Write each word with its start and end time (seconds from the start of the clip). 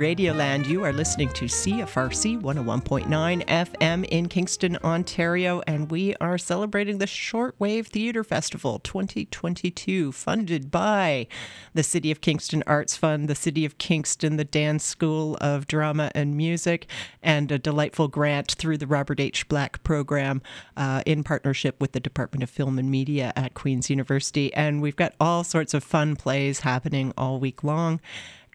Radioland. 0.00 0.66
You 0.66 0.82
are 0.84 0.94
listening 0.94 1.28
to 1.34 1.44
CFRC 1.44 2.40
101.9 2.40 3.44
FM 3.44 4.04
in 4.06 4.28
Kingston, 4.30 4.78
Ontario, 4.82 5.60
and 5.66 5.90
we 5.90 6.14
are 6.22 6.38
celebrating 6.38 6.96
the 6.96 7.04
Shortwave 7.04 7.88
Theatre 7.88 8.24
Festival 8.24 8.78
2022, 8.78 10.10
funded 10.12 10.70
by 10.70 11.26
the 11.74 11.82
City 11.82 12.10
of 12.10 12.22
Kingston 12.22 12.64
Arts 12.66 12.96
Fund, 12.96 13.28
the 13.28 13.34
City 13.34 13.66
of 13.66 13.76
Kingston, 13.76 14.38
the 14.38 14.44
Dan 14.44 14.78
School 14.78 15.36
of 15.38 15.66
Drama 15.66 16.10
and 16.14 16.34
Music, 16.34 16.86
and 17.22 17.52
a 17.52 17.58
delightful 17.58 18.08
grant 18.08 18.52
through 18.52 18.78
the 18.78 18.86
Robert 18.86 19.20
H. 19.20 19.46
Black 19.48 19.82
program 19.82 20.40
uh, 20.78 21.02
in 21.04 21.22
partnership 21.22 21.78
with 21.78 21.92
the 21.92 22.00
Department 22.00 22.42
of 22.42 22.48
Film 22.48 22.78
and 22.78 22.90
Media 22.90 23.34
at 23.36 23.52
Queen's 23.52 23.90
University. 23.90 24.50
And 24.54 24.80
we've 24.80 24.96
got 24.96 25.12
all 25.20 25.44
sorts 25.44 25.74
of 25.74 25.84
fun 25.84 26.16
plays 26.16 26.60
happening 26.60 27.12
all 27.18 27.38
week 27.38 27.62
long. 27.62 28.00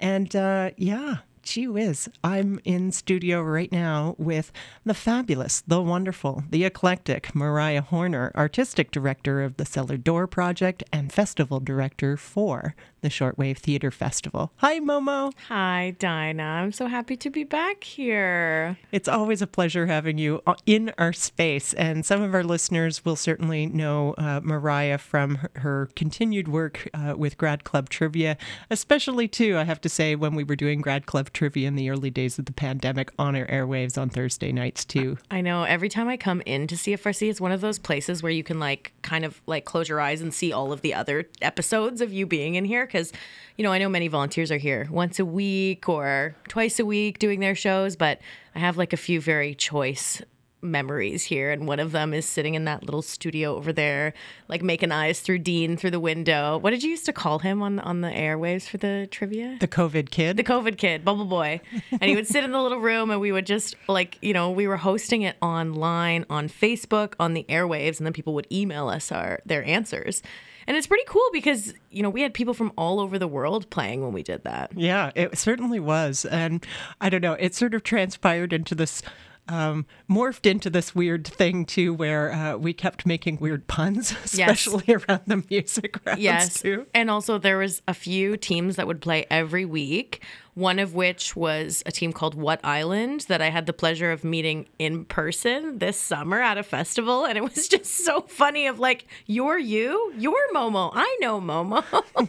And 0.01 0.35
uh, 0.35 0.71
yeah, 0.77 1.17
gee 1.45 1.67
whiz, 1.67 2.09
I'm 2.23 2.59
in 2.65 2.91
studio 2.91 3.41
right 3.43 3.71
now 3.71 4.15
with 4.17 4.51
the 4.83 4.95
fabulous, 4.95 5.61
the 5.67 5.79
wonderful, 5.79 6.43
the 6.49 6.65
eclectic 6.65 7.35
Mariah 7.35 7.83
Horner, 7.83 8.31
artistic 8.35 8.89
director 8.89 9.43
of 9.43 9.57
the 9.57 9.65
Cellar 9.65 9.95
Door 9.95 10.27
Project 10.27 10.83
and 10.91 11.13
festival 11.13 11.59
director 11.59 12.17
for 12.17 12.75
the 13.05 13.09
Shortwave 13.09 13.59
Theatre 13.59 13.91
Festival. 13.91 14.51
Hi, 14.57 14.79
Momo. 14.79 15.31
Hi, 15.47 15.95
Dinah. 15.99 16.41
I'm 16.41 16.71
so 16.71 16.87
happy 16.87 17.15
to 17.17 17.29
be 17.29 17.43
back 17.43 17.83
here. 17.83 18.79
It's 18.91 19.07
always 19.07 19.43
a 19.43 19.47
pleasure 19.47 19.85
having 19.85 20.17
you 20.17 20.41
uh, 20.47 20.55
in 20.65 20.91
our 20.97 21.13
space. 21.13 21.71
And 21.73 22.03
some 22.03 22.23
of 22.23 22.33
our 22.33 22.43
listeners 22.43 23.05
will 23.05 23.15
certainly 23.15 23.67
know 23.67 24.15
uh, 24.17 24.41
Mariah 24.43 24.97
from 24.97 25.35
her, 25.35 25.51
her 25.57 25.89
continued 25.95 26.47
work 26.47 26.89
uh, 26.95 27.13
with 27.15 27.37
Grad 27.37 27.63
Club 27.63 27.89
Trivia, 27.89 28.37
especially, 28.71 29.27
too, 29.27 29.55
I 29.55 29.65
have 29.65 29.81
to 29.81 29.89
say, 29.89 30.15
when 30.15 30.33
we 30.33 30.43
were 30.43 30.55
doing 30.55 30.81
Grad 30.81 31.05
Club 31.05 31.31
Trivia 31.31 31.67
in 31.67 31.75
the 31.75 31.91
early 31.91 32.09
days 32.09 32.39
of 32.39 32.45
the 32.45 32.53
pandemic 32.53 33.11
on 33.19 33.35
our 33.35 33.45
airwaves 33.45 34.01
on 34.01 34.09
Thursday 34.09 34.51
nights, 34.51 34.83
too. 34.83 35.19
I 35.29 35.41
know. 35.41 35.63
Every 35.63 35.89
time 35.89 36.07
I 36.07 36.17
come 36.17 36.41
into 36.41 36.73
CFRC, 36.73 37.29
it's 37.29 37.39
one 37.39 37.51
of 37.51 37.61
those 37.61 37.77
places 37.77 38.23
where 38.23 38.31
you 38.31 38.43
can, 38.43 38.59
like, 38.59 38.93
kind 39.03 39.23
of 39.23 39.43
like 39.45 39.65
close 39.65 39.87
your 39.87 40.01
eyes 40.01 40.21
and 40.21 40.33
see 40.33 40.51
all 40.51 40.71
of 40.71 40.81
the 40.81 40.95
other 40.95 41.29
episodes 41.43 42.01
of 42.01 42.11
you 42.11 42.25
being 42.25 42.55
in 42.55 42.65
here 42.65 42.87
because 42.95 43.11
you 43.57 43.63
know 43.63 43.73
i 43.73 43.77
know 43.77 43.89
many 43.89 44.07
volunteers 44.07 44.51
are 44.51 44.57
here 44.57 44.87
once 44.89 45.19
a 45.19 45.25
week 45.25 45.89
or 45.89 46.33
twice 46.47 46.79
a 46.79 46.85
week 46.85 47.19
doing 47.19 47.41
their 47.41 47.55
shows 47.55 47.97
but 47.97 48.19
i 48.55 48.59
have 48.59 48.77
like 48.77 48.93
a 48.93 48.97
few 48.97 49.19
very 49.19 49.53
choice 49.53 50.21
memories 50.61 51.23
here 51.23 51.51
and 51.51 51.67
one 51.67 51.79
of 51.79 51.91
them 51.91 52.13
is 52.13 52.25
sitting 52.25 52.55
in 52.55 52.65
that 52.65 52.83
little 52.83 53.01
studio 53.01 53.55
over 53.55 53.71
there 53.71 54.13
like 54.47 54.63
making 54.63 54.91
eyes 54.91 55.19
through 55.19 55.37
dean 55.37 55.77
through 55.77 55.91
the 55.91 55.99
window. 55.99 56.57
What 56.57 56.71
did 56.71 56.81
you 56.81 56.89
used 56.89 57.05
to 57.05 57.13
call 57.13 57.37
him 57.37 57.61
on 57.61 57.79
on 57.79 58.01
the 58.01 58.09
airwaves 58.09 58.67
for 58.67 58.77
the 58.77 59.07
trivia? 59.11 59.57
The 59.59 59.67
covid 59.67 60.09
kid. 60.09 60.37
The 60.37 60.43
covid 60.43 60.79
kid 60.79 61.05
bubble 61.05 61.25
boy. 61.25 61.61
And 61.91 62.05
he 62.05 62.15
would 62.15 62.25
sit 62.25 62.43
in 62.43 62.51
the 62.51 62.61
little 62.61 62.79
room 62.79 63.11
and 63.11 63.21
we 63.21 63.31
would 63.31 63.45
just 63.45 63.75
like 63.87 64.17
you 64.23 64.33
know 64.33 64.49
we 64.49 64.67
were 64.67 64.77
hosting 64.77 65.21
it 65.21 65.35
online 65.39 66.25
on 66.31 66.49
facebook 66.49 67.13
on 67.19 67.35
the 67.35 67.45
airwaves 67.47 67.99
and 67.99 68.07
then 68.07 68.13
people 68.13 68.33
would 68.33 68.47
email 68.51 68.89
us 68.89 69.11
our 69.11 69.41
their 69.45 69.63
answers 69.65 70.23
and 70.67 70.77
it's 70.77 70.87
pretty 70.87 71.05
cool 71.07 71.27
because, 71.31 71.73
you 71.89 72.03
know, 72.03 72.09
we 72.09 72.21
had 72.21 72.33
people 72.33 72.53
from 72.53 72.71
all 72.77 72.99
over 72.99 73.19
the 73.19 73.27
world 73.27 73.69
playing 73.69 74.01
when 74.03 74.13
we 74.13 74.23
did 74.23 74.43
that. 74.43 74.71
Yeah, 74.75 75.11
it 75.15 75.37
certainly 75.37 75.79
was. 75.79 76.25
And 76.25 76.65
I 77.01 77.09
don't 77.09 77.21
know, 77.21 77.33
it 77.33 77.55
sort 77.55 77.73
of 77.73 77.83
transpired 77.83 78.53
into 78.53 78.75
this 78.75 79.01
um, 79.47 79.85
morphed 80.09 80.49
into 80.49 80.69
this 80.69 80.95
weird 80.95 81.27
thing 81.27 81.65
too, 81.65 81.93
where 81.93 82.31
uh, 82.31 82.57
we 82.57 82.73
kept 82.73 83.05
making 83.05 83.37
weird 83.37 83.67
puns, 83.67 84.11
especially 84.23 84.83
yes. 84.87 85.03
around 85.07 85.21
the 85.27 85.43
music 85.49 86.03
rounds 86.05 86.21
yes. 86.21 86.61
too. 86.61 86.87
And 86.93 87.09
also, 87.09 87.37
there 87.37 87.57
was 87.57 87.81
a 87.87 87.93
few 87.93 88.37
teams 88.37 88.75
that 88.75 88.87
would 88.87 89.01
play 89.01 89.25
every 89.29 89.65
week. 89.65 90.23
One 90.55 90.79
of 90.79 90.93
which 90.93 91.35
was 91.35 91.83
a 91.85 91.91
team 91.91 92.13
called 92.13 92.33
What 92.33 92.59
Island 92.63 93.25
that 93.27 93.41
I 93.41 93.49
had 93.49 93.65
the 93.65 93.73
pleasure 93.73 94.11
of 94.11 94.23
meeting 94.23 94.67
in 94.79 95.03
person 95.05 95.79
this 95.79 95.99
summer 95.99 96.41
at 96.41 96.57
a 96.57 96.63
festival, 96.63 97.25
and 97.25 97.37
it 97.37 97.43
was 97.43 97.67
just 97.69 98.05
so 98.05 98.21
funny. 98.21 98.67
Of 98.67 98.79
like, 98.79 99.05
you're 99.25 99.59
you, 99.59 100.13
you're 100.17 100.53
Momo, 100.53 100.91
I 100.93 101.17
know 101.19 101.41
Momo. 101.41 101.83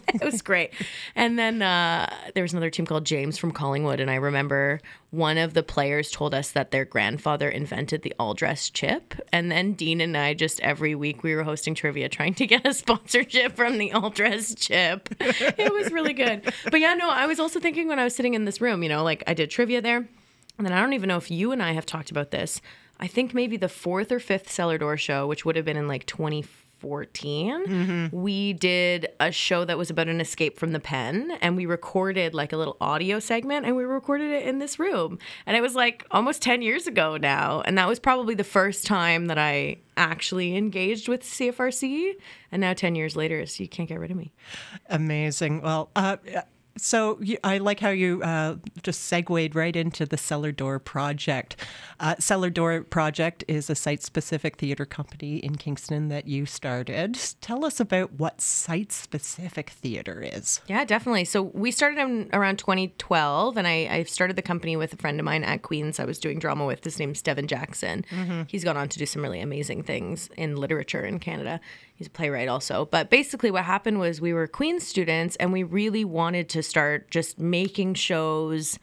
it 0.13 0.23
was 0.23 0.41
great. 0.41 0.71
And 1.15 1.39
then 1.39 1.61
uh, 1.61 2.13
there 2.35 2.43
was 2.43 2.51
another 2.51 2.69
team 2.69 2.85
called 2.85 3.05
James 3.05 3.37
from 3.37 3.51
Collingwood, 3.51 3.99
and 3.99 4.11
I 4.11 4.15
remember 4.15 4.81
one 5.09 5.37
of 5.37 5.53
the 5.53 5.63
players 5.63 6.11
told 6.11 6.33
us 6.33 6.51
that 6.51 6.71
their 6.71 6.83
grandfather 6.83 7.49
invented 7.49 8.01
the 8.01 8.13
all 8.19 8.33
dress 8.33 8.69
chip. 8.69 9.13
And 9.31 9.51
then 9.51 9.73
Dean 9.73 10.01
and 10.01 10.17
I 10.17 10.33
just 10.33 10.59
every 10.59 10.95
week 10.95 11.23
we 11.23 11.33
were 11.33 11.43
hosting 11.43 11.75
trivia 11.75 12.09
trying 12.09 12.33
to 12.35 12.47
get 12.47 12.65
a 12.65 12.73
sponsorship 12.73 13.55
from 13.55 13.77
the 13.77 13.93
all 13.93 14.09
dress 14.09 14.53
chip. 14.53 15.09
it 15.19 15.71
was 15.71 15.91
really 15.91 16.13
good. 16.13 16.51
But 16.69 16.81
yeah, 16.81 16.93
no, 16.93 17.09
I 17.09 17.25
was 17.25 17.39
also 17.39 17.59
thinking 17.59 17.87
when 17.87 17.99
I 17.99 18.03
was 18.03 18.15
sitting 18.15 18.33
in 18.33 18.45
this 18.45 18.59
room, 18.59 18.83
you 18.83 18.89
know, 18.89 19.03
like 19.03 19.23
I 19.27 19.33
did 19.33 19.49
trivia 19.49 19.81
there. 19.81 20.07
And 20.57 20.65
then 20.65 20.73
I 20.73 20.81
don't 20.81 20.93
even 20.93 21.07
know 21.07 21.17
if 21.17 21.31
you 21.31 21.51
and 21.51 21.61
I 21.61 21.73
have 21.73 21.85
talked 21.85 22.11
about 22.11 22.31
this. 22.31 22.61
I 22.99 23.07
think 23.07 23.33
maybe 23.33 23.57
the 23.57 23.69
fourth 23.69 24.11
or 24.11 24.19
fifth 24.19 24.51
cellar 24.51 24.79
door 24.79 24.97
show, 24.97 25.27
which 25.27 25.45
would 25.45 25.55
have 25.55 25.65
been 25.65 25.77
in 25.77 25.87
like 25.87 26.05
2014 26.05 26.66
14, 26.79 27.65
mm-hmm. 27.65 28.15
we 28.15 28.53
did 28.53 29.07
a 29.19 29.31
show 29.31 29.65
that 29.65 29.77
was 29.77 29.89
about 29.89 30.07
an 30.07 30.21
escape 30.21 30.57
from 30.57 30.71
the 30.71 30.79
pen 30.79 31.37
and 31.41 31.55
we 31.55 31.65
recorded 31.65 32.33
like 32.33 32.53
a 32.53 32.57
little 32.57 32.77
audio 32.79 33.19
segment 33.19 33.65
and 33.65 33.75
we 33.75 33.83
recorded 33.83 34.31
it 34.31 34.47
in 34.47 34.59
this 34.59 34.79
room. 34.79 35.19
And 35.45 35.57
it 35.57 35.61
was 35.61 35.75
like 35.75 36.05
almost 36.11 36.41
10 36.41 36.61
years 36.61 36.87
ago 36.87 37.17
now. 37.17 37.61
And 37.61 37.77
that 37.77 37.87
was 37.87 37.99
probably 37.99 38.35
the 38.35 38.43
first 38.43 38.85
time 38.85 39.27
that 39.27 39.37
I 39.37 39.77
actually 39.95 40.55
engaged 40.55 41.07
with 41.07 41.23
CFRC. 41.23 42.13
And 42.51 42.61
now 42.61 42.73
10 42.73 42.95
years 42.95 43.15
later, 43.15 43.45
so 43.45 43.63
you 43.63 43.69
can't 43.69 43.89
get 43.89 43.99
rid 43.99 44.11
of 44.11 44.17
me. 44.17 44.31
Amazing. 44.89 45.61
Well, 45.61 45.89
uh, 45.95 46.17
so 46.77 47.17
you, 47.21 47.37
I 47.43 47.57
like 47.57 47.79
how 47.79 47.89
you 47.89 48.21
uh, 48.23 48.55
just 48.83 49.03
segued 49.03 49.55
right 49.55 49.75
into 49.75 50.05
the 50.05 50.17
Cellar 50.17 50.51
Door 50.51 50.79
Project. 50.79 51.55
Uh, 51.99 52.15
Cellar 52.19 52.49
Door 52.49 52.83
Project 52.83 53.43
is 53.47 53.69
a 53.69 53.75
site-specific 53.75 54.57
theater 54.57 54.85
company 54.85 55.37
in 55.37 55.55
Kingston 55.55 56.09
that 56.09 56.27
you 56.27 56.45
started. 56.45 57.19
Tell 57.41 57.65
us 57.65 57.79
about 57.79 58.13
what 58.13 58.41
site-specific 58.41 59.69
theater 59.69 60.21
is. 60.21 60.61
Yeah, 60.67 60.85
definitely. 60.85 61.25
So 61.25 61.41
we 61.41 61.71
started 61.71 61.99
in 61.99 62.29
around 62.33 62.59
2012, 62.59 63.57
and 63.57 63.67
I, 63.67 63.87
I, 63.89 64.03
started 64.03 64.35
the 64.35 64.41
company 64.41 64.75
with 64.75 64.93
a 64.93 64.97
friend 64.97 65.19
of 65.19 65.25
mine 65.25 65.43
at 65.43 65.63
Queens. 65.63 65.99
I 65.99 66.05
was 66.05 66.19
doing 66.19 66.39
drama 66.39 66.65
with. 66.65 66.83
His 66.83 66.99
name's 66.99 67.21
Devin 67.21 67.47
Jackson. 67.47 68.05
Mm-hmm. 68.11 68.43
He's 68.47 68.63
gone 68.63 68.77
on 68.77 68.89
to 68.89 68.99
do 68.99 69.05
some 69.05 69.21
really 69.21 69.41
amazing 69.41 69.83
things 69.83 70.29
in 70.37 70.55
literature 70.55 71.05
in 71.05 71.19
Canada. 71.19 71.59
He's 71.97 72.07
a 72.07 72.11
playwright 72.11 72.47
also. 72.47 72.85
But 72.85 73.09
basically, 73.09 73.49
what 73.49 73.63
happened 73.63 73.99
was 73.99 74.21
we 74.21 74.31
were 74.31 74.45
Queens 74.47 74.87
students, 74.87 75.35
and 75.37 75.51
we 75.51 75.63
really 75.63 76.05
wanted 76.05 76.47
to 76.49 76.61
start 76.61 77.09
just 77.09 77.39
making 77.39 77.95
shows 77.95 78.77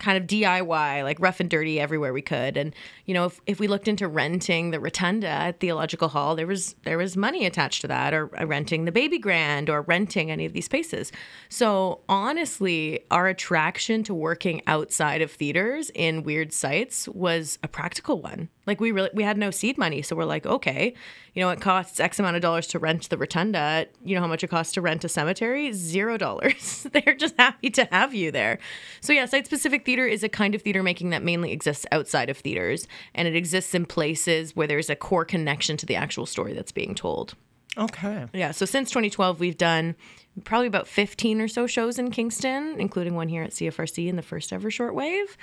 kind 0.00 0.18
of 0.18 0.26
DIY, 0.26 1.04
like 1.04 1.20
rough 1.20 1.38
and 1.38 1.48
dirty 1.48 1.78
everywhere 1.78 2.12
we 2.12 2.22
could. 2.22 2.56
And 2.56 2.74
you 3.06 3.14
know, 3.14 3.26
if, 3.26 3.40
if 3.46 3.60
we 3.60 3.68
looked 3.68 3.86
into 3.86 4.08
renting 4.08 4.70
the 4.70 4.80
rotunda 4.80 5.28
at 5.28 5.60
Theological 5.60 6.08
Hall, 6.08 6.34
there 6.34 6.46
was 6.46 6.74
there 6.82 6.98
was 6.98 7.16
money 7.16 7.46
attached 7.46 7.82
to 7.82 7.88
that, 7.88 8.12
or 8.12 8.30
uh, 8.40 8.46
renting 8.46 8.86
the 8.86 8.92
Baby 8.92 9.18
Grand, 9.18 9.70
or 9.70 9.82
renting 9.82 10.30
any 10.30 10.44
of 10.44 10.52
these 10.52 10.64
spaces. 10.64 11.12
So 11.48 12.00
honestly, 12.08 13.00
our 13.10 13.28
attraction 13.28 14.02
to 14.04 14.14
working 14.14 14.62
outside 14.66 15.22
of 15.22 15.30
theaters 15.30 15.90
in 15.94 16.24
weird 16.24 16.52
sites 16.52 17.08
was 17.08 17.58
a 17.62 17.68
practical 17.68 18.20
one. 18.20 18.48
Like 18.66 18.80
we 18.80 18.92
really 18.92 19.10
we 19.14 19.22
had 19.22 19.36
no 19.36 19.50
seed 19.50 19.78
money, 19.78 20.02
so 20.02 20.16
we're 20.16 20.24
like, 20.24 20.46
okay, 20.46 20.94
you 21.34 21.42
know, 21.42 21.50
it 21.50 21.60
costs 21.60 22.00
X 22.00 22.18
amount 22.18 22.36
of 22.36 22.42
dollars 22.42 22.66
to 22.68 22.78
rent 22.78 23.08
the 23.08 23.18
rotunda. 23.18 23.86
You 24.04 24.14
know 24.14 24.20
how 24.20 24.26
much 24.26 24.44
it 24.44 24.48
costs 24.48 24.72
to 24.74 24.80
rent 24.80 25.04
a 25.04 25.08
cemetery? 25.08 25.72
Zero 25.72 26.16
dollars. 26.16 26.86
They're 26.92 27.14
just 27.14 27.34
happy 27.38 27.70
to 27.70 27.84
have 27.90 28.14
you 28.14 28.30
there. 28.30 28.58
So 29.00 29.12
yeah, 29.12 29.26
site 29.26 29.46
specific 29.46 29.84
theater 29.90 30.06
is 30.06 30.22
a 30.22 30.28
kind 30.28 30.54
of 30.54 30.62
theater 30.62 30.84
making 30.84 31.10
that 31.10 31.24
mainly 31.24 31.50
exists 31.50 31.84
outside 31.90 32.30
of 32.30 32.38
theaters, 32.38 32.86
and 33.12 33.26
it 33.26 33.34
exists 33.34 33.74
in 33.74 33.84
places 33.84 34.54
where 34.54 34.68
there's 34.68 34.88
a 34.88 34.94
core 34.94 35.24
connection 35.24 35.76
to 35.76 35.84
the 35.84 35.96
actual 35.96 36.26
story 36.26 36.52
that's 36.52 36.70
being 36.70 36.94
told. 36.94 37.34
Okay. 37.76 38.26
Yeah. 38.32 38.52
So 38.52 38.66
since 38.66 38.90
2012, 38.90 39.40
we've 39.40 39.58
done 39.58 39.96
probably 40.44 40.68
about 40.68 40.86
15 40.86 41.40
or 41.40 41.48
so 41.48 41.66
shows 41.66 41.98
in 41.98 42.12
Kingston, 42.12 42.76
including 42.78 43.16
one 43.16 43.28
here 43.28 43.42
at 43.42 43.50
CFRC 43.50 44.06
in 44.06 44.14
the 44.14 44.22
first 44.22 44.52
ever 44.52 44.70
shortwave 44.70 45.36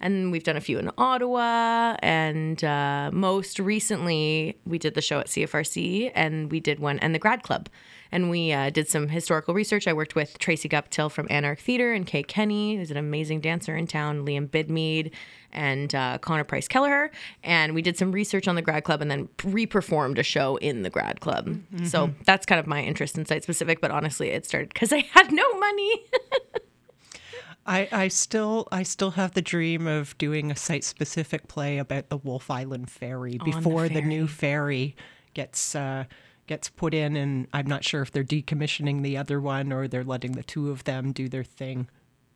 and 0.00 0.32
we've 0.32 0.44
done 0.44 0.56
a 0.56 0.60
few 0.60 0.78
in 0.78 0.90
Ottawa. 0.98 1.96
And 2.00 2.62
uh, 2.62 3.10
most 3.12 3.58
recently, 3.58 4.58
we 4.66 4.78
did 4.78 4.94
the 4.94 5.00
show 5.00 5.20
at 5.20 5.26
CFRC, 5.26 6.12
and 6.14 6.50
we 6.50 6.60
did 6.60 6.78
one 6.78 6.98
and 6.98 7.14
the 7.14 7.18
Grad 7.18 7.42
Club. 7.42 7.68
And 8.14 8.30
we 8.30 8.52
uh, 8.52 8.70
did 8.70 8.88
some 8.88 9.08
historical 9.08 9.54
research. 9.54 9.88
I 9.88 9.92
worked 9.92 10.14
with 10.14 10.38
Tracy 10.38 10.68
Guptill 10.68 11.10
from 11.10 11.26
Anarch 11.30 11.58
Theatre 11.58 11.92
and 11.92 12.06
Kay 12.06 12.22
Kenny, 12.22 12.76
who's 12.76 12.92
an 12.92 12.96
amazing 12.96 13.40
dancer 13.40 13.74
in 13.74 13.88
town, 13.88 14.24
Liam 14.24 14.48
Bidmead, 14.48 15.10
and 15.50 15.92
uh, 15.96 16.18
Connor 16.18 16.44
Price 16.44 16.68
Kelleher. 16.68 17.10
And 17.42 17.74
we 17.74 17.82
did 17.82 17.98
some 17.98 18.12
research 18.12 18.46
on 18.46 18.54
the 18.54 18.62
Grad 18.62 18.84
Club 18.84 19.02
and 19.02 19.10
then 19.10 19.28
re-performed 19.42 20.20
a 20.20 20.22
show 20.22 20.54
in 20.58 20.82
the 20.82 20.90
Grad 20.90 21.20
Club. 21.20 21.48
Mm-hmm. 21.48 21.86
So 21.86 22.14
that's 22.24 22.46
kind 22.46 22.60
of 22.60 22.68
my 22.68 22.84
interest 22.84 23.18
in 23.18 23.26
site 23.26 23.42
specific. 23.42 23.80
But 23.80 23.90
honestly, 23.90 24.28
it 24.28 24.46
started 24.46 24.72
because 24.72 24.92
I 24.92 25.00
had 25.00 25.32
no 25.32 25.58
money. 25.58 26.04
I, 27.66 27.88
I 27.90 28.08
still 28.08 28.68
I 28.70 28.84
still 28.84 29.10
have 29.10 29.34
the 29.34 29.42
dream 29.42 29.88
of 29.88 30.16
doing 30.18 30.52
a 30.52 30.56
site 30.56 30.84
specific 30.84 31.48
play 31.48 31.78
about 31.78 32.10
the 32.10 32.18
Wolf 32.18 32.48
Island 32.48 32.90
ferry 32.90 33.38
before 33.44 33.88
the, 33.88 33.88
ferry. 33.88 34.00
the, 34.02 34.02
new 34.02 34.28
ferry 34.28 34.94
gets 35.32 35.74
uh, 35.74 36.04
gets 36.46 36.68
put 36.68 36.94
in, 36.94 37.16
and 37.16 37.46
I'm 37.52 37.66
not 37.66 37.84
sure 37.84 38.02
if 38.02 38.10
they're 38.10 38.24
decommissioning 38.24 39.02
the 39.02 39.16
other 39.16 39.40
one 39.40 39.72
or 39.72 39.88
they're 39.88 40.04
letting 40.04 40.32
the 40.32 40.42
two 40.42 40.70
of 40.70 40.84
them 40.84 41.12
do 41.12 41.28
their 41.28 41.44
thing. 41.44 41.88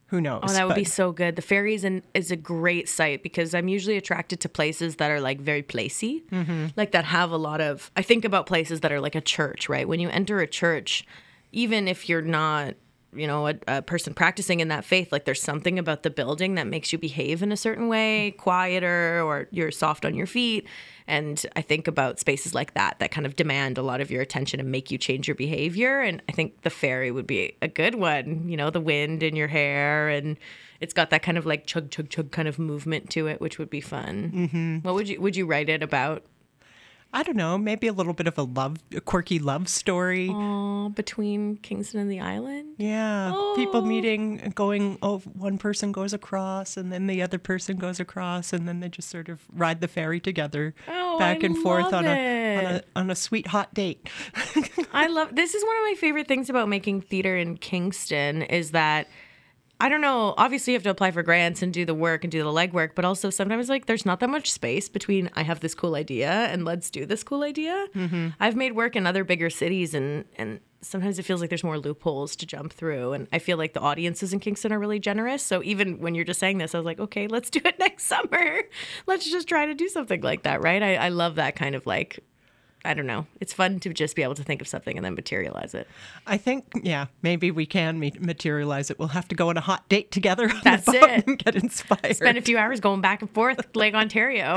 who 0.07 0.21
knows? 0.21 0.45
Oh, 0.45 0.53
that 0.53 0.67
would 0.67 0.75
be 0.75 0.85
so 0.85 1.13
good. 1.13 1.37
The 1.37 1.43
ferry 1.43 1.75
is, 1.75 1.87
is 2.15 2.31
a 2.31 2.37
great 2.37 2.89
site 2.89 3.23
because 3.23 3.55
I'm 3.55 3.69
usually 3.69 3.97
attracted 3.99 4.41
to 4.41 4.49
places 4.49 4.97
that 4.97 5.11
are 5.11 5.21
like 5.21 5.41
very 5.41 5.63
placey, 5.63 6.25
mm-hmm. 6.31 6.69
like 6.77 6.93
that 6.93 7.05
have 7.05 7.31
a 7.31 7.37
lot 7.37 7.61
of. 7.61 7.91
I 7.95 8.03
think 8.03 8.25
about 8.25 8.47
places 8.47 8.81
that 8.81 8.91
are 8.91 9.01
like 9.01 9.15
a 9.15 9.21
church, 9.21 9.69
right? 9.69 9.87
When 9.87 10.01
you 10.01 10.09
enter 10.09 10.41
a 10.41 10.47
church, 10.47 11.07
even 11.53 11.89
if 11.89 12.09
you're 12.09 12.23
not, 12.23 12.75
you 13.15 13.27
know, 13.27 13.49
a, 13.49 13.55
a 13.67 13.83
person 13.83 14.13
practicing 14.13 14.61
in 14.61 14.69
that 14.69 14.85
faith, 14.85 15.11
like 15.13 15.25
there's 15.25 15.43
something 15.43 15.79
about 15.79 16.03
the 16.03 16.11
building 16.11 16.57
that 16.57 16.67
makes 16.67 16.93
you 16.93 16.99
behave 16.99 17.43
in 17.43 17.53
a 17.53 17.57
certain 17.57 17.89
way, 17.89 18.33
quieter, 18.33 19.23
or 19.23 19.49
you're 19.51 19.71
soft 19.71 20.05
on 20.05 20.15
your 20.15 20.27
feet. 20.27 20.67
And 21.07 21.45
I 21.57 21.63
think 21.63 21.89
about 21.89 22.19
spaces 22.19 22.55
like 22.55 22.75
that 22.75 22.99
that 22.99 23.11
kind 23.11 23.27
of 23.27 23.35
demand 23.35 23.79
a 23.79 23.83
lot 23.83 24.03
of 24.03 24.11
your 24.11 24.21
attention 24.21 24.61
and 24.61 24.71
make 24.71 24.91
you 24.91 24.99
change 24.99 25.27
your 25.27 25.35
behavior. 25.35 26.01
And 26.01 26.23
I 26.29 26.33
think 26.33 26.63
the 26.63 26.71
ferry 26.71 27.11
would 27.11 27.27
be 27.27 27.57
a 27.63 27.69
good 27.69 27.95
one. 27.95 28.49
You 28.49 28.59
know, 28.59 28.69
the 28.69 28.81
wind 28.81 29.23
in 29.23 29.35
your 29.35 29.49
hair, 29.49 30.11
and 30.11 30.37
it's 30.81 30.93
got 30.93 31.09
that 31.11 31.23
kind 31.23 31.39
of 31.39 31.47
like 31.47 31.67
chug 31.67 31.91
chug 31.91 32.11
chug 32.11 32.31
kind 32.31 32.47
of 32.47 32.59
movement 32.59 33.09
to 33.11 33.27
it, 33.27 33.41
which 33.41 33.59
would 33.59 33.71
be 33.71 33.81
fun. 33.81 34.33
Mm-hmm. 34.35 34.77
What 34.87 34.95
would 34.95 35.09
you 35.09 35.19
would 35.21 35.35
you 35.35 35.47
write 35.47 35.71
it 35.71 35.83
about? 35.83 36.25
I 37.11 37.23
don't 37.23 37.37
know, 37.39 37.57
maybe 37.57 37.87
a 37.87 37.93
little 37.95 38.13
bit 38.13 38.27
of 38.27 38.37
a 38.37 38.43
love, 38.43 38.77
a 38.95 39.01
quirky 39.01 39.39
love 39.39 39.69
story. 39.69 40.29
Oh, 40.31 40.91
between 40.91 41.57
Kingston 41.57 42.01
and 42.01 42.11
the 42.11 42.21
island. 42.21 42.75
Yeah, 42.77 43.31
people 43.57 43.81
Oh. 43.81 43.85
meeting, 43.87 44.53
going. 44.55 44.99
Oh, 45.03 45.19
one 45.21 45.57
person 45.57 45.91
goes 45.91 46.13
across, 46.13 46.77
and 46.77 46.93
then 46.93 47.07
the 47.07 47.23
other 47.23 47.39
person 47.39 47.79
goes 47.79 47.99
across, 47.99 48.53
and 48.53 48.69
then 48.69 48.81
they 48.81 48.91
just 48.91 49.09
sort 49.09 49.31
of 49.31 49.41
ride 49.55 49.81
the 49.81 49.89
ferry 49.89 50.21
together, 50.21 50.75
Oh, 50.87 51.19
back 51.19 51.43
I 51.43 51.47
and 51.47 51.57
forth 51.59 51.93
on 51.95 52.05
a, 52.05 52.57
on 52.59 52.65
a 52.75 52.83
on 52.95 53.11
a 53.11 53.15
sweet 53.17 53.47
hot 53.47 53.73
date. 53.73 54.07
I 54.93 55.07
love 55.07 55.35
this 55.35 55.55
is 55.55 55.65
one 55.65 55.77
of 55.79 55.83
my 55.85 55.95
favorite 55.99 56.29
things 56.29 56.51
about 56.51 56.69
making 56.69 57.01
theater 57.01 57.37
in 57.39 57.57
Kingston 57.57 58.43
is 58.43 58.73
that 58.73 59.09
I 59.81 59.89
don't 59.89 60.01
know, 60.01 60.35
obviously 60.37 60.73
you 60.73 60.77
have 60.77 60.83
to 60.85 60.91
apply 60.91 61.13
for 61.13 61.23
grants 61.23 61.63
and 61.63 61.73
do 61.73 61.85
the 61.85 61.95
work 61.95 62.25
and 62.25 62.33
do 62.33 62.43
the 62.43 62.51
legwork, 62.51 62.97
but 62.97 63.05
also 63.05 63.31
sometimes 63.31 63.69
like 63.69 63.87
there's 63.87 64.05
not 64.05 64.19
that 64.21 64.29
much 64.29 64.51
space 64.51 64.89
between 64.89 65.31
I 65.35 65.43
have 65.45 65.61
this 65.61 65.75
cool 65.75 65.95
idea 65.95 66.31
and 66.31 66.65
let's 66.65 66.91
do 66.91 67.07
this 67.07 67.23
cool 67.23 67.45
idea. 67.45 67.87
Mm-hmm. 67.95 68.29
I've 68.41 68.57
made 68.57 68.75
work 68.75 68.97
in 68.97 69.07
other 69.07 69.23
bigger 69.23 69.51
cities 69.51 69.95
and 69.95 70.25
and 70.37 70.61
sometimes 70.81 71.19
it 71.19 71.25
feels 71.25 71.41
like 71.41 71.51
there's 71.51 71.65
more 71.65 71.79
loopholes 71.79 72.35
to 72.37 72.47
jump 72.47 72.73
through 72.73 73.13
and 73.13 73.29
I 73.33 73.39
feel 73.39 73.57
like 73.57 73.73
the 73.73 73.81
audiences 73.81 74.33
in 74.33 74.41
Kingston 74.41 74.73
are 74.73 74.79
really 74.81 74.99
generous. 74.99 75.45
So 75.45 75.63
even 75.63 76.01
when 76.01 76.17
you're 76.17 76.25
just 76.25 76.41
saying 76.41 76.59
this, 76.59 76.75
I 76.75 76.79
was 76.79 76.85
like, 76.85 76.99
okay, 77.01 77.29
let's 77.29 77.51
do 77.51 77.61
it 77.65 77.79
next 77.79 78.05
summer. 78.05 78.63
Let's 79.07 79.31
just 79.31 79.49
try 79.49 79.67
to 79.67 79.75
do 79.75 79.89
something 79.89 80.23
like 80.23 80.43
that, 80.43 80.61
right? 80.61 80.83
I, 80.83 80.97
I 80.97 81.09
love 81.11 81.37
that 81.37 81.55
kind 81.55 81.77
of 81.77 81.87
like 81.87 82.19
I 82.85 82.95
don't 82.95 83.07
know. 83.07 83.27
It's 83.41 83.53
fun 83.53 83.81
to 83.81 83.93
just 83.93 84.15
be 84.15 84.23
able 84.23 84.37
to 84.37 84.45
think 84.45 84.61
of 84.61 84.69
something 84.69 84.97
and 84.97 85.05
then 85.05 85.15
materialize 85.15 85.75
it. 85.75 85.89
I 86.27 86.37
think, 86.37 86.65
yeah, 86.83 87.07
maybe 87.23 87.51
we 87.51 87.67
can 87.67 87.99
materialize 87.99 88.91
it. 88.91 88.99
We'll 88.99 89.09
have 89.09 89.27
to 89.29 89.35
go 89.35 89.49
on 89.49 89.57
a 89.57 89.61
hot 89.61 89.89
date 89.89 90.13
together 90.13 90.49
on 90.49 90.61
That's 90.63 90.87
it. 90.87 91.27
and 91.27 91.39
get 91.39 91.57
inspired. 91.57 92.17
Spend 92.17 92.39
a 92.39 92.43
few 92.43 92.57
hours 92.57 92.79
going 92.79 93.01
back 93.01 93.21
and 93.21 93.31
forth 93.31 93.61
Lake 93.75 93.95
Ontario. 93.95 94.55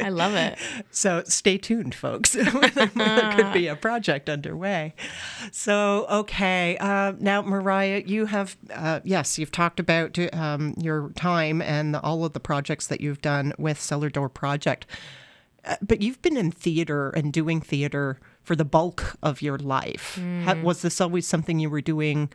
I 0.00 0.10
love 0.10 0.34
it. 0.34 0.58
So 0.90 1.22
stay 1.26 1.56
tuned, 1.56 1.94
folks. 1.94 2.32
there 2.32 3.32
could 3.32 3.52
be 3.52 3.66
a 3.66 3.76
project 3.76 4.28
underway. 4.28 4.94
So, 5.52 6.06
okay. 6.10 6.76
Uh, 6.78 7.14
now, 7.18 7.40
Mariah, 7.42 8.02
you 8.04 8.26
have, 8.26 8.56
uh, 8.74 9.00
yes, 9.04 9.38
you've 9.38 9.52
talked 9.52 9.80
about 9.80 10.18
um, 10.34 10.74
your 10.76 11.10
time 11.16 11.62
and 11.62 11.96
all 11.96 12.24
of 12.26 12.34
the 12.34 12.40
projects 12.40 12.86
that 12.88 13.00
you've 13.00 13.22
done 13.22 13.54
with 13.58 13.80
Cellar 13.80 14.10
Door 14.10 14.28
Project. 14.30 14.86
Uh, 15.64 15.76
but 15.82 16.00
you've 16.02 16.20
been 16.22 16.36
in 16.36 16.50
theater 16.50 17.10
and 17.10 17.32
doing 17.32 17.60
theater 17.60 18.18
for 18.42 18.56
the 18.56 18.64
bulk 18.64 19.16
of 19.22 19.42
your 19.42 19.58
life. 19.58 20.16
Ha- 20.44 20.56
was 20.62 20.82
this 20.82 21.00
always 21.00 21.26
something 21.26 21.58
you 21.58 21.68
were 21.70 21.82
doing 21.82 22.30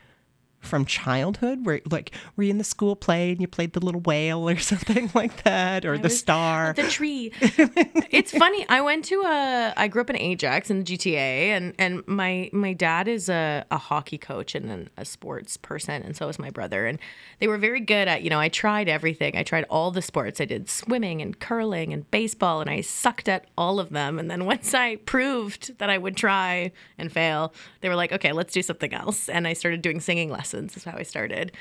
from 0.65 0.85
childhood? 0.85 1.65
Where 1.65 1.81
like 1.89 2.11
were 2.35 2.43
you 2.43 2.49
in 2.49 2.57
the 2.57 2.63
school 2.63 2.95
play 2.95 3.31
and 3.31 3.41
you 3.41 3.47
played 3.47 3.73
the 3.73 3.79
little 3.79 4.01
whale 4.01 4.49
or 4.49 4.57
something 4.71 5.09
like 5.13 5.43
that, 5.43 5.85
or 5.85 5.97
the 5.97 6.03
was- 6.03 6.19
star? 6.19 6.73
The 6.73 6.83
tree. 6.83 7.31
it's 7.41 8.31
funny. 8.31 8.65
I 8.69 8.81
went 8.81 9.05
to 9.05 9.21
a. 9.21 9.73
I 9.77 9.87
grew 9.87 10.01
up 10.01 10.09
in 10.09 10.17
Ajax 10.17 10.69
in 10.69 10.83
the 10.83 10.97
GTA, 10.97 11.49
and 11.49 11.73
and 11.79 12.07
my 12.07 12.49
my 12.53 12.73
dad 12.73 13.07
is 13.07 13.29
a, 13.29 13.65
a 13.71 13.77
hockey 13.77 14.17
coach 14.17 14.55
and 14.55 14.69
an, 14.71 14.89
a 14.97 15.05
sports 15.05 15.57
person, 15.57 16.01
and 16.03 16.15
so 16.15 16.27
is 16.27 16.39
my 16.39 16.49
brother. 16.49 16.85
And 16.85 16.99
they 17.39 17.47
were 17.47 17.57
very 17.57 17.79
good 17.81 18.07
at. 18.07 18.23
You 18.23 18.29
know, 18.29 18.39
I 18.39 18.49
tried 18.49 18.89
everything. 18.89 19.37
I 19.37 19.43
tried 19.43 19.65
all 19.69 19.91
the 19.91 20.01
sports. 20.01 20.41
I 20.41 20.45
did 20.45 20.69
swimming 20.69 21.21
and 21.21 21.39
curling 21.39 21.93
and 21.93 22.09
baseball, 22.11 22.61
and 22.61 22.69
I 22.69 22.81
sucked 22.81 23.29
at 23.29 23.45
all 23.57 23.79
of 23.79 23.89
them. 23.89 24.19
And 24.19 24.29
then 24.31 24.45
once 24.55 24.73
I 24.73 24.95
proved 24.97 25.77
that 25.79 25.89
I 25.89 25.97
would 25.97 26.15
try 26.17 26.71
and 26.97 27.11
fail, 27.11 27.53
they 27.81 27.89
were 27.89 27.95
like, 27.95 28.11
okay, 28.11 28.31
let's 28.31 28.53
do 28.53 28.61
something 28.61 28.93
else. 28.93 29.29
And 29.29 29.47
I 29.47 29.53
started 29.53 29.81
doing 29.81 29.99
singing 29.99 30.29
lessons. 30.29 30.54
Is 30.55 30.83
how 30.83 30.97
I 30.97 31.03
started. 31.03 31.51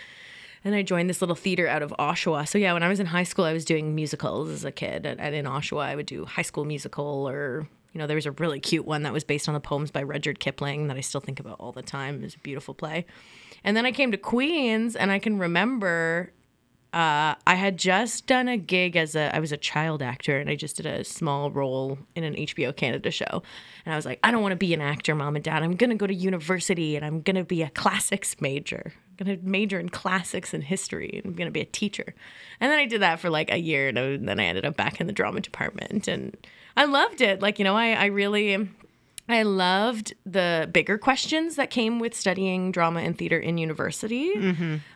And 0.65 0.75
I 0.75 0.83
joined 0.83 1.11
this 1.11 1.21
little 1.21 1.37
theater 1.37 1.69
out 1.69 1.83
of 1.83 1.93
Oshawa. 1.99 2.49
So 2.49 2.57
yeah, 2.57 2.73
when 2.73 2.83
I 2.83 2.89
was 2.89 2.99
in 2.99 3.07
high 3.07 3.25
school, 3.25 3.45
I 3.45 3.53
was 3.53 3.67
doing 3.67 3.95
musicals 3.95 4.49
as 4.49 4.65
a 4.65 4.73
kid. 4.73 5.05
And, 5.05 5.21
and 5.21 5.35
in 5.35 5.45
Oshawa, 5.45 5.85
I 5.85 5.95
would 5.95 6.07
do 6.07 6.25
High 6.25 6.43
School 6.43 6.65
Musical, 6.65 7.29
or 7.29 7.69
you 7.93 7.99
know, 7.99 8.07
there 8.07 8.17
was 8.17 8.27
a 8.27 8.33
really 8.33 8.61
cute 8.61 8.87
one 8.87 9.03
that 9.03 9.13
was 9.13 9.25
based 9.25 9.47
on 9.47 9.55
the 9.55 9.61
poems 9.61 9.91
by 9.91 10.03
Rudyard 10.03 10.41
Kipling 10.41 10.89
that 10.89 10.97
I 10.97 11.01
still 11.01 11.21
think 11.21 11.39
about 11.39 11.61
all 11.61 11.73
the 11.73 11.83
time. 11.83 12.17
It 12.17 12.23
was 12.23 12.35
a 12.35 12.39
beautiful 12.39 12.75
play. 12.75 13.05
And 13.63 13.77
then 13.77 13.85
I 13.87 13.93
came 13.93 14.11
to 14.11 14.19
Queens, 14.19 14.97
and 14.97 15.11
I 15.11 15.19
can 15.19 15.39
remember 15.39 16.33
uh, 16.95 17.35
I 17.45 17.57
had 17.57 17.77
just 17.77 18.29
done 18.29 18.47
a 18.47 18.57
gig 18.57 18.95
as 18.95 19.17
a 19.17 19.35
I 19.35 19.41
was 19.41 19.51
a 19.51 19.57
child 19.57 20.01
actor 20.01 20.39
and 20.39 20.49
I 20.49 20.55
just 20.55 20.77
did 20.77 20.87
a 20.87 21.03
small 21.03 21.51
role 21.51 21.99
in 22.15 22.23
an 22.23 22.35
HBO 22.35 22.75
Canada 22.75 23.11
show. 23.11 23.43
And 23.85 23.93
I 23.93 23.97
was 23.97 24.07
like, 24.07 24.21
I 24.23 24.31
don't 24.31 24.43
want 24.43 24.53
to 24.53 24.57
be 24.57 24.73
an 24.73 24.81
actor, 24.81 25.13
mom 25.17 25.35
and 25.35 25.45
dad. 25.45 25.65
I'm 25.65 25.75
going 25.75 25.91
to 25.91 25.97
go 25.97 26.07
to 26.07 26.15
university 26.15 26.95
and 26.95 27.05
I'm 27.05 27.21
going 27.21 27.35
to 27.35 27.43
be 27.43 27.63
a 27.63 27.71
classics 27.71 28.41
major. 28.41 28.93
I'm 29.19 29.27
going 29.27 29.41
to 29.41 29.45
major 29.45 29.81
in 29.81 29.89
classics 29.89 30.55
and 30.55 30.63
history 30.63 31.11
and 31.17 31.27
I'm 31.27 31.35
going 31.35 31.49
to 31.49 31.53
be 31.53 31.63
a 31.63 31.67
teacher. 31.67 32.15
And 32.61 32.71
then 32.71 32.79
I 32.79 32.87
did 32.87 33.03
that 33.03 33.19
for 33.19 33.29
like 33.29 33.51
a 33.51 33.59
year 33.59 33.89
and 33.89 34.29
then 34.29 34.39
I 34.39 34.45
ended 34.45 34.65
up 34.65 34.77
back 34.77 35.01
in 35.01 35.09
the 35.09 35.13
drama 35.13 35.41
department 35.41 36.07
and 36.07 36.37
I 36.77 36.85
loved 36.85 37.21
it. 37.21 37.43
Like, 37.43 37.59
you 37.59 37.65
know, 37.65 37.77
I 37.77 37.95
I 37.95 38.05
really 38.07 38.69
I 39.27 39.43
loved 39.43 40.13
the 40.27 40.69
bigger 40.71 40.99
questions 40.99 41.57
that 41.57 41.71
came 41.71 41.99
with 41.99 42.15
studying 42.15 42.73
drama 42.73 43.01
and 43.01 43.17
theater 43.17 43.39
in 43.39 43.57
university. 43.57 44.33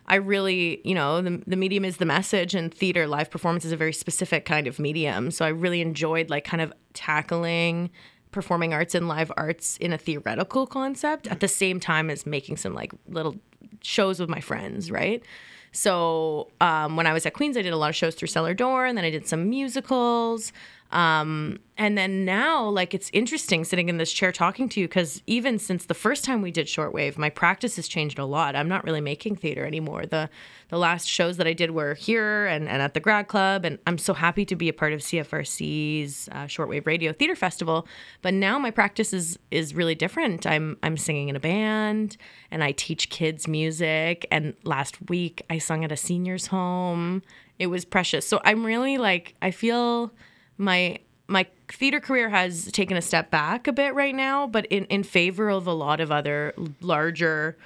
I 0.05 0.15
really, 0.15 0.81
you 0.83 0.93
know, 0.93 1.19
the, 1.21 1.41
the 1.47 1.55
medium 1.55 1.83
is 1.83 1.97
the 1.97 2.05
message, 2.05 2.53
and 2.53 2.71
theater, 2.71 3.07
live 3.07 3.31
performance 3.31 3.65
is 3.65 3.71
a 3.71 3.77
very 3.77 3.93
specific 3.93 4.45
kind 4.45 4.67
of 4.67 4.77
medium. 4.77 5.31
So 5.31 5.45
I 5.45 5.49
really 5.49 5.81
enjoyed, 5.81 6.29
like, 6.29 6.43
kind 6.43 6.61
of 6.61 6.71
tackling 6.93 7.89
performing 8.31 8.71
arts 8.71 8.93
and 8.93 9.07
live 9.07 9.31
arts 9.35 9.77
in 9.77 9.91
a 9.91 9.97
theoretical 9.97 10.67
concept 10.67 11.25
at 11.27 11.39
the 11.39 11.47
same 11.47 11.79
time 11.79 12.11
as 12.11 12.27
making 12.27 12.57
some, 12.57 12.75
like, 12.75 12.93
little 13.07 13.35
shows 13.81 14.19
with 14.19 14.29
my 14.29 14.41
friends, 14.41 14.91
right? 14.91 15.23
So 15.71 16.51
um, 16.61 16.95
when 16.95 17.07
I 17.07 17.13
was 17.13 17.25
at 17.25 17.33
Queens, 17.33 17.57
I 17.57 17.63
did 17.63 17.73
a 17.73 17.77
lot 17.77 17.89
of 17.89 17.95
shows 17.95 18.13
through 18.13 18.27
Cellar 18.27 18.53
Door, 18.53 18.85
and 18.85 18.97
then 18.97 19.05
I 19.05 19.09
did 19.09 19.27
some 19.27 19.49
musicals. 19.49 20.51
Um, 20.91 21.59
and 21.79 21.97
then 21.97 22.25
now, 22.25 22.67
like, 22.67 22.93
it's 22.93 23.09
interesting 23.13 23.63
sitting 23.63 23.87
in 23.87 23.95
this 23.95 24.11
chair 24.11 24.33
talking 24.33 24.67
to 24.67 24.81
you 24.81 24.87
because 24.89 25.23
even 25.27 25.57
since 25.57 25.85
the 25.85 25.93
first 25.93 26.25
time 26.25 26.41
we 26.41 26.51
did 26.51 26.67
shortwave, 26.67 27.17
my 27.17 27.29
practice 27.29 27.77
has 27.77 27.87
changed 27.87 28.19
a 28.19 28.25
lot. 28.25 28.53
I'm 28.53 28.67
not 28.67 28.83
really 28.83 28.99
making 28.99 29.37
theater 29.37 29.65
anymore. 29.65 30.05
The 30.05 30.29
the 30.67 30.77
last 30.77 31.07
shows 31.07 31.37
that 31.37 31.47
I 31.47 31.53
did 31.53 31.71
were 31.71 31.93
here 31.93 32.47
and, 32.47 32.67
and 32.67 32.81
at 32.81 32.93
the 32.95 32.99
grad 32.99 33.29
club, 33.29 33.63
and 33.63 33.79
I'm 33.87 33.97
so 33.97 34.13
happy 34.13 34.43
to 34.45 34.57
be 34.57 34.67
a 34.67 34.73
part 34.73 34.91
of 34.91 34.99
CFRC's 34.99 36.27
uh, 36.33 36.43
Shortwave 36.43 36.85
Radio 36.85 37.13
Theater 37.13 37.35
Festival. 37.35 37.87
But 38.21 38.33
now 38.33 38.59
my 38.59 38.71
practice 38.71 39.13
is 39.13 39.39
is 39.49 39.73
really 39.73 39.95
different. 39.95 40.45
I'm 40.45 40.77
I'm 40.83 40.97
singing 40.97 41.29
in 41.29 41.37
a 41.37 41.39
band, 41.39 42.17
and 42.51 42.61
I 42.61 42.73
teach 42.73 43.09
kids 43.09 43.47
music. 43.47 44.27
And 44.31 44.53
last 44.65 44.97
week 45.09 45.43
I 45.49 45.59
sung 45.59 45.85
at 45.85 45.93
a 45.93 45.97
seniors 45.97 46.47
home. 46.47 47.23
It 47.57 47.67
was 47.67 47.85
precious. 47.85 48.27
So 48.27 48.41
I'm 48.43 48.65
really 48.65 48.97
like 48.97 49.33
I 49.41 49.51
feel 49.51 50.11
my 50.57 50.99
my 51.29 51.47
theater 51.71 51.99
career 51.99 52.29
has 52.29 52.71
taken 52.71 52.97
a 52.97 53.01
step 53.01 53.29
back 53.29 53.67
a 53.67 53.73
bit 53.73 53.93
right 53.93 54.15
now, 54.15 54.47
but 54.47 54.65
in, 54.67 54.85
in 54.85 55.03
favor 55.03 55.49
of 55.49 55.67
a 55.67 55.73
lot 55.73 55.99
of 55.99 56.11
other 56.11 56.53
larger 56.81 57.57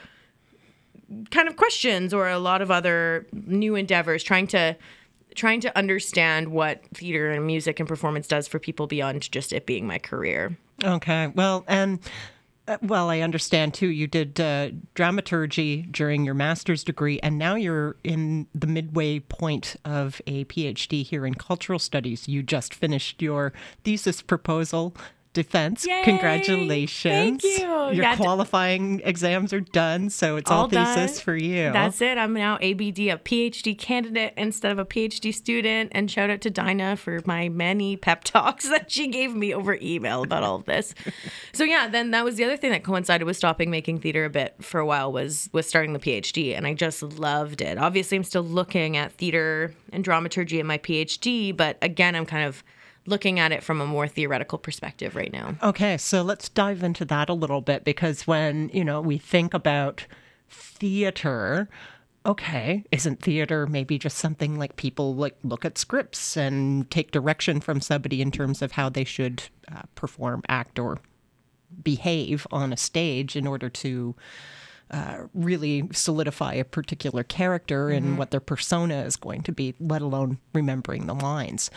kind 1.31 1.47
of 1.47 1.55
questions 1.55 2.13
or 2.13 2.29
a 2.29 2.39
lot 2.39 2.61
of 2.61 2.71
other 2.71 3.25
new 3.31 3.75
endeavors 3.75 4.23
trying 4.23 4.47
to 4.47 4.75
trying 5.35 5.59
to 5.59 5.75
understand 5.77 6.49
what 6.49 6.83
theater 6.93 7.31
and 7.31 7.45
music 7.45 7.79
and 7.79 7.89
performance 7.89 8.27
does 8.27 8.47
for 8.47 8.59
people 8.59 8.85
beyond 8.85 9.31
just 9.31 9.51
it 9.51 9.65
being 9.65 9.87
my 9.87 9.97
career. 9.97 10.55
Okay. 10.83 11.27
Well, 11.27 11.63
and 11.67 11.99
uh, 12.67 12.77
well, 12.81 13.09
I 13.09 13.19
understand 13.19 13.73
too. 13.73 13.87
You 13.87 14.07
did 14.07 14.39
uh, 14.39 14.69
dramaturgy 14.93 15.83
during 15.83 16.23
your 16.23 16.33
master's 16.33 16.83
degree, 16.83 17.19
and 17.21 17.37
now 17.37 17.55
you're 17.55 17.97
in 18.03 18.47
the 18.55 18.67
midway 18.67 19.19
point 19.19 19.75
of 19.83 20.21
a 20.27 20.45
PhD 20.45 21.03
here 21.05 21.25
in 21.25 21.33
cultural 21.33 21.79
studies. 21.79 22.27
You 22.27 22.41
just 22.41 22.73
finished 22.73 23.21
your 23.21 23.51
thesis 23.83 24.21
proposal 24.21 24.95
defense. 25.33 25.85
Yay! 25.85 26.01
Congratulations. 26.03 27.41
Thank 27.41 27.43
you. 27.43 27.59
Your 27.67 27.93
Yeah, 27.93 28.15
d- 28.15 28.23
qualifying 28.23 29.01
exams 29.03 29.51
are 29.53 29.59
done, 29.59 30.09
so 30.09 30.35
it's 30.37 30.49
all, 30.49 30.61
All 30.61 30.67
done. 30.67 30.85
thesis 30.95 31.19
for 31.19 31.35
you. 31.35 31.71
That's 31.71 32.01
it. 32.01 32.17
I'm 32.17 32.33
now 32.33 32.55
ABD, 32.55 32.99
a 33.09 33.17
PhD 33.17 33.77
candidate 33.77 34.33
instead 34.37 34.71
of 34.71 34.79
a 34.79 34.85
PhD 34.85 35.33
student. 35.33 35.91
And 35.93 36.09
shout 36.09 36.29
out 36.29 36.41
to 36.41 36.49
Dinah 36.49 36.97
for 36.97 37.19
my 37.25 37.49
many 37.49 37.97
pep 37.97 38.23
talks 38.25 38.69
that 38.69 38.91
she 38.91 39.07
gave 39.07 39.35
me 39.35 39.53
over 39.53 39.77
email 39.81 40.23
about 40.23 40.43
all 40.43 40.55
of 40.57 40.65
this. 40.65 40.93
so 41.53 41.63
yeah, 41.63 41.87
then 41.87 42.11
that 42.11 42.23
was 42.23 42.35
the 42.35 42.43
other 42.43 42.57
thing 42.57 42.71
that 42.71 42.83
coincided 42.83 43.25
with 43.25 43.37
stopping 43.37 43.69
making 43.71 43.99
theater 43.99 44.25
a 44.25 44.29
bit 44.29 44.55
for 44.61 44.79
a 44.79 44.85
while 44.85 45.11
was 45.11 45.49
was 45.51 45.67
starting 45.67 45.93
the 45.93 45.99
PhD, 45.99 46.55
and 46.55 46.65
I 46.67 46.73
just 46.73 47.01
loved 47.01 47.61
it. 47.61 47.77
Obviously, 47.77 48.17
I'm 48.17 48.23
still 48.23 48.43
looking 48.43 48.97
at 48.97 49.11
theater 49.13 49.73
and 49.91 50.03
dramaturgy 50.03 50.59
in 50.59 50.67
my 50.67 50.77
PhD, 50.77 51.55
but 51.55 51.77
again, 51.81 52.15
I'm 52.15 52.25
kind 52.25 52.45
of 52.45 52.63
looking 53.05 53.39
at 53.39 53.51
it 53.51 53.63
from 53.63 53.81
a 53.81 53.85
more 53.85 54.07
theoretical 54.07 54.57
perspective 54.57 55.15
right 55.15 55.31
now. 55.31 55.55
Okay, 55.61 55.97
so 55.97 56.21
let's 56.21 56.49
dive 56.49 56.83
into 56.83 57.05
that 57.05 57.29
a 57.29 57.33
little 57.33 57.61
bit 57.61 57.83
because 57.83 58.25
when, 58.25 58.69
you 58.73 58.83
know, 58.83 59.01
we 59.01 59.17
think 59.17 59.53
about 59.53 60.05
theater, 60.49 61.69
okay, 62.25 62.83
isn't 62.91 63.21
theater 63.21 63.67
maybe 63.67 63.97
just 63.97 64.17
something 64.17 64.57
like 64.57 64.75
people 64.77 65.15
like 65.15 65.35
look 65.43 65.65
at 65.65 65.77
scripts 65.77 66.37
and 66.37 66.89
take 66.89 67.11
direction 67.11 67.59
from 67.59 67.81
somebody 67.81 68.21
in 68.21 68.31
terms 68.31 68.61
of 68.61 68.73
how 68.73 68.89
they 68.89 69.03
should 69.03 69.43
uh, 69.73 69.81
perform, 69.95 70.41
act, 70.47 70.79
or 70.79 70.99
behave 71.81 72.47
on 72.51 72.71
a 72.71 72.77
stage 72.77 73.35
in 73.35 73.47
order 73.47 73.69
to 73.69 74.15
uh, 74.91 75.23
really 75.33 75.89
solidify 75.91 76.53
a 76.53 76.63
particular 76.63 77.23
character 77.23 77.89
and 77.89 78.17
what 78.17 78.31
their 78.31 78.39
persona 78.39 79.01
is 79.01 79.15
going 79.15 79.41
to 79.41 79.51
be, 79.51 79.73
let 79.79 80.03
alone 80.03 80.37
remembering 80.53 81.07
the 81.07 81.15
lines. 81.15 81.71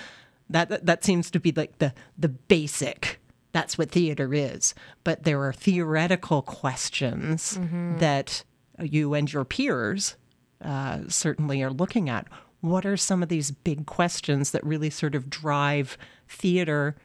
That 0.51 0.69
that, 0.69 0.87
that 0.87 1.05
seems 1.05 1.31
to 1.33 1.41
be 1.41 1.53
like 1.53 1.79
the 1.79 1.93
the 2.19 2.29
basic. 2.29 3.21
That's 3.53 3.79
what 3.79 3.91
theater 3.91 4.35
is. 4.35 4.75
But 5.03 5.25
there 5.25 5.43
are 5.43 5.53
theoretical 5.53 6.43
questions 6.43 7.59
that 7.99 8.45
you 8.79 9.15
and 9.15 9.33
your 9.33 9.45
peers 9.47 10.17
uh, 10.63 11.01
certainly 11.09 11.63
are 11.63 11.71
looking 11.71 12.11
at. 12.11 12.27
What 12.61 12.85
are 12.85 12.97
some 12.99 13.23
of 13.23 13.29
these 13.31 13.51
big 13.51 13.87
questions 13.87 14.51
that 14.51 14.65
really 14.65 14.91
sort 14.91 15.15
of 15.15 15.31
drive 15.31 15.97
theater 16.29 16.97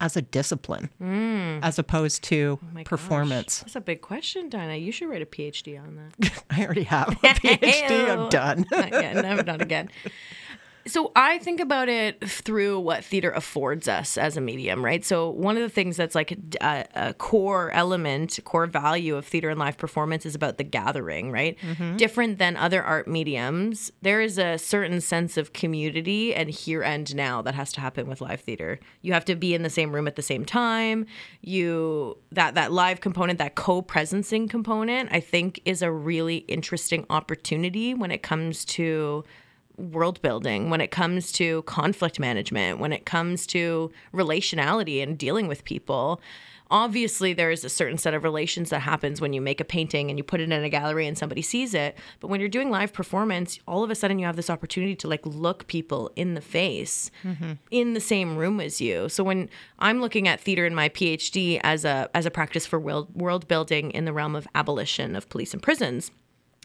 as 0.00 0.16
a 0.16 0.22
discipline, 0.22 0.88
as 1.62 1.78
opposed 1.78 2.24
to 2.24 2.58
gosh, 2.74 2.84
performance? 2.84 3.60
That's 3.60 3.76
a 3.76 3.80
big 3.80 4.00
question, 4.00 4.48
Dinah. 4.48 4.76
You 4.76 4.92
should 4.92 5.10
write 5.10 5.22
a 5.22 5.26
PhD 5.26 5.80
on 5.80 5.96
that. 5.96 6.44
I 6.50 6.64
already 6.64 6.84
have 6.84 7.08
a 7.10 7.12
PhD. 7.16 8.08
I'm 8.10 8.28
done. 8.30 8.66
not 8.70 8.86
again, 8.88 9.16
never 9.16 9.42
not 9.42 9.60
again. 9.60 9.90
So 10.86 11.12
I 11.14 11.38
think 11.38 11.60
about 11.60 11.88
it 11.88 12.26
through 12.26 12.80
what 12.80 13.04
theater 13.04 13.30
affords 13.30 13.86
us 13.86 14.16
as 14.16 14.36
a 14.36 14.40
medium, 14.40 14.84
right? 14.84 15.04
So 15.04 15.30
one 15.30 15.56
of 15.56 15.62
the 15.62 15.68
things 15.68 15.96
that's 15.96 16.14
like 16.14 16.32
a, 16.32 16.64
uh, 16.64 16.84
a 16.94 17.14
core 17.14 17.70
element, 17.72 18.38
core 18.44 18.66
value 18.66 19.16
of 19.16 19.26
theater 19.26 19.50
and 19.50 19.58
live 19.58 19.76
performance 19.76 20.24
is 20.24 20.34
about 20.34 20.58
the 20.58 20.64
gathering, 20.64 21.30
right? 21.30 21.58
Mm-hmm. 21.60 21.96
Different 21.96 22.38
than 22.38 22.56
other 22.56 22.82
art 22.82 23.06
mediums, 23.06 23.92
there 24.02 24.20
is 24.20 24.38
a 24.38 24.56
certain 24.58 25.00
sense 25.00 25.36
of 25.36 25.52
community 25.52 26.34
and 26.34 26.48
here 26.48 26.82
and 26.82 27.14
now 27.14 27.42
that 27.42 27.54
has 27.54 27.72
to 27.72 27.80
happen 27.80 28.08
with 28.08 28.20
live 28.20 28.40
theater. 28.40 28.80
You 29.02 29.12
have 29.12 29.24
to 29.26 29.36
be 29.36 29.54
in 29.54 29.62
the 29.62 29.70
same 29.70 29.94
room 29.94 30.06
at 30.06 30.16
the 30.16 30.22
same 30.22 30.44
time. 30.44 31.06
You 31.42 32.16
that 32.32 32.54
that 32.54 32.72
live 32.72 33.00
component, 33.00 33.38
that 33.38 33.54
co-presencing 33.54 34.48
component, 34.48 35.10
I 35.12 35.20
think 35.20 35.60
is 35.64 35.82
a 35.82 35.90
really 35.90 36.38
interesting 36.38 37.04
opportunity 37.10 37.92
when 37.94 38.10
it 38.10 38.22
comes 38.22 38.64
to 38.66 39.24
world 39.80 40.20
building, 40.22 40.70
when 40.70 40.80
it 40.80 40.90
comes 40.90 41.32
to 41.32 41.62
conflict 41.62 42.20
management, 42.20 42.78
when 42.78 42.92
it 42.92 43.06
comes 43.06 43.46
to 43.48 43.90
relationality 44.14 45.02
and 45.02 45.18
dealing 45.18 45.48
with 45.48 45.64
people. 45.64 46.20
Obviously, 46.72 47.32
there 47.32 47.50
is 47.50 47.64
a 47.64 47.68
certain 47.68 47.98
set 47.98 48.14
of 48.14 48.22
relations 48.22 48.70
that 48.70 48.78
happens 48.78 49.20
when 49.20 49.32
you 49.32 49.40
make 49.40 49.60
a 49.60 49.64
painting 49.64 50.08
and 50.08 50.16
you 50.16 50.22
put 50.22 50.40
it 50.40 50.52
in 50.52 50.52
a 50.52 50.68
gallery 50.68 51.04
and 51.04 51.18
somebody 51.18 51.42
sees 51.42 51.74
it. 51.74 51.98
But 52.20 52.28
when 52.28 52.38
you're 52.38 52.48
doing 52.48 52.70
live 52.70 52.92
performance, 52.92 53.58
all 53.66 53.82
of 53.82 53.90
a 53.90 53.96
sudden 53.96 54.20
you 54.20 54.26
have 54.26 54.36
this 54.36 54.48
opportunity 54.48 54.94
to 54.94 55.08
like 55.08 55.26
look 55.26 55.66
people 55.66 56.12
in 56.14 56.34
the 56.34 56.40
face 56.40 57.10
mm-hmm. 57.24 57.54
in 57.72 57.94
the 57.94 58.00
same 58.00 58.36
room 58.36 58.60
as 58.60 58.80
you. 58.80 59.08
So 59.08 59.24
when 59.24 59.48
I'm 59.80 60.00
looking 60.00 60.28
at 60.28 60.40
theater 60.40 60.64
in 60.64 60.74
my 60.76 60.88
PhD 60.90 61.60
as 61.64 61.84
a 61.84 62.08
as 62.14 62.24
a 62.24 62.30
practice 62.30 62.66
for 62.66 62.78
world 62.78 63.08
world 63.16 63.48
building 63.48 63.90
in 63.90 64.04
the 64.04 64.12
realm 64.12 64.36
of 64.36 64.46
abolition 64.54 65.16
of 65.16 65.28
police 65.28 65.52
and 65.52 65.60
prisons, 65.60 66.12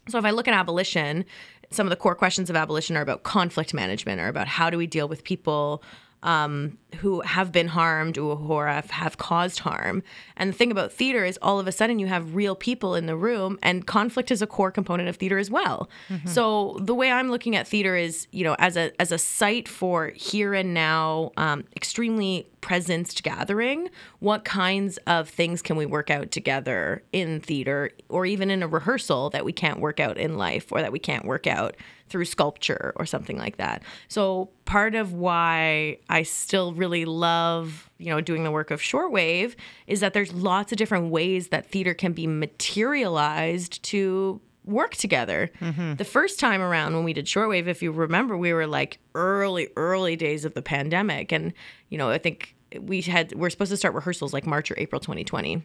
so 0.08 0.20
if 0.20 0.26
I 0.26 0.30
look 0.30 0.48
at 0.48 0.54
abolition, 0.54 1.26
some 1.72 1.86
of 1.86 1.90
the 1.90 1.96
core 1.96 2.16
questions 2.16 2.50
of 2.50 2.56
abolition 2.56 2.98
are 2.98 3.02
about 3.02 3.24
conflict 3.24 3.74
management, 3.74 4.22
or 4.22 4.28
about 4.28 4.48
how 4.48 4.70
do 4.70 4.78
we 4.78 4.88
deal 4.88 5.08
with 5.08 5.24
people 5.24 5.84
um, 6.24 6.80
who 6.96 7.22
have 7.22 7.52
been 7.52 7.68
harmed 7.68 8.18
or 8.18 8.36
who 8.36 8.60
have, 8.60 8.90
have 8.90 9.18
caused 9.18 9.60
harm. 9.60 10.02
And 10.38 10.50
the 10.50 10.58
thing 10.58 10.72
about 10.72 10.92
theater 10.92 11.24
is 11.24 11.38
all 11.40 11.60
of 11.60 11.68
a 11.68 11.72
sudden 11.72 12.00
you 12.00 12.08
have 12.08 12.34
real 12.34 12.56
people 12.56 12.96
in 12.96 13.06
the 13.06 13.16
room, 13.16 13.60
and 13.62 13.86
conflict 13.86 14.32
is 14.32 14.42
a 14.42 14.48
core 14.48 14.72
component 14.72 15.08
of 15.08 15.18
theater 15.18 15.38
as 15.38 15.52
well. 15.52 15.88
So 16.26 16.80
the 16.82 16.96
way 16.96 17.12
I'm 17.12 17.30
looking 17.30 17.56
at 17.56 17.68
theater 17.68 17.96
is, 17.96 18.28
you 18.32 18.44
know, 18.44 18.56
as 18.58 18.76
a 18.76 18.92
as 19.00 19.12
a 19.12 19.20
site 19.20 19.68
for 19.68 20.08
here 20.16 20.56
and 20.56 20.74
now, 20.74 21.32
um, 21.38 21.64
extremely 21.76 22.48
presenced 22.66 23.22
gathering. 23.22 23.90
What 24.20 24.44
kinds 24.44 24.98
of 25.06 25.30
things 25.30 25.62
can 25.62 25.76
we 25.78 25.86
work 25.86 26.10
out 26.10 26.32
together 26.32 27.04
in 27.14 27.40
theater, 27.40 27.92
or 28.10 28.26
even 28.26 28.50
in 28.50 28.64
a 28.64 28.68
rehearsal 28.68 29.30
that 29.30 29.46
we 29.46 29.54
can't 29.54 29.80
work 29.80 30.00
out 30.00 30.18
in 30.18 30.36
life, 30.36 30.72
or 30.72 30.82
that 30.82 30.92
we 30.92 31.00
can't 31.00 31.26
work 31.26 31.46
out 31.46 31.76
through 32.10 32.26
sculpture 32.26 32.94
or 32.96 33.06
something 33.06 33.38
like 33.38 33.58
that. 33.58 33.84
So 34.08 34.50
part 34.66 34.96
of 34.96 35.14
why 35.14 36.00
I 36.10 36.24
still 36.24 36.74
really 36.74 37.06
love, 37.06 37.90
you 37.98 38.08
know, 38.08 38.22
doing 38.22 38.44
the 38.44 38.52
work 38.52 38.72
of 38.72 38.82
shortwave 38.82 39.56
is 39.88 40.00
that 40.00 40.14
there's 40.14 40.34
lots 40.34 40.72
of 40.72 40.78
different 40.78 41.12
ways 41.12 41.50
that 41.50 41.70
theater 41.70 41.94
can 41.94 42.14
be 42.14 42.28
materialized 42.28 43.82
to 43.84 44.42
work 44.66 44.96
together. 44.96 45.52
Mm-hmm. 45.62 45.96
The 45.96 46.06
first 46.06 46.40
time 46.40 46.62
around 46.62 46.96
when 46.96 47.04
we 47.04 47.14
did 47.14 47.26
shortwave, 47.26 47.68
if 47.68 47.84
you 47.84 47.92
remember, 47.92 48.36
we 48.36 48.52
were 48.52 48.66
like 48.66 48.98
early, 49.14 49.70
early 49.76 50.16
days 50.16 50.44
of 50.44 50.56
the 50.56 50.64
pandemic. 50.64 51.32
And, 51.32 51.54
you 51.90 52.00
know, 52.00 52.10
I 52.10 52.18
think 52.18 52.55
we 52.80 53.02
had, 53.02 53.34
we're 53.34 53.50
supposed 53.50 53.72
to 53.72 53.78
start 53.78 53.94
rehearsals 53.94 54.34
like 54.34 54.46
March 54.46 54.72
or 54.72 54.76
April 54.78 55.00
2020. 55.00 55.64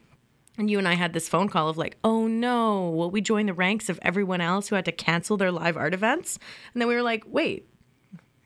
And 0.59 0.71
you 0.71 0.79
and 0.79 0.87
I 0.87 0.95
had 0.95 1.13
this 1.13 1.29
phone 1.29 1.49
call 1.49 1.69
of 1.69 1.79
like, 1.79 1.97
oh 2.05 2.27
no, 2.27 2.91
will 2.91 3.11
we 3.11 3.21
join 3.21 3.47
the 3.47 3.55
ranks 3.55 3.89
of 3.89 3.99
everyone 4.03 4.41
else 4.41 4.69
who 4.69 4.75
had 4.77 4.85
to 4.85 4.93
cancel 4.93 5.37
their 5.37 5.53
live 5.53 5.77
art 5.77 5.95
events? 5.95 6.39
And 6.75 6.81
then 6.81 6.89
we 6.89 6.95
were 6.95 7.03
like, 7.03 7.25
wait, 7.27 7.70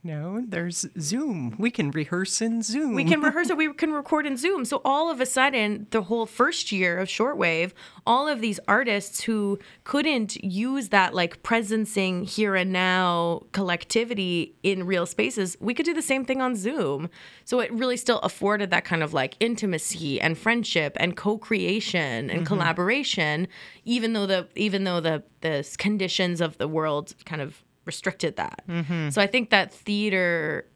No, 0.07 0.45
there's 0.47 0.85
Zoom. 1.01 1.57
We 1.59 1.71
can 1.71 1.91
rehearse 1.91 2.43
in 2.43 2.63
Zoom. 2.63 2.95
we 2.95 3.05
can 3.05 3.23
rehearse 3.23 3.49
it, 3.49 3.57
we 3.57 3.73
can 3.73 3.91
record 3.91 4.27
in 4.27 4.37
Zoom. 4.37 4.67
So 4.67 4.83
all 4.85 5.11
of 5.11 5.19
a 5.19 5.25
sudden, 5.25 5.87
the 5.93 6.03
whole 6.03 6.27
first 6.27 6.71
year 6.71 6.99
of 6.99 7.09
shortwave, 7.09 7.73
all 8.07 8.29
of 8.29 8.43
these 8.43 8.61
artists 8.69 9.23
who 9.23 9.59
couldn't 9.85 10.37
use 10.45 10.91
that 10.91 11.15
like 11.15 11.43
presencing 11.43 12.29
here 12.29 12.55
and 12.55 12.71
now 12.71 13.45
collectivity 13.53 14.55
in 14.63 14.85
real 14.85 15.07
spaces, 15.07 15.57
we 15.59 15.73
could 15.73 15.87
do 15.87 15.95
the 15.95 16.03
same 16.03 16.27
thing 16.27 16.43
on 16.43 16.55
Zoom. 16.55 17.09
So 17.47 17.61
it 17.61 17.73
really 17.73 17.97
still 17.97 18.19
afforded 18.19 18.69
that 18.73 18.85
kind 18.85 19.03
of 19.03 19.15
like 19.15 19.37
intimacy 19.41 20.21
and 20.21 20.37
friendship 20.37 20.99
and 21.01 21.17
co-creation 21.17 22.29
and 22.29 22.31
mm-hmm. 22.31 22.45
collaboration, 22.45 23.49
even 23.87 24.13
though 24.13 24.27
the 24.27 24.49
even 24.55 24.85
though 24.85 25.01
the 25.01 25.23
the 25.41 25.67
conditions 25.79 26.43
of 26.43 26.59
the 26.59 26.69
world 26.69 27.15
kind 27.25 27.41
of 27.41 27.64
restricted 27.85 28.37
that. 28.37 28.65
So 29.11 29.21
I 29.21 29.27
think 29.27 29.51
that 29.51 29.73
theater 29.73 30.67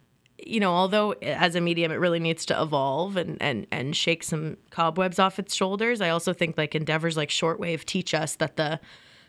you 0.47 0.61
know, 0.61 0.73
although 0.73 1.13
as 1.21 1.57
a 1.57 1.61
medium 1.61 1.91
it 1.91 1.97
really 1.97 2.21
needs 2.21 2.47
to 2.47 2.63
evolve 2.63 3.17
and 3.17 3.37
and 3.43 3.67
and 3.71 3.97
shake 3.97 4.23
some 4.23 4.57
cobwebs 4.71 5.19
off 5.19 5.39
its 5.39 5.55
shoulders, 5.55 6.01
I 6.01 6.11
also 6.11 6.33
think 6.33 6.57
like 6.57 6.75
endeavors 6.75 7.17
like 7.17 7.29
shortwave 7.29 7.85
teach 7.85 8.15
us 8.15 8.37
that 8.37 8.57
the 8.57 8.81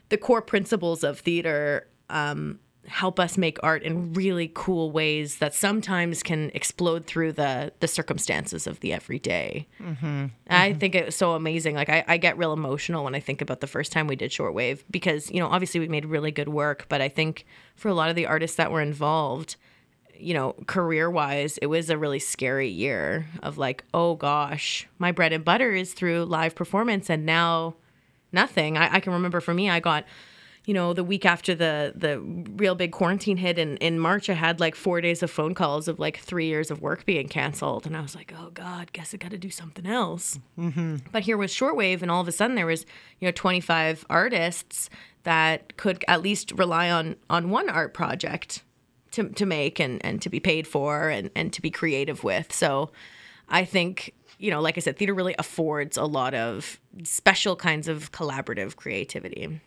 the 0.10 0.18
core 0.18 0.42
principles 0.42 1.04
of 1.04 1.20
theater 1.20 1.88
um, 2.10 2.60
help 2.90 3.20
us 3.20 3.38
make 3.38 3.58
art 3.62 3.84
in 3.84 4.14
really 4.14 4.52
cool 4.54 4.92
ways 4.92 5.38
that 5.38 5.54
sometimes 5.54 6.24
can 6.24 6.50
explode 6.56 7.06
through 7.06 7.32
the 7.32 7.72
the 7.80 7.88
circumstances 7.88 8.66
of 8.66 8.80
the 8.80 8.92
everyday. 8.92 9.68
Mm-hmm. 9.82 10.26
I 10.50 10.70
mm-hmm. 10.70 10.80
think 10.80 10.96
it 10.96 11.06
was 11.06 11.16
so 11.16 11.34
amazing. 11.34 11.76
Like 11.76 11.90
I, 11.90 12.04
I 12.08 12.18
get 12.18 12.38
real 12.38 12.52
emotional 12.52 13.04
when 13.04 13.14
I 13.14 13.20
think 13.20 13.42
about 13.42 13.62
the 13.62 13.68
first 13.68 13.92
time 13.92 14.08
we 14.08 14.16
did 14.16 14.32
shortwave 14.32 14.82
because 14.90 15.30
you 15.32 15.40
know 15.40 15.48
obviously 15.48 15.80
we 15.80 15.88
made 15.88 16.06
really 16.06 16.32
good 16.32 16.50
work, 16.50 16.88
but 16.90 17.00
I 17.00 17.10
think 17.10 17.46
for 17.76 17.90
a 17.90 17.94
lot 17.94 18.10
of 18.10 18.16
the 18.16 18.26
artists 18.26 18.58
that 18.58 18.72
were 18.72 18.82
involved, 18.82 19.56
you 20.18 20.34
know, 20.34 20.56
career 20.66 21.10
wise, 21.10 21.60
it 21.60 21.68
was 21.68 21.90
a 21.90 21.98
really 21.98 22.20
scary 22.20 22.70
year 22.70 23.28
of 23.44 23.58
like, 23.58 23.84
oh 23.94 24.16
gosh, 24.16 24.88
my 24.98 25.12
bread 25.12 25.32
and 25.32 25.46
butter 25.46 25.72
is 25.72 25.94
through 25.94 26.26
live 26.26 26.56
performance, 26.56 27.08
and 27.10 27.24
now 27.26 27.76
nothing. 28.32 28.78
I, 28.78 28.96
I 28.96 29.00
can 29.00 29.14
remember 29.14 29.42
for 29.42 29.54
me, 29.54 29.70
I 29.70 29.80
got. 29.80 30.06
You 30.70 30.76
know, 30.76 30.94
the 30.94 31.04
week 31.04 31.26
after 31.26 31.56
the 31.56 31.94
the 31.96 32.20
real 32.20 32.76
big 32.76 32.92
quarantine 32.92 33.38
hit 33.38 33.58
in, 33.58 33.78
in 33.78 33.98
March, 33.98 34.30
I 34.30 34.34
had 34.34 34.60
like 34.60 34.76
four 34.76 35.02
days 35.02 35.24
of 35.24 35.32
phone 35.32 35.56
calls 35.56 35.88
of 35.88 35.98
like 35.98 36.20
three 36.20 36.46
years 36.46 36.70
of 36.70 36.80
work 36.80 37.08
being 37.08 37.28
canceled, 37.28 37.88
and 37.88 37.98
I 37.98 38.02
was 38.02 38.14
like, 38.14 38.32
"Oh 38.38 38.52
God, 38.52 38.94
guess 38.94 39.12
I 39.12 39.18
got 39.18 39.32
to 39.32 39.40
do 39.40 39.50
something 39.50 39.88
else." 39.88 40.38
Mm-hmm. 40.60 40.98
But 41.12 41.24
here 41.24 41.38
was 41.38 41.52
shortwave, 41.52 42.04
and 42.04 42.12
all 42.12 42.22
of 42.22 42.28
a 42.28 42.32
sudden 42.32 42.56
there 42.56 42.68
was, 42.68 42.86
you 43.20 43.28
know, 43.28 43.32
25 43.32 44.06
artists 44.12 44.92
that 45.24 45.76
could 45.76 46.06
at 46.08 46.22
least 46.22 46.52
rely 46.52 46.92
on 46.92 47.16
on 47.32 47.50
one 47.50 47.68
art 47.68 47.96
project 47.96 48.62
to, 49.14 49.30
to 49.30 49.48
make 49.48 49.80
and, 49.80 50.06
and 50.06 50.22
to 50.22 50.30
be 50.30 50.40
paid 50.40 50.68
for 50.68 51.10
and, 51.10 51.32
and 51.36 51.52
to 51.54 51.64
be 51.64 51.72
creative 51.72 52.24
with. 52.24 52.54
So 52.54 52.92
I 53.48 53.66
think 53.66 54.14
you 54.40 54.50
know, 54.50 54.62
like 54.62 54.78
I 54.78 54.82
said, 54.82 54.98
theater 54.98 55.14
really 55.14 55.36
affords 55.38 55.98
a 55.98 56.06
lot 56.06 56.34
of 56.34 56.80
special 57.04 57.58
kinds 57.58 57.90
of 57.90 58.12
collaborative 58.14 58.78
creativity. 58.78 59.60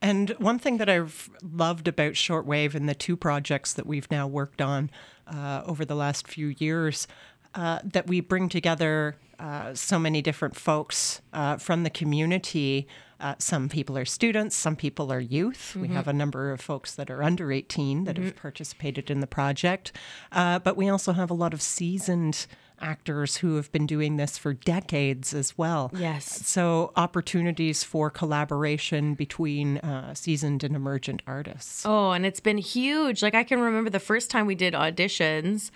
And 0.00 0.30
one 0.38 0.58
thing 0.58 0.78
that 0.78 0.88
I've 0.88 1.28
loved 1.42 1.88
about 1.88 2.12
Shortwave 2.12 2.74
and 2.74 2.88
the 2.88 2.94
two 2.94 3.16
projects 3.16 3.72
that 3.74 3.86
we've 3.86 4.10
now 4.10 4.28
worked 4.28 4.62
on 4.62 4.90
uh, 5.26 5.62
over 5.66 5.84
the 5.84 5.96
last 5.96 6.28
few 6.28 6.54
years, 6.58 7.08
uh, 7.54 7.80
that 7.82 8.06
we 8.06 8.20
bring 8.20 8.48
together 8.48 9.16
uh, 9.40 9.74
so 9.74 9.98
many 9.98 10.22
different 10.22 10.54
folks 10.54 11.20
uh, 11.32 11.56
from 11.56 11.82
the 11.82 11.90
community. 11.90 12.86
Uh, 13.18 13.34
some 13.38 13.68
people 13.68 13.98
are 13.98 14.04
students, 14.04 14.54
some 14.54 14.76
people 14.76 15.12
are 15.12 15.20
youth. 15.20 15.70
Mm-hmm. 15.70 15.80
We 15.80 15.88
have 15.88 16.06
a 16.06 16.12
number 16.12 16.52
of 16.52 16.60
folks 16.60 16.94
that 16.94 17.10
are 17.10 17.22
under 17.22 17.50
18 17.50 18.04
that 18.04 18.14
mm-hmm. 18.14 18.26
have 18.26 18.36
participated 18.36 19.10
in 19.10 19.20
the 19.20 19.26
project. 19.26 19.92
Uh, 20.30 20.58
but 20.58 20.76
we 20.76 20.88
also 20.88 21.12
have 21.12 21.30
a 21.30 21.34
lot 21.34 21.52
of 21.52 21.60
seasoned 21.60 22.46
actors 22.80 23.36
who 23.36 23.56
have 23.56 23.70
been 23.72 23.86
doing 23.86 24.16
this 24.16 24.38
for 24.38 24.54
decades 24.54 25.34
as 25.34 25.56
well. 25.56 25.90
Yes. 25.94 26.46
So 26.46 26.92
opportunities 26.96 27.84
for 27.84 28.10
collaboration 28.10 29.14
between 29.14 29.78
uh, 29.78 30.14
seasoned 30.14 30.64
and 30.64 30.74
emergent 30.74 31.22
artists. 31.26 31.84
Oh, 31.84 32.12
and 32.12 32.24
it's 32.26 32.40
been 32.40 32.58
huge. 32.58 33.22
Like 33.22 33.34
I 33.34 33.44
can 33.44 33.60
remember 33.60 33.90
the 33.90 34.00
first 34.00 34.30
time 34.30 34.46
we 34.46 34.54
did 34.54 34.74
auditions 34.74 35.70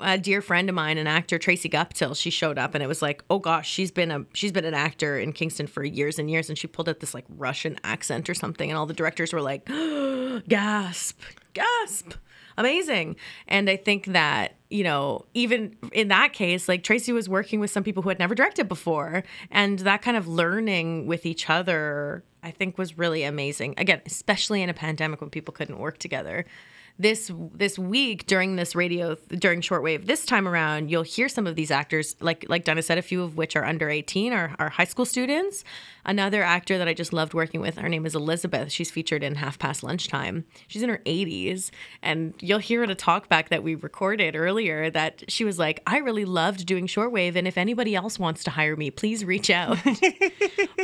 a 0.00 0.16
dear 0.16 0.40
friend 0.40 0.68
of 0.68 0.74
mine, 0.74 0.96
an 0.98 1.06
actor, 1.06 1.38
Tracy 1.38 1.68
Guptill, 1.68 2.16
she 2.16 2.30
showed 2.30 2.58
up 2.58 2.74
and 2.74 2.82
it 2.82 2.86
was 2.86 3.02
like, 3.02 3.22
oh 3.28 3.38
gosh, 3.38 3.68
she's 3.68 3.90
been 3.90 4.10
a 4.10 4.24
she's 4.32 4.52
been 4.52 4.64
an 4.64 4.74
actor 4.74 5.18
in 5.18 5.32
Kingston 5.32 5.66
for 5.66 5.84
years 5.84 6.18
and 6.18 6.30
years, 6.30 6.48
and 6.48 6.56
she 6.56 6.66
pulled 6.66 6.88
out 6.88 7.00
this 7.00 7.14
like 7.14 7.24
Russian 7.28 7.78
accent 7.84 8.30
or 8.30 8.34
something, 8.34 8.70
and 8.70 8.78
all 8.78 8.86
the 8.86 8.94
directors 8.94 9.32
were 9.32 9.42
like, 9.42 9.66
gasp, 10.48 11.20
gasp 11.52 12.14
amazing. 12.56 13.16
And 13.48 13.68
I 13.68 13.76
think 13.76 14.06
that, 14.06 14.54
you 14.70 14.84
know, 14.84 15.26
even 15.34 15.76
in 15.92 16.08
that 16.08 16.32
case, 16.32 16.68
like 16.68 16.82
Tracy 16.82 17.12
was 17.12 17.28
working 17.28 17.60
with 17.60 17.70
some 17.70 17.84
people 17.84 18.02
who 18.02 18.08
had 18.08 18.18
never 18.18 18.34
directed 18.34 18.68
before. 18.68 19.24
And 19.50 19.78
that 19.80 20.02
kind 20.02 20.16
of 20.16 20.26
learning 20.28 21.06
with 21.06 21.26
each 21.26 21.50
other, 21.50 22.24
I 22.42 22.50
think 22.50 22.78
was 22.78 22.98
really 22.98 23.22
amazing. 23.22 23.74
Again, 23.78 24.00
especially 24.06 24.62
in 24.62 24.68
a 24.68 24.74
pandemic 24.74 25.20
when 25.20 25.30
people 25.30 25.52
couldn't 25.52 25.78
work 25.78 25.98
together 25.98 26.44
this 26.98 27.30
this 27.52 27.76
week 27.76 28.24
during 28.26 28.54
this 28.54 28.76
radio 28.76 29.16
during 29.38 29.60
shortwave 29.60 30.06
this 30.06 30.24
time 30.24 30.46
around 30.46 30.88
you'll 30.88 31.02
hear 31.02 31.28
some 31.28 31.44
of 31.44 31.56
these 31.56 31.72
actors 31.72 32.14
like 32.20 32.46
like 32.48 32.64
Donna 32.64 32.82
said 32.82 32.98
a 32.98 33.02
few 33.02 33.20
of 33.20 33.36
which 33.36 33.56
are 33.56 33.64
under 33.64 33.90
18 33.90 34.32
are, 34.32 34.54
are 34.60 34.68
high 34.70 34.84
school 34.84 35.04
students. 35.04 35.64
Another 36.04 36.42
actor 36.42 36.78
that 36.78 36.86
I 36.86 36.94
just 36.94 37.12
loved 37.12 37.34
working 37.34 37.60
with 37.60 37.78
her 37.78 37.88
name 37.88 38.06
is 38.06 38.14
Elizabeth. 38.14 38.70
She's 38.70 38.90
featured 38.90 39.24
in 39.24 39.34
half 39.36 39.58
past 39.58 39.82
lunchtime. 39.82 40.44
She's 40.68 40.82
in 40.82 40.88
her 40.88 41.00
80s 41.04 41.70
and 42.00 42.34
you'll 42.40 42.58
hear 42.58 42.84
at 42.84 42.90
a 42.90 42.94
talk 42.94 43.28
back 43.28 43.48
that 43.48 43.64
we 43.64 43.74
recorded 43.74 44.36
earlier 44.36 44.88
that 44.90 45.24
she 45.28 45.44
was 45.44 45.58
like 45.58 45.82
I 45.88 45.98
really 45.98 46.24
loved 46.24 46.64
doing 46.64 46.86
shortwave 46.86 47.34
and 47.34 47.48
if 47.48 47.58
anybody 47.58 47.96
else 47.96 48.20
wants 48.20 48.44
to 48.44 48.50
hire 48.50 48.76
me 48.76 48.90
please 48.90 49.24
reach 49.24 49.50
out. 49.50 49.78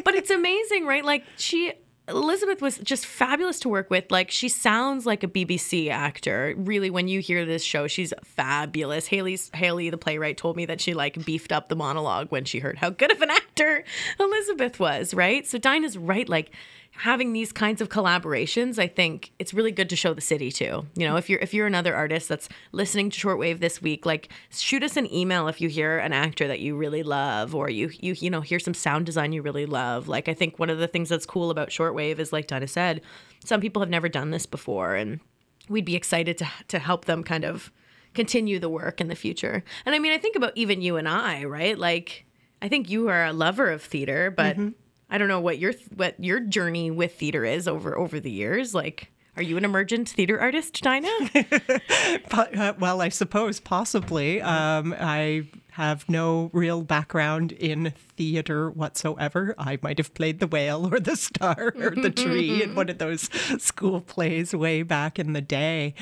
But 0.03 0.15
it's 0.15 0.31
amazing 0.31 0.87
right? 0.87 1.05
Like 1.05 1.25
she 1.37 1.73
Elizabeth 2.11 2.61
was 2.61 2.79
just 2.79 3.07
fabulous 3.07 3.61
to 3.61 3.69
work 3.69 3.91
with. 3.91 4.11
Like 4.11 4.31
she 4.31 4.49
sounds 4.49 5.07
like 5.07 5.23
a 5.23 5.29
BBC 5.29 5.91
actor. 5.91 6.55
Really, 6.57 6.91
when 6.91 7.09
you 7.09 7.21
hear 7.21 7.45
this 7.45 7.63
show, 7.63 7.87
she's 7.87 8.13
fabulous. 8.25 9.07
Haley's 9.07 9.51
Haley, 9.55 9.91
the 9.91 9.99
playwright, 9.99 10.37
told 10.37 10.57
me 10.57 10.67
that 10.67 10.81
she 10.81 10.95
like 10.95 11.25
beefed 11.25 11.53
up 11.53 11.69
the 11.69 11.77
monologue 11.77 12.29
when 12.31 12.45
she 12.45 12.59
heard 12.59 12.79
how 12.79 12.91
good 12.91 13.13
of 13.13 13.23
an 13.23 13.31
actor 13.31 13.85
Elizabeth 14.21 14.79
was. 14.79 15.15
Right. 15.15 15.47
So 15.47 15.59
Dinah's 15.59 15.97
right. 15.97 16.29
Like 16.29 16.53
having 16.93 17.33
these 17.33 17.53
kinds 17.53 17.81
of 17.81 17.89
collaborations, 17.89 18.79
I 18.79 18.87
think 18.87 19.33
it's 19.39 19.55
really 19.55 19.73
good 19.73 19.89
to 19.91 19.97
show 19.97 20.13
the 20.13 20.21
city 20.21 20.53
too. 20.53 20.87
You 20.95 21.09
know, 21.09 21.17
if 21.17 21.31
you're 21.31 21.39
if 21.41 21.55
you're 21.55 21.67
another 21.67 21.95
artist 21.95 22.29
that's 22.29 22.49
listening 22.73 23.11
to 23.11 23.19
Shortwave 23.19 23.61
this 23.61 23.81
week, 23.81 24.05
like 24.05 24.29
shoot 24.51 24.83
us 24.83 24.97
an 24.97 25.13
email 25.13 25.49
if 25.49 25.61
you 25.61 25.69
hear 25.69 25.99
an 25.99 26.13
actor 26.13 26.47
that 26.49 26.61
you 26.61 26.77
really 26.77 27.03
love 27.03 27.55
or 27.55 27.71
you 27.71 27.91
you 28.01 28.15
you 28.19 28.29
know 28.29 28.41
hear 28.41 28.59
some 28.59 28.75
sound 28.75 29.07
design 29.07 29.33
you 29.33 29.41
really 29.41 29.67
love. 29.67 30.09
Like 30.09 30.29
I 30.29 30.35
think 30.35 30.59
one 30.59 30.71
of 30.71 30.79
the 30.79 30.89
things 30.89 31.09
that's 31.09 31.27
cool 31.27 31.51
about 31.51 31.71
Shortwave 31.71 32.19
is 32.19 32.33
like 32.33 32.47
Dinah 32.47 32.69
said, 32.69 33.01
some 33.45 33.61
people 33.61 33.81
have 33.81 33.91
never 33.91 34.09
done 34.09 34.31
this 34.31 34.47
before 34.47 34.95
and 34.95 35.21
we'd 35.69 35.85
be 35.85 35.97
excited 35.97 36.37
to 36.39 36.47
to 36.69 36.79
help 36.79 37.07
them 37.07 37.25
kind 37.25 37.45
of 37.45 37.73
continue 38.13 38.59
the 38.59 38.69
work 38.69 39.01
in 39.01 39.09
the 39.09 39.15
future. 39.15 39.63
And 39.87 39.95
I 39.95 39.99
mean, 40.01 40.13
I 40.13 40.19
think 40.19 40.37
about 40.37 40.53
even 40.57 40.83
you 40.83 40.97
and 40.97 41.09
I, 41.09 41.45
right? 41.45 41.79
Like 41.79 42.27
I 42.61 42.69
think 42.69 42.91
you 42.91 43.09
are 43.09 43.25
a 43.25 43.33
lover 43.33 43.71
of 43.71 43.83
theater, 43.83 44.31
but 44.31 44.57
mm-hmm 44.57 44.71
I 45.11 45.19
don't 45.19 45.29
know 45.29 45.41
what 45.41 45.59
your 45.59 45.75
what 45.95 46.23
your 46.23 46.41
journey 46.41 46.91
with 46.91 47.19
theater 47.19 47.45
is 47.45 47.67
over 47.67 47.99
over 47.99 48.21
the 48.21 48.31
years. 48.31 48.75
Like, 48.75 49.11
are 49.37 49.43
you 49.43 49.57
an 49.57 49.65
emergent 49.65 50.09
theater 50.09 50.41
artist, 50.41 50.81
Dinah? 50.83 51.31
uh, 52.31 52.75
well, 52.79 53.01
I 53.01 53.09
suppose 53.09 53.59
possibly. 53.59 54.41
Um, 54.41 54.95
I 54.99 55.49
have 55.73 56.09
no 56.09 56.51
real 56.53 56.83
background 56.83 57.53
in 57.53 57.93
theater 58.17 58.71
whatsoever. 58.71 59.55
I 59.59 59.79
might 59.83 59.99
have 59.99 60.15
played 60.15 60.41
the 60.41 60.47
whale 60.47 60.93
or 60.93 61.01
the 61.01 61.17
star 61.17 61.73
or 61.77 61.91
the 61.91 62.11
tree 62.15 62.63
in 62.63 62.75
one 62.75 62.89
of 62.89 62.99
those 62.99 63.31
school 63.63 64.01
plays 64.01 64.55
way 64.55 64.83
back 64.83 65.19
in 65.19 65.33
the 65.33 65.41
day. 65.41 65.95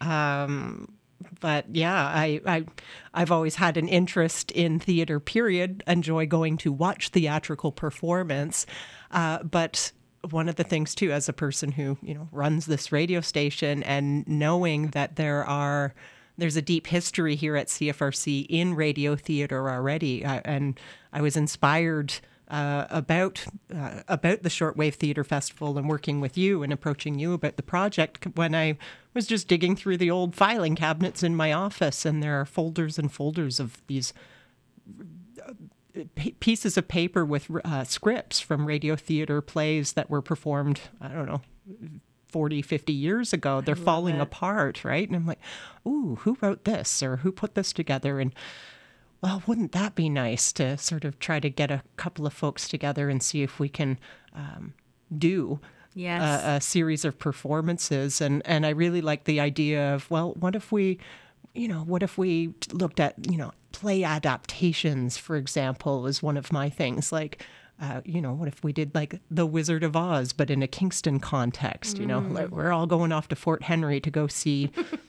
Um, 0.00 0.88
but 1.40 1.66
yeah, 1.74 1.94
I, 1.94 2.40
I 2.46 2.64
I've 3.14 3.30
always 3.30 3.56
had 3.56 3.76
an 3.76 3.88
interest 3.88 4.50
in 4.52 4.78
theater. 4.78 5.20
Period. 5.20 5.82
Enjoy 5.86 6.26
going 6.26 6.56
to 6.58 6.72
watch 6.72 7.08
theatrical 7.08 7.72
performance, 7.72 8.66
uh, 9.10 9.42
but 9.42 9.92
one 10.30 10.48
of 10.48 10.56
the 10.56 10.64
things 10.64 10.94
too, 10.94 11.12
as 11.12 11.28
a 11.28 11.32
person 11.32 11.72
who 11.72 11.98
you 12.02 12.14
know 12.14 12.28
runs 12.32 12.66
this 12.66 12.92
radio 12.92 13.20
station, 13.20 13.82
and 13.82 14.26
knowing 14.26 14.88
that 14.88 15.16
there 15.16 15.44
are 15.44 15.94
there's 16.38 16.56
a 16.56 16.62
deep 16.62 16.86
history 16.86 17.34
here 17.34 17.56
at 17.56 17.68
CFRC 17.68 18.46
in 18.48 18.74
radio 18.74 19.16
theater 19.16 19.70
already, 19.70 20.24
uh, 20.24 20.40
and 20.44 20.78
I 21.12 21.20
was 21.20 21.36
inspired. 21.36 22.14
Uh, 22.48 22.86
about 22.90 23.44
uh, 23.74 24.02
about 24.06 24.44
the 24.44 24.48
Shortwave 24.48 24.94
Theater 24.94 25.24
Festival 25.24 25.76
and 25.76 25.88
working 25.88 26.20
with 26.20 26.38
you 26.38 26.62
and 26.62 26.72
approaching 26.72 27.18
you 27.18 27.32
about 27.32 27.56
the 27.56 27.62
project 27.64 28.24
when 28.36 28.54
I 28.54 28.78
was 29.14 29.26
just 29.26 29.48
digging 29.48 29.74
through 29.74 29.96
the 29.96 30.12
old 30.12 30.36
filing 30.36 30.76
cabinets 30.76 31.24
in 31.24 31.34
my 31.34 31.52
office, 31.52 32.06
and 32.06 32.22
there 32.22 32.40
are 32.40 32.44
folders 32.44 33.00
and 33.00 33.10
folders 33.10 33.58
of 33.58 33.82
these 33.88 34.12
uh, 35.44 35.54
pieces 36.38 36.76
of 36.76 36.86
paper 36.86 37.24
with 37.24 37.50
uh, 37.64 37.82
scripts 37.82 38.38
from 38.38 38.64
radio 38.64 38.94
theater 38.94 39.40
plays 39.40 39.94
that 39.94 40.08
were 40.08 40.22
performed, 40.22 40.82
I 41.00 41.08
don't 41.08 41.26
know, 41.26 41.40
40, 42.28 42.62
50 42.62 42.92
years 42.92 43.32
ago. 43.32 43.60
They're 43.60 43.74
falling 43.74 44.16
it. 44.16 44.20
apart, 44.20 44.84
right? 44.84 45.08
And 45.08 45.16
I'm 45.16 45.26
like, 45.26 45.40
ooh, 45.86 46.18
who 46.20 46.36
wrote 46.40 46.64
this 46.64 47.02
or 47.02 47.16
who 47.16 47.32
put 47.32 47.54
this 47.54 47.72
together? 47.72 48.20
And 48.20 48.34
well, 49.22 49.42
wouldn't 49.46 49.72
that 49.72 49.94
be 49.94 50.08
nice 50.08 50.52
to 50.54 50.76
sort 50.78 51.04
of 51.04 51.18
try 51.18 51.40
to 51.40 51.50
get 51.50 51.70
a 51.70 51.82
couple 51.96 52.26
of 52.26 52.32
folks 52.32 52.68
together 52.68 53.08
and 53.08 53.22
see 53.22 53.42
if 53.42 53.58
we 53.58 53.68
can 53.68 53.98
um, 54.34 54.74
do 55.16 55.60
yes. 55.94 56.44
a, 56.44 56.48
a 56.48 56.60
series 56.60 57.04
of 57.04 57.18
performances. 57.18 58.20
And, 58.20 58.42
and 58.44 58.66
I 58.66 58.70
really 58.70 59.00
like 59.00 59.24
the 59.24 59.40
idea 59.40 59.94
of, 59.94 60.10
well, 60.10 60.34
what 60.38 60.54
if 60.54 60.70
we, 60.70 60.98
you 61.54 61.68
know, 61.68 61.80
what 61.80 62.02
if 62.02 62.18
we 62.18 62.54
looked 62.72 63.00
at, 63.00 63.14
you 63.30 63.38
know, 63.38 63.52
play 63.72 64.04
adaptations, 64.04 65.16
for 65.16 65.36
example, 65.36 66.06
is 66.06 66.22
one 66.22 66.36
of 66.36 66.52
my 66.52 66.70
things. 66.70 67.12
Like, 67.12 67.44
uh, 67.80 68.00
you 68.04 68.22
know, 68.22 68.32
what 68.32 68.48
if 68.48 68.64
we 68.64 68.72
did 68.72 68.94
like 68.94 69.20
The 69.30 69.46
Wizard 69.46 69.84
of 69.84 69.94
Oz, 69.94 70.32
but 70.32 70.50
in 70.50 70.62
a 70.62 70.66
Kingston 70.66 71.20
context? 71.20 71.98
You 71.98 72.06
know, 72.06 72.20
mm. 72.20 72.32
like 72.32 72.48
we're 72.48 72.72
all 72.72 72.86
going 72.86 73.12
off 73.12 73.28
to 73.28 73.36
Fort 73.36 73.62
Henry 73.62 74.00
to 74.00 74.10
go 74.10 74.26
see 74.28 74.70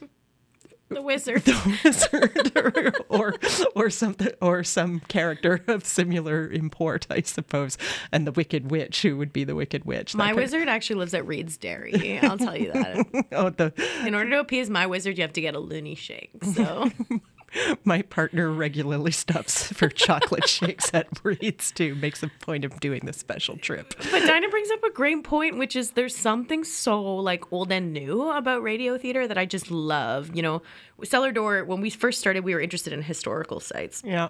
the 0.89 1.01
wizard, 1.01 1.43
the 1.43 1.79
wizard, 1.83 2.51
or, 2.55 2.93
or 3.09 3.33
or 3.75 3.89
something, 3.89 4.31
or 4.41 4.63
some 4.63 5.01
character 5.01 5.63
of 5.67 5.85
similar 5.85 6.49
import, 6.49 7.07
I 7.09 7.21
suppose, 7.21 7.77
and 8.11 8.25
the 8.25 8.31
Wicked 8.31 8.71
Witch, 8.71 9.01
who 9.01 9.17
would 9.17 9.33
be 9.33 9.43
the 9.43 9.55
Wicked 9.55 9.85
Witch. 9.85 10.15
My 10.15 10.33
wizard 10.33 10.63
of... 10.63 10.67
actually 10.69 10.97
lives 10.97 11.13
at 11.13 11.25
Reid's 11.27 11.57
Dairy. 11.57 12.19
I'll 12.19 12.37
tell 12.37 12.55
you 12.55 12.71
that. 12.71 13.25
oh, 13.33 13.49
the... 13.49 13.73
In 14.05 14.15
order 14.15 14.29
to 14.31 14.39
appease 14.39 14.69
my 14.69 14.87
wizard, 14.87 15.17
you 15.17 15.23
have 15.23 15.33
to 15.33 15.41
get 15.41 15.55
a 15.55 15.59
loony 15.59 15.95
shake. 15.95 16.31
So 16.55 16.89
my 17.83 18.01
partner 18.01 18.49
regularly 18.49 19.11
stops 19.11 19.71
for 19.73 19.89
chocolate 19.89 20.47
shakes 20.49 20.93
at 20.93 21.09
Breeds 21.21 21.71
too. 21.71 21.95
Makes 21.95 22.23
a 22.23 22.31
point 22.41 22.65
of 22.65 22.79
doing 22.79 23.05
this 23.05 23.17
special 23.17 23.57
trip. 23.57 23.93
But 24.11 24.25
Dinah 24.25 24.49
brings 24.49 24.69
up 24.71 24.83
a 24.83 24.91
great 24.91 25.23
point, 25.23 25.57
which 25.57 25.75
is 25.75 25.91
there's 25.91 26.15
something 26.15 26.63
so 26.63 27.01
like 27.15 27.51
old 27.51 27.71
and 27.71 27.93
new 27.93 28.29
about 28.29 28.61
radio 28.61 28.97
theater 28.97 29.27
that 29.27 29.37
I 29.37 29.45
just 29.45 29.71
love. 29.71 30.35
You 30.35 30.41
know, 30.41 30.61
Cellar 31.03 31.31
Door. 31.31 31.65
When 31.65 31.81
we 31.81 31.89
first 31.89 32.19
started, 32.19 32.43
we 32.43 32.53
were 32.53 32.61
interested 32.61 32.93
in 32.93 33.01
historical 33.01 33.59
sites. 33.59 34.01
Yeah. 34.05 34.29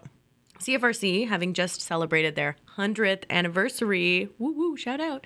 CFRC, 0.60 1.28
having 1.28 1.54
just 1.54 1.82
celebrated 1.82 2.36
their 2.36 2.56
100th 2.78 3.26
anniversary, 3.30 4.30
woo 4.40 4.54
woo, 4.54 4.76
shout 4.76 5.00
out, 5.00 5.26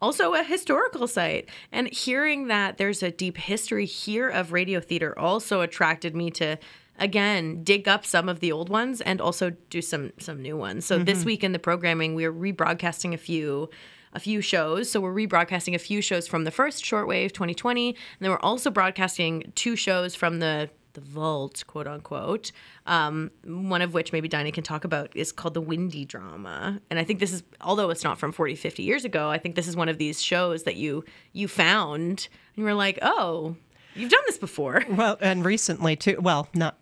also 0.00 0.34
a 0.34 0.42
historical 0.42 1.06
site. 1.06 1.48
And 1.70 1.88
hearing 1.88 2.48
that 2.48 2.78
there's 2.78 3.02
a 3.02 3.10
deep 3.10 3.36
history 3.36 3.86
here 3.86 4.28
of 4.28 4.52
radio 4.52 4.80
theater 4.80 5.16
also 5.18 5.60
attracted 5.60 6.16
me 6.16 6.30
to 6.32 6.58
again 6.98 7.64
dig 7.64 7.88
up 7.88 8.04
some 8.04 8.28
of 8.28 8.40
the 8.40 8.52
old 8.52 8.68
ones 8.68 9.00
and 9.00 9.20
also 9.20 9.50
do 9.70 9.82
some 9.82 10.12
some 10.18 10.40
new 10.40 10.56
ones. 10.56 10.84
So 10.84 10.96
mm-hmm. 10.96 11.04
this 11.04 11.24
week 11.24 11.42
in 11.44 11.52
the 11.52 11.58
programming, 11.58 12.14
we're 12.14 12.32
rebroadcasting 12.32 13.14
a 13.14 13.18
few 13.18 13.70
a 14.14 14.20
few 14.20 14.40
shows. 14.40 14.90
So 14.90 15.00
we're 15.00 15.14
rebroadcasting 15.14 15.74
a 15.74 15.78
few 15.78 16.02
shows 16.02 16.26
from 16.28 16.44
the 16.44 16.50
first 16.50 16.84
shortwave 16.84 17.32
2020, 17.32 17.88
and 17.88 17.96
then 18.20 18.30
we're 18.30 18.38
also 18.38 18.70
broadcasting 18.70 19.52
two 19.54 19.76
shows 19.76 20.14
from 20.14 20.38
the 20.38 20.70
the 20.94 21.00
vault, 21.00 21.64
quote 21.66 21.86
unquote. 21.86 22.52
Um, 22.86 23.30
one 23.44 23.82
of 23.82 23.94
which 23.94 24.12
maybe 24.12 24.28
Dinah 24.28 24.52
can 24.52 24.62
talk 24.62 24.84
about 24.84 25.14
is 25.16 25.32
called 25.32 25.54
the 25.54 25.60
Windy 25.60 26.04
Drama. 26.04 26.80
And 26.90 26.98
I 26.98 27.04
think 27.04 27.18
this 27.18 27.32
is, 27.32 27.42
although 27.60 27.90
it's 27.90 28.04
not 28.04 28.18
from 28.18 28.32
40, 28.32 28.54
50 28.54 28.82
years 28.82 29.04
ago, 29.04 29.30
I 29.30 29.38
think 29.38 29.54
this 29.54 29.68
is 29.68 29.76
one 29.76 29.88
of 29.88 29.98
these 29.98 30.22
shows 30.22 30.64
that 30.64 30.76
you 30.76 31.04
you 31.32 31.48
found 31.48 32.28
and 32.54 32.56
you 32.56 32.64
were 32.64 32.74
like, 32.74 32.98
oh, 33.02 33.56
you've 33.94 34.10
done 34.10 34.22
this 34.26 34.38
before. 34.38 34.84
Well, 34.90 35.16
and 35.20 35.44
recently 35.44 35.96
too. 35.96 36.18
Well, 36.20 36.48
not 36.54 36.76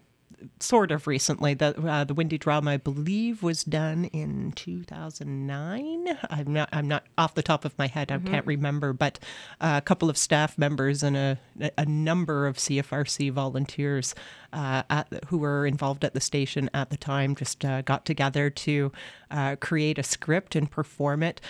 sort 0.59 0.91
of 0.91 1.07
recently. 1.07 1.55
The 1.55 1.79
uh, 1.81 2.05
the 2.05 2.15
Windy 2.15 2.39
drama, 2.39 2.73
I 2.73 2.77
believe, 2.77 3.43
was 3.43 3.65
done 3.65 4.07
in 4.07 4.53
2009. 4.53 6.19
I'm 6.31 6.53
not 6.53 6.69
I'm 6.73 6.89
not 6.89 7.05
off 7.19 7.35
the 7.35 7.43
top 7.43 7.65
of 7.65 7.77
my 7.79 7.87
head. 7.87 8.11
I 8.11 8.19
can't 8.19 8.47
remember, 8.47 8.93
but 8.93 9.19
uh, 9.61 9.75
a 9.77 9.81
couple 9.81 10.11
of 10.11 10.17
staff 10.17 10.59
members 10.59 11.03
and 11.03 11.17
a 11.17 11.39
a 11.77 11.85
number 11.87 12.47
of 12.47 12.57
CFRC 12.57 13.33
volunteers 13.33 14.15
uh, 14.53 14.83
at 14.91 15.09
who 15.29 15.39
were 15.39 15.67
involved 15.67 16.05
at 16.05 16.15
the 16.15 16.21
station 16.21 16.71
at 16.75 16.91
the 16.91 16.97
time 16.97 17.35
just 17.35 17.65
uh, 17.65 17.83
got 17.83 18.05
together 18.05 18.51
to 18.51 18.93
uh, 19.31 19.57
create 19.57 19.99
a 19.99 20.03
script 20.03 20.57
and 20.57 20.71
perform 20.71 21.23
it. 21.23 21.41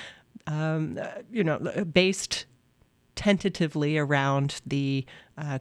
Um, 0.47 0.99
uh, 1.01 1.23
you 1.31 1.45
know, 1.45 1.59
based 1.93 2.47
tentatively 3.15 3.99
around 3.99 4.61
the 4.67 5.05
uh, 5.37 5.59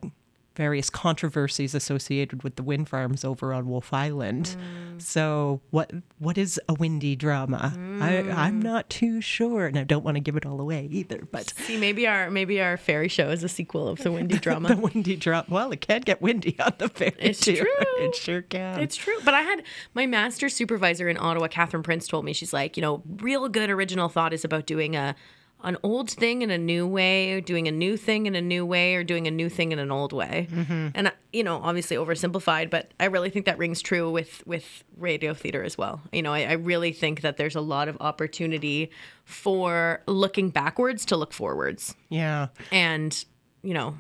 various 0.60 0.90
controversies 0.90 1.74
associated 1.74 2.44
with 2.44 2.58
the 2.58 2.64
wind 2.64 2.90
farms 2.90 3.24
over 3.24 3.54
on 3.54 3.70
Wolf 3.70 3.94
Island. 3.94 4.58
Mm. 4.60 5.02
So, 5.02 5.62
what 5.70 5.90
what 6.18 6.38
is 6.38 6.60
a 6.68 6.74
windy 6.74 7.16
drama? 7.16 7.72
I, 8.02 8.30
I'm 8.30 8.60
mm. 8.60 8.64
not 8.64 8.90
too 8.90 9.22
sure, 9.22 9.68
and 9.68 9.80
I 9.80 9.86
don't 9.86 10.04
want 10.04 10.16
to 10.16 10.20
give 10.20 10.36
it 10.36 10.46
all 10.46 10.60
away 10.60 10.90
either. 10.92 11.26
But 11.32 11.54
See, 11.66 11.78
maybe 11.78 12.06
our 12.08 12.30
maybe 12.30 12.60
our 12.60 12.76
fairy 12.76 13.08
show 13.08 13.30
is 13.30 13.42
a 13.42 13.48
sequel 13.48 13.88
of 13.88 14.00
the 14.00 14.12
Windy 14.12 14.38
Drama. 14.46 14.68
the 14.68 14.76
windy 14.76 15.16
drama, 15.16 15.46
well, 15.48 15.72
it 15.72 15.80
can 15.80 16.02
get 16.02 16.22
windy 16.22 16.60
on 16.60 16.74
the 16.78 16.90
ferry 16.90 17.16
It's 17.20 17.40
too. 17.40 17.56
true. 17.56 17.68
It 18.00 18.16
sure 18.16 18.42
can. 18.42 18.82
It's 18.82 18.98
true. 18.98 19.16
But 19.24 19.36
I 19.36 19.44
had 19.44 19.64
my 19.94 20.08
master 20.08 20.50
supervisor 20.50 21.08
in 21.08 21.16
Ottawa, 21.18 21.48
Catherine 21.48 21.84
Prince, 21.84 22.06
told 22.06 22.26
me, 22.26 22.34
she's 22.34 22.52
like, 22.52 22.76
you 22.76 22.82
know, 22.82 23.02
real 23.22 23.48
good 23.48 23.70
original 23.70 24.10
thought 24.10 24.34
is 24.34 24.44
about 24.44 24.66
doing 24.66 24.98
a 24.98 25.16
an 25.64 25.78
old 25.84 26.10
thing 26.10 26.42
in 26.42 26.52
a 26.52 26.58
new 26.58 26.88
way, 26.88 27.34
or 27.34 27.42
doing 27.42 27.68
a 27.68 27.72
new 27.72 27.98
thing 27.98 28.26
in 28.26 28.36
a 28.36 28.42
new 28.42 28.66
way, 28.66 28.96
or 28.96 29.04
doing 29.04 29.28
a 29.28 29.32
new 29.32 29.50
thing 29.50 29.72
in 29.72 29.80
an 29.80 29.92
old 29.92 30.14
way. 30.14 30.48
Mm-hmm. 30.52 30.90
And 30.96 31.12
you 31.34 31.44
know, 31.44 31.58
obviously 31.62 31.98
oversimplified, 31.98 32.70
but 32.70 32.94
I 33.00 33.06
really 33.06 33.30
think 33.30 33.46
that 33.46 33.58
rings 33.58 33.82
true 33.82 34.10
with 34.10 34.46
with 34.48 34.84
radio 34.98 35.34
theater 35.34 35.64
as 35.64 35.78
well. 35.78 36.02
You 36.12 36.22
know, 36.22 36.34
I, 36.34 36.44
I 36.44 36.54
really 36.54 36.94
think 36.94 37.22
that 37.22 37.38
there's 37.38 37.56
a 37.56 37.62
lot 37.62 37.88
of 37.88 37.98
opportunity 38.00 38.92
for 39.26 40.02
looking 40.08 40.50
backwards 40.50 41.06
to 41.06 41.16
look 41.16 41.34
forwards 41.34 41.96
yeah. 42.10 42.48
and 42.72 43.26
you 43.62 43.74
know 43.74 43.96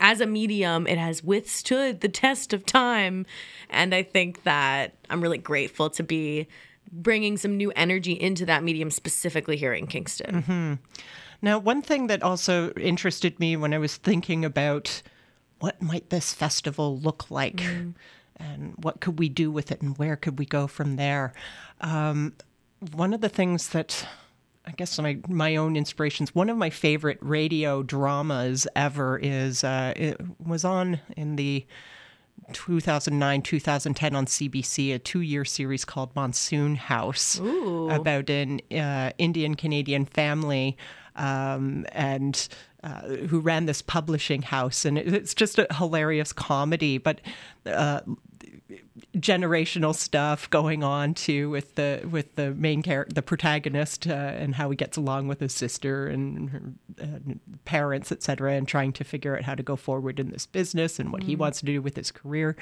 as 0.00 0.20
a 0.20 0.26
medium 0.26 0.86
it 0.86 0.98
has 0.98 1.22
withstood 1.22 2.00
the 2.00 2.08
test 2.08 2.52
of 2.52 2.64
time 2.64 3.26
and 3.70 3.94
i 3.94 4.02
think 4.02 4.42
that 4.44 4.94
i'm 5.10 5.20
really 5.20 5.38
grateful 5.38 5.90
to 5.90 6.02
be 6.02 6.46
bringing 6.92 7.36
some 7.36 7.56
new 7.56 7.72
energy 7.74 8.12
into 8.12 8.46
that 8.46 8.62
medium 8.62 8.90
specifically 8.90 9.56
here 9.56 9.72
in 9.72 9.86
kingston 9.86 10.78
Now, 11.44 11.58
one 11.58 11.82
thing 11.82 12.06
that 12.06 12.22
also 12.22 12.70
interested 12.70 13.38
me 13.38 13.54
when 13.54 13.74
I 13.74 13.78
was 13.78 13.98
thinking 13.98 14.46
about 14.46 15.02
what 15.58 15.82
might 15.82 16.08
this 16.08 16.32
festival 16.32 16.98
look 16.98 17.30
like 17.30 17.60
and 18.36 18.74
what 18.78 19.02
could 19.02 19.18
we 19.18 19.28
do 19.28 19.50
with 19.50 19.70
it 19.70 19.82
and 19.82 19.96
where 19.98 20.16
could 20.16 20.38
we 20.38 20.46
go 20.46 20.66
from 20.66 20.96
there. 20.96 21.34
Um, 21.82 22.32
one 22.92 23.12
of 23.12 23.20
the 23.20 23.28
things 23.28 23.68
that 23.68 24.06
I 24.66 24.70
guess 24.70 24.98
my 24.98 25.18
my 25.28 25.56
own 25.56 25.76
inspirations. 25.76 26.34
One 26.34 26.48
of 26.48 26.56
my 26.56 26.70
favorite 26.70 27.18
radio 27.20 27.82
dramas 27.82 28.66
ever 28.74 29.18
is 29.18 29.62
uh, 29.62 29.92
it 29.94 30.18
was 30.42 30.64
on 30.64 31.00
in 31.14 31.36
the 31.36 31.66
2009 32.52 33.42
2010 33.42 34.14
on 34.14 34.26
CBC 34.26 34.94
a 34.94 34.98
two 34.98 35.20
year 35.20 35.44
series 35.44 35.84
called 35.84 36.14
Monsoon 36.14 36.76
House 36.76 37.38
about 37.90 38.28
an 38.30 38.60
uh, 38.72 39.10
Indian 39.18 39.54
Canadian 39.54 40.04
family 40.04 40.76
um, 41.16 41.86
and 41.92 42.48
uh, 42.82 43.00
who 43.28 43.40
ran 43.40 43.64
this 43.64 43.80
publishing 43.80 44.42
house. 44.42 44.84
And 44.84 44.98
it's 44.98 45.34
just 45.34 45.58
a 45.58 45.66
hilarious 45.72 46.32
comedy 46.32 46.98
but 46.98 47.20
uh, 47.66 48.00
generational 49.16 49.94
stuff 49.94 50.48
going 50.50 50.82
on 50.82 51.14
too 51.14 51.50
with 51.50 51.74
the 51.76 52.06
with 52.10 52.34
the 52.36 52.52
main 52.54 52.82
character 52.82 53.14
the 53.14 53.22
protagonist 53.22 54.06
uh, 54.06 54.12
and 54.12 54.54
how 54.56 54.70
he 54.70 54.76
gets 54.76 54.96
along 54.96 55.28
with 55.28 55.40
his 55.40 55.52
sister 55.54 56.06
and 56.06 56.50
her 56.50 56.62
uh, 57.00 57.06
parents 57.64 58.10
etc 58.12 58.52
and 58.54 58.66
trying 58.68 58.92
to 58.92 59.04
figure 59.04 59.36
out 59.36 59.42
how 59.44 59.54
to 59.54 59.62
go 59.62 59.76
forward 59.76 60.18
in 60.18 60.30
this 60.30 60.46
business 60.46 60.98
and 60.98 61.12
what 61.12 61.22
he 61.22 61.36
wants 61.36 61.60
to 61.60 61.66
do 61.66 61.80
with 61.80 61.96
his 61.96 62.10
career 62.10 62.56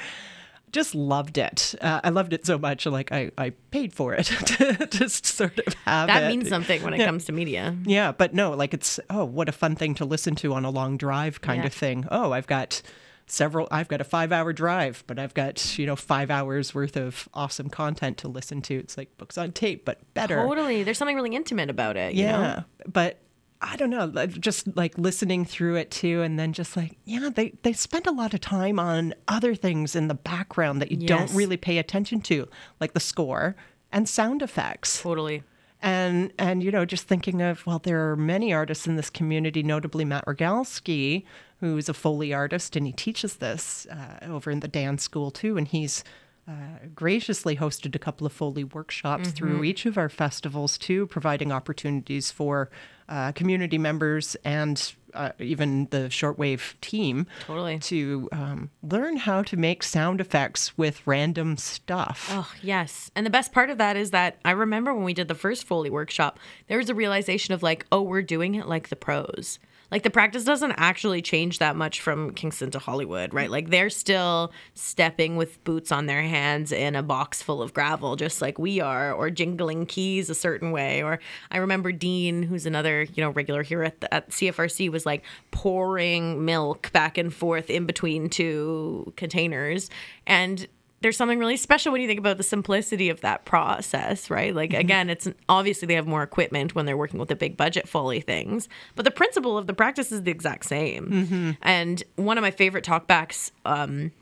just 0.71 0.95
loved 0.95 1.37
it 1.39 1.75
uh, 1.81 2.01
i 2.05 2.09
loved 2.11 2.33
it 2.33 2.47
so 2.47 2.59
much 2.59 2.87
like 2.87 3.13
i, 3.13 3.31
I 3.37 3.51
paid 3.71 3.93
for 3.93 4.15
it 4.15 4.25
to 4.47 4.87
just 4.91 5.27
sort 5.27 5.59
of 5.67 5.75
have 5.85 6.07
that 6.09 6.25
it. 6.25 6.29
means 6.29 6.49
something 6.49 6.83
when 6.83 6.95
it 6.95 7.05
comes 7.05 7.25
to 7.27 7.33
media 7.33 7.77
Yeah, 7.85 8.13
but 8.13 8.33
no, 8.35 8.53
like 8.53 8.73
it's 8.75 8.99
oh, 9.11 9.25
what 9.25 9.49
a 9.49 9.53
fun 9.53 9.75
thing 9.77 9.95
to 9.97 10.05
listen 10.05 10.35
to 10.37 10.55
on 10.55 10.65
a 10.65 10.71
long 10.71 10.97
drive 10.97 11.41
kind 11.41 11.61
Yeah. 11.63 11.67
of 11.67 11.75
thing. 11.75 12.07
Oh, 12.11 12.33
I've 12.33 12.47
got 12.47 12.81
several 13.27 13.69
I've 13.71 13.89
got 13.89 14.01
a 14.01 14.05
5-hour 14.05 14.53
drive, 14.53 15.05
but 15.07 15.19
I've 15.19 15.35
got, 15.35 15.79
you 15.79 15.87
know, 15.87 15.97
5 15.97 16.31
hours 16.31 16.75
worth 16.75 16.97
of 16.97 17.29
awesome 17.35 17.69
content 17.71 18.19
to 18.19 18.29
listen 18.29 18.63
to. 18.63 18.75
It's 18.75 18.97
like 18.97 19.17
books 19.17 19.39
on 19.39 19.53
tape, 19.53 19.85
but 19.85 20.01
better. 20.15 20.37
totally 20.37 20.83
there's 20.83 20.99
something 20.99 21.17
really 21.17 21.35
intimate 21.35 21.71
about 21.71 21.97
it 21.97 22.15
you 22.15 22.25
yeah. 22.25 22.37
know? 22.41 22.65
But 22.87 23.19
I 23.65 23.77
don't 23.77 23.91
know, 23.91 24.09
just 24.27 24.77
like 24.77 24.99
listening 24.99 25.45
through 25.45 25.77
it 25.77 25.91
too 25.93 26.23
and 26.23 26.37
then 26.37 26.53
just 26.53 26.77
like, 26.77 26.99
yeah, 27.05 27.31
they 27.33 27.55
they 27.63 27.73
spend 27.73 28.09
a 28.09 28.13
lot 28.13 28.35
of 28.35 28.41
time 28.41 28.81
on 28.81 29.15
other 29.29 29.55
things 29.55 29.95
in 29.95 30.09
the 30.09 30.15
background 30.15 30.83
that 30.83 30.91
you 30.91 30.99
Yes. 31.01 31.09
don't 31.09 31.37
really 31.37 31.57
pay 31.57 31.79
attention 31.79 32.21
to, 32.23 32.49
like 32.81 32.93
the 32.93 33.01
score 33.01 33.55
and 33.93 34.09
sound 34.09 34.43
effects 34.43 35.01
totally 35.03 35.45
and 35.83 36.33
and 36.39 36.63
you 36.63 36.71
know 36.71 36.85
just 36.85 37.07
thinking 37.07 37.43
of 37.43 37.67
well 37.67 37.79
there 37.79 38.11
are 38.11 38.17
many 38.17 38.53
artists 38.53 38.87
in 38.87 38.97
this 38.97 39.11
community 39.11 39.63
notably 39.63 40.05
matt 40.05 40.25
rogalsky 40.27 41.25
who's 41.63 41.89
a 41.89 41.95
foley 41.95 42.35
artist 42.35 42.75
and 42.75 42.87
he 42.87 42.93
teaches 42.93 43.37
this 43.37 43.87
uh, 43.87 44.19
over 44.27 44.51
in 44.51 44.59
the 44.61 44.69
dan 44.69 44.99
school 44.99 45.31
too. 45.31 45.57
And 45.57 45.69
he's 45.69 46.03
uh, 46.49 46.89
graciously 46.93 47.57
hosted 47.57 47.95
a 47.95 48.01
couple 48.01 48.27
of 48.27 48.33
foley 48.33 48.65
workshops 48.65 49.31
through 49.31 49.63
each 49.63 49.87
of 49.87 49.97
our 49.97 50.09
festivals 50.09 50.77
too 50.77 51.07
providing 51.07 51.53
opportunities 51.53 52.33
for 52.33 52.69
uh, 53.09 53.33
community 53.33 53.79
members 53.79 54.37
and 54.45 54.95
uh, 55.15 55.31
even 55.39 55.87
the 55.91 56.09
shortwave 56.09 56.75
team 56.81 57.27
Totally. 57.47 57.79
to 57.81 58.29
um, 58.33 58.71
learn 58.83 59.19
how 59.19 59.43
to 59.43 59.57
make 59.59 59.83
sound 59.83 60.21
effects 60.23 60.77
with 60.79 61.07
random 61.07 61.57
stuff 61.59 62.29
Oh, 62.31 62.51
yes. 62.63 63.11
And 63.15 63.27
the 63.27 63.31
best 63.31 63.53
part 63.53 63.69
of 63.69 63.79
that 63.79 63.97
is 63.97 64.11
that 64.13 64.39
I 64.45 64.53
remember 64.53 64.95
when 64.95 65.05
we 65.05 65.13
did 65.15 65.29
the 65.29 65.35
first 65.35 65.65
Foley 65.65 65.91
workshop, 65.91 66.39
there 66.69 66.79
was 66.79 66.89
a 66.89 66.95
realization 66.95 67.53
of 67.53 67.63
like, 67.63 67.85
oh, 67.93 68.01
we're 68.03 68.23
doing 68.23 68.55
it 68.55 68.67
like 68.67 68.89
the 68.89 68.97
pros. 68.97 69.59
Like 69.93 70.05
the 70.05 70.11
practice 70.11 70.45
doesn't 70.45 70.73
actually 70.73 71.21
change 71.21 71.59
that 71.59 71.77
much 71.77 72.01
from 72.01 72.33
Kingston 72.33 72.71
to 72.71 72.79
Hollywood, 72.79 73.35
right? 73.35 73.51
Like 73.51 73.69
they're 73.69 73.91
still 73.91 74.51
stepping 74.73 75.37
with 75.37 75.63
boots 75.65 75.93
on 75.93 76.07
their 76.07 76.23
hands 76.23 76.73
in 76.73 76.97
a 76.97 77.03
box 77.03 77.43
full 77.43 77.61
of 77.61 77.75
gravel, 77.75 78.17
just 78.17 78.41
like 78.41 78.59
we 78.59 78.81
are, 78.81 79.13
or 79.13 79.29
jingling 79.29 79.85
keys 79.85 80.31
a 80.31 80.35
certain 80.35 80.71
way. 80.71 81.03
Or 81.03 81.19
I 81.51 81.59
remember 81.59 81.93
Dean, 81.93 82.43
who's 82.43 82.65
another, 82.65 83.03
you 83.03 83.23
know, 83.23 83.31
regular 83.31 83.63
here 83.63 83.83
at, 83.83 84.01
the, 84.01 84.13
at 84.15 84.31
CFRC, 84.31 84.91
was 84.91 85.05
like 85.05 85.25
pouring 85.51 86.43
milk 86.43 86.91
back 86.93 87.19
and 87.19 87.33
forth 87.33 87.69
in 87.69 87.85
between 87.85 88.31
two 88.31 89.13
containers. 89.17 89.91
And 90.27 90.67
there's 91.03 91.17
something 91.17 91.39
really 91.39 91.57
special 91.57 91.93
when 91.93 92.01
you 92.01 92.07
think 92.09 92.21
about 92.21 92.37
the 92.37 92.43
simplicity 92.43 93.11
of 93.11 93.21
that 93.21 93.45
process, 93.45 94.31
right? 94.31 94.55
Like 94.55 94.73
again, 94.73 95.11
it's 95.11 95.29
obviously 95.49 95.87
they 95.87 95.95
have 95.95 96.07
more 96.07 96.23
equipment 96.23 96.75
when 96.75 96.87
they're 96.87 96.97
working 96.97 97.19
with 97.21 97.29
the 97.29 97.37
big 97.37 97.57
budget 97.57 97.89
Foley 97.89 98.21
things, 98.21 98.69
but 98.95 99.05
the 99.05 99.11
principle 99.11 99.59
of 99.59 99.67
the 99.67 99.75
practice 99.75 100.13
is 100.13 100.23
the 100.23 100.31
exact 100.31 100.65
same. 100.65 101.57
And 101.63 102.03
one 102.17 102.39
of 102.39 102.43
my 102.43 102.51
favorite 102.53 102.85
talkbacks, 102.85 103.51
um, 103.65 104.13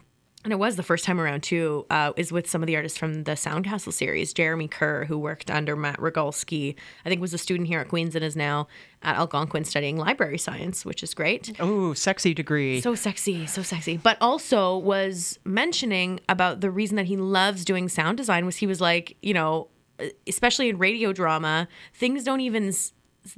and 0.45 0.53
it 0.53 0.57
was 0.57 0.77
the 0.77 0.83
first 0.83 1.05
time 1.05 1.21
around 1.21 1.43
too, 1.43 1.85
uh, 1.91 2.13
is 2.17 2.33
with 2.33 2.49
some 2.49 2.63
of 2.63 2.67
the 2.67 2.77
artists 2.77 2.97
from 2.97 3.25
the 3.25 3.33
Soundcastle 3.33 3.93
series. 3.93 4.33
Jeremy 4.33 4.69
Kerr, 4.69 5.05
who 5.05 5.19
worked 5.19 5.51
under 5.51 5.77
Matt 5.77 5.99
Rogalsky, 5.99 6.77
I 7.05 7.09
think 7.09 7.21
was 7.21 7.35
a 7.35 7.39
student 7.39 7.69
here 7.69 7.81
at 7.81 7.89
Queens 7.89 8.15
and 8.15 8.25
is 8.25 8.37
now 8.37 8.67
at 9.03 9.17
Algonquin 9.17 9.65
studying 9.65 9.97
library 9.99 10.39
science, 10.39 10.85
which 10.85 11.03
is 11.03 11.15
great. 11.15 11.53
oh 11.61 11.93
sexy 11.93 12.33
degree 12.33 12.81
So 12.81 12.95
sexy, 12.95 13.47
so 13.47 13.63
sexy. 13.63 13.99
But 13.99 14.17
also 14.21 14.79
was 14.79 15.39
mentioning 15.45 16.21
about 16.29 16.61
the 16.61 16.71
reason 16.71 16.97
that 16.97 17.07
he 17.07 17.17
loves 17.17 17.65
doing 17.65 17.89
sound 17.89 18.17
design 18.17 18.47
was 18.47 18.57
he 18.57 18.67
was 18.67 18.81
like, 18.81 19.17
you 19.23 19.35
know, 19.35 19.69
especially 20.27 20.71
in 20.71 20.79
radio 20.79 21.13
drama, 21.13 21.69
things 21.93 22.25
don't 22.25 22.41
even 22.41 22.73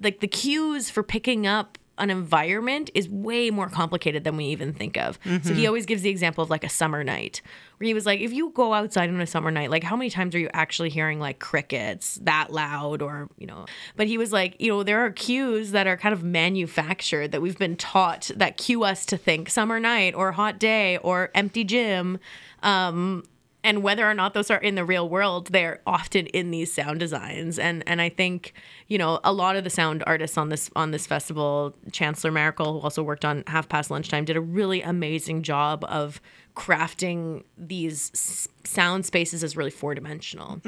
like 0.00 0.20
the 0.20 0.28
cues 0.28 0.90
for 0.90 1.02
picking 1.02 1.46
up 1.46 1.78
an 1.98 2.10
environment 2.10 2.90
is 2.94 3.08
way 3.08 3.50
more 3.50 3.68
complicated 3.68 4.24
than 4.24 4.36
we 4.36 4.46
even 4.46 4.72
think 4.72 4.96
of. 4.96 5.18
So 5.42 5.52
he 5.54 5.66
always 5.66 5.86
gives 5.86 6.02
the 6.02 6.10
example 6.10 6.42
of 6.42 6.50
like 6.50 6.64
a 6.64 6.68
summer 6.68 7.04
night 7.04 7.42
where 7.76 7.86
he 7.86 7.94
was 7.94 8.06
like, 8.06 8.20
if 8.20 8.32
you 8.32 8.50
go 8.50 8.72
outside 8.72 9.10
on 9.10 9.20
a 9.20 9.26
summer 9.26 9.50
night, 9.50 9.70
like 9.70 9.82
how 9.82 9.94
many 9.96 10.08
times 10.08 10.34
are 10.34 10.38
you 10.38 10.48
actually 10.54 10.88
hearing 10.88 11.20
like 11.20 11.38
crickets 11.38 12.18
that 12.22 12.50
loud 12.50 13.02
or, 13.02 13.28
you 13.38 13.46
know, 13.46 13.66
but 13.96 14.06
he 14.06 14.16
was 14.16 14.32
like, 14.32 14.56
you 14.58 14.68
know, 14.68 14.82
there 14.82 15.04
are 15.04 15.10
cues 15.10 15.72
that 15.72 15.86
are 15.86 15.96
kind 15.96 16.12
of 16.12 16.22
manufactured 16.22 17.30
that 17.32 17.42
we've 17.42 17.58
been 17.58 17.76
taught 17.76 18.30
that 18.36 18.56
cue 18.56 18.84
us 18.84 19.04
to 19.06 19.16
think 19.16 19.50
summer 19.50 19.78
night 19.78 20.14
or 20.14 20.32
hot 20.32 20.58
day 20.58 20.96
or 20.98 21.30
empty 21.34 21.62
gym. 21.62 22.18
Um, 22.62 23.24
and 23.64 23.82
whether 23.82 24.08
or 24.08 24.14
not 24.14 24.34
those 24.34 24.50
are 24.50 24.58
in 24.58 24.74
the 24.74 24.84
real 24.84 25.08
world 25.08 25.48
they're 25.48 25.80
often 25.86 26.26
in 26.28 26.50
these 26.50 26.72
sound 26.72 26.98
designs. 27.00 27.58
And 27.58 27.82
and 27.86 28.00
i 28.02 28.08
think 28.08 28.52
you 28.88 28.98
know 28.98 29.20
a 29.24 29.32
lot 29.32 29.56
of 29.56 29.64
the 29.64 29.70
sound 29.70 30.02
artists 30.06 30.36
on 30.38 30.48
this 30.48 30.70
on 30.76 30.90
this 30.90 31.06
festival 31.06 31.74
chancellor 31.92 32.30
miracle 32.32 32.72
who 32.74 32.80
also 32.80 33.02
worked 33.02 33.24
on 33.24 33.44
half 33.46 33.68
past 33.68 33.90
lunchtime 33.90 34.24
did 34.24 34.36
a 34.36 34.40
really 34.40 34.82
amazing 34.82 35.42
job 35.42 35.84
of 35.88 36.20
crafting 36.54 37.42
these 37.56 38.10
s- 38.14 38.46
sound 38.64 39.06
spaces 39.06 39.42
as 39.42 39.56
really 39.56 39.70
four 39.70 39.94
dimensional 39.94 40.60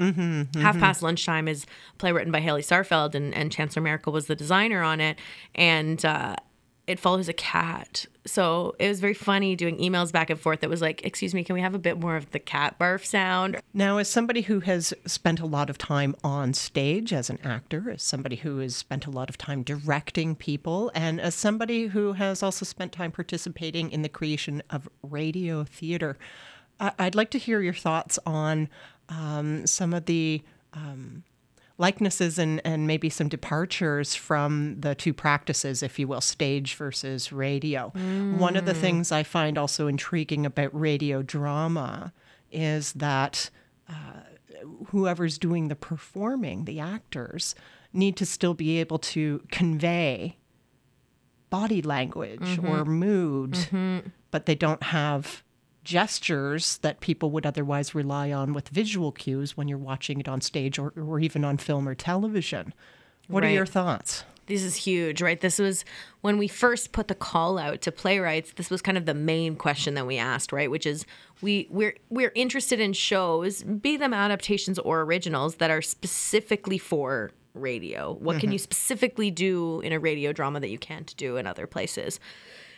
half 0.57 0.79
past 0.79 1.03
lunchtime 1.03 1.47
is 1.47 1.65
a 1.65 1.97
play 1.99 2.11
written 2.13 2.33
by 2.33 2.41
haley 2.41 2.63
sarfeld 2.63 3.15
and, 3.15 3.35
and 3.35 3.53
chancellor 3.53 3.83
miracle 3.83 4.13
was 4.13 4.27
the 4.27 4.35
designer 4.35 4.83
on 4.83 5.01
it. 5.01 5.19
And 5.55 6.03
uh, 6.05 6.37
it 6.87 6.99
follows 6.99 7.29
a 7.29 7.33
cat. 7.35 8.07
So 8.27 8.75
it 8.79 8.89
was 8.89 9.01
very 9.01 9.15
funny 9.15 9.55
doing 9.55 9.77
emails 9.79 10.11
back 10.11 10.31
and 10.31 10.41
forth. 10.41 10.61
That 10.61 10.71
was 10.71 10.81
like, 10.81 11.05
excuse 11.05 11.35
me, 11.35 11.45
can 11.45 11.55
we 11.55 11.61
have 11.61 11.75
a 11.75 11.79
bit 11.79 12.01
more 12.01 12.17
of 12.17 12.31
the 12.31 12.39
cat 12.39 12.79
barf 12.79 13.05
sound? 13.05 13.61
Now, 13.75 13.99
as 13.99 14.09
somebody 14.09 14.43
who 14.43 14.61
has 14.61 14.95
spent 15.07 15.41
a 15.41 15.47
lot 15.47 15.69
of 15.69 15.77
time 15.77 16.17
on 16.25 16.55
stage 16.55 17.13
as 17.13 17.29
an 17.29 17.39
actor, 17.45 17.91
as 17.91 18.03
somebody 18.03 18.37
who 18.37 18.59
has 18.59 18.77
spent 18.77 19.07
a 19.07 19.11
lot 19.11 19.29
of 19.29 19.37
time 19.37 19.63
directing 19.63 20.35
people, 20.35 20.91
and 20.95 21.21
as 21.21 21.35
somebody 21.35 21.89
who 21.89 22.15
has 22.15 22.43
also 22.43 22.65
spent 22.65 22.93
time 22.93 23.13
participating 23.13 23.91
in 23.91 24.03
the 24.03 24.09
creation 24.09 24.63
of 24.71 24.89
radio 25.03 25.65
theater, 25.65 26.17
I'd 26.81 27.15
like 27.15 27.31
to 27.31 27.39
hear 27.39 27.61
your 27.61 27.75
thoughts 27.75 28.19
on 28.27 28.69
um, 29.09 29.67
some 29.67 29.93
of 29.93 30.07
the 30.07 30.43
um, 30.73 31.25
likenesses 31.77 32.39
and, 32.39 32.61
and 32.65 32.87
maybe 32.87 33.11
some 33.11 33.29
departures 33.29 34.15
from 34.15 34.77
the 34.79 34.95
two 34.95 35.13
practices, 35.13 35.83
if 35.83 35.99
you 35.99 36.07
will, 36.07 36.21
stage 36.21 36.75
versus 36.75 37.33
radio. 37.33 37.89
One 38.39 38.57
of 38.57 38.65
the 38.65 38.75
mm. 38.75 38.81
things 38.81 39.11
I 39.11 39.23
find 39.23 39.59
also 39.59 39.87
intriguing 39.89 40.47
about 40.47 40.79
radio 40.79 41.23
drama 41.23 42.13
is 42.53 42.93
that 42.93 43.51
uh, 43.89 44.23
whoever's 44.89 45.39
doing 45.39 45.69
the 45.69 45.75
performing, 45.75 46.65
the 46.65 46.81
actors, 46.81 47.55
need 47.93 48.17
to 48.17 48.27
still 48.27 48.55
be 48.55 48.79
able 48.79 48.99
to 48.99 49.43
convey 49.51 50.37
body 51.51 51.83
language 51.83 52.59
or 52.59 52.83
mm-hmm. 52.83 52.91
mood, 52.91 53.53
mm-hmm. 53.53 54.09
but 54.33 54.47
they 54.47 54.57
don't 54.57 54.83
have 54.83 55.44
gestures 55.85 56.79
that 56.79 57.01
people 57.01 57.31
would 57.31 57.47
otherwise 57.47 57.95
rely 57.95 58.33
on 58.33 58.53
with 58.53 58.69
visual 58.69 59.13
cues 59.13 59.57
when 59.57 59.69
you're 59.69 59.79
watching 59.79 60.19
it 60.19 60.29
on 60.29 60.41
stage 60.41 60.79
or, 60.79 60.93
or 60.97 61.21
even 61.21 61.45
on 61.45 61.59
film 61.59 61.89
or 61.89 61.95
television. 61.95 62.73
What 63.29 63.45
are 63.45 63.51
your 63.51 63.67
thoughts? 63.67 64.25
This 64.47 64.63
is 64.63 64.75
huge, 64.75 65.23
right? 65.23 65.41
This 65.41 65.59
was 65.59 65.85
when 66.21 66.37
we 66.37 66.49
first 66.49 66.93
put 66.93 67.09
the 67.09 67.15
call 67.15 67.59
out 67.59 67.81
to 67.83 67.93
playwrights. 67.93 68.53
This 68.53 68.69
was 68.69 68.83
kind 68.83 68.99
of 68.99 69.07
the 69.07 69.15
main 69.15 69.57
question 69.57 69.95
that 69.95 70.07
we 70.07 70.19
asked, 70.19 70.53
right? 70.53 70.71
Which 70.71 70.85
is 70.85 71.07
we 71.41 71.67
we're 71.71 71.97
we're 72.11 72.33
interested 72.35 72.81
in 72.81 72.93
shows, 72.93 73.63
be 73.63 73.97
them 73.97 74.13
adaptations 74.13 74.79
or 74.79 75.01
originals, 75.01 75.57
that 75.57 75.71
are 75.71 75.81
specifically 75.81 76.77
for 76.77 77.31
radio. 77.55 78.13
What 78.13 78.41
can 78.41 78.51
you 78.51 78.59
mm-hmm. 78.59 78.65
specifically 78.65 79.31
do 79.31 79.81
in 79.81 79.93
a 79.93 79.99
radio 79.99 80.33
drama 80.33 80.61
that 80.61 80.71
you 80.71 80.79
can't 80.79 81.17
do 81.17 81.37
in 81.37 81.47
other 81.47 81.67
places? 81.67 82.21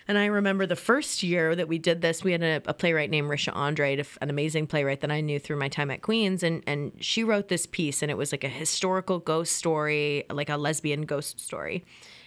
And 0.08 0.16
I 0.16 0.26
remember 0.26 0.66
the 0.66 0.76
first 0.76 1.22
year 1.22 1.56
that 1.56 1.66
we 1.66 1.78
did 1.78 2.00
this, 2.00 2.22
we 2.22 2.32
had 2.32 2.42
a, 2.42 2.62
a 2.66 2.74
playwright 2.74 3.10
named 3.10 3.28
Risha 3.28 3.54
Andre, 3.54 4.04
an 4.20 4.30
amazing 4.30 4.68
playwright 4.68 5.00
that 5.00 5.10
I 5.10 5.20
knew 5.20 5.38
through 5.38 5.56
my 5.56 5.68
time 5.68 5.90
at 5.90 6.02
Queens, 6.02 6.42
and 6.42 6.62
and 6.66 6.92
she 7.00 7.24
wrote 7.24 7.48
this 7.48 7.66
piece, 7.66 8.02
and 8.02 8.10
it 8.10 8.16
was 8.16 8.32
like 8.32 8.44
a 8.44 8.48
historical 8.48 9.18
ghost 9.18 9.56
story, 9.56 10.24
like 10.30 10.48
a 10.48 10.56
lesbian 10.56 11.02
ghost 11.02 11.40
story. 11.40 11.84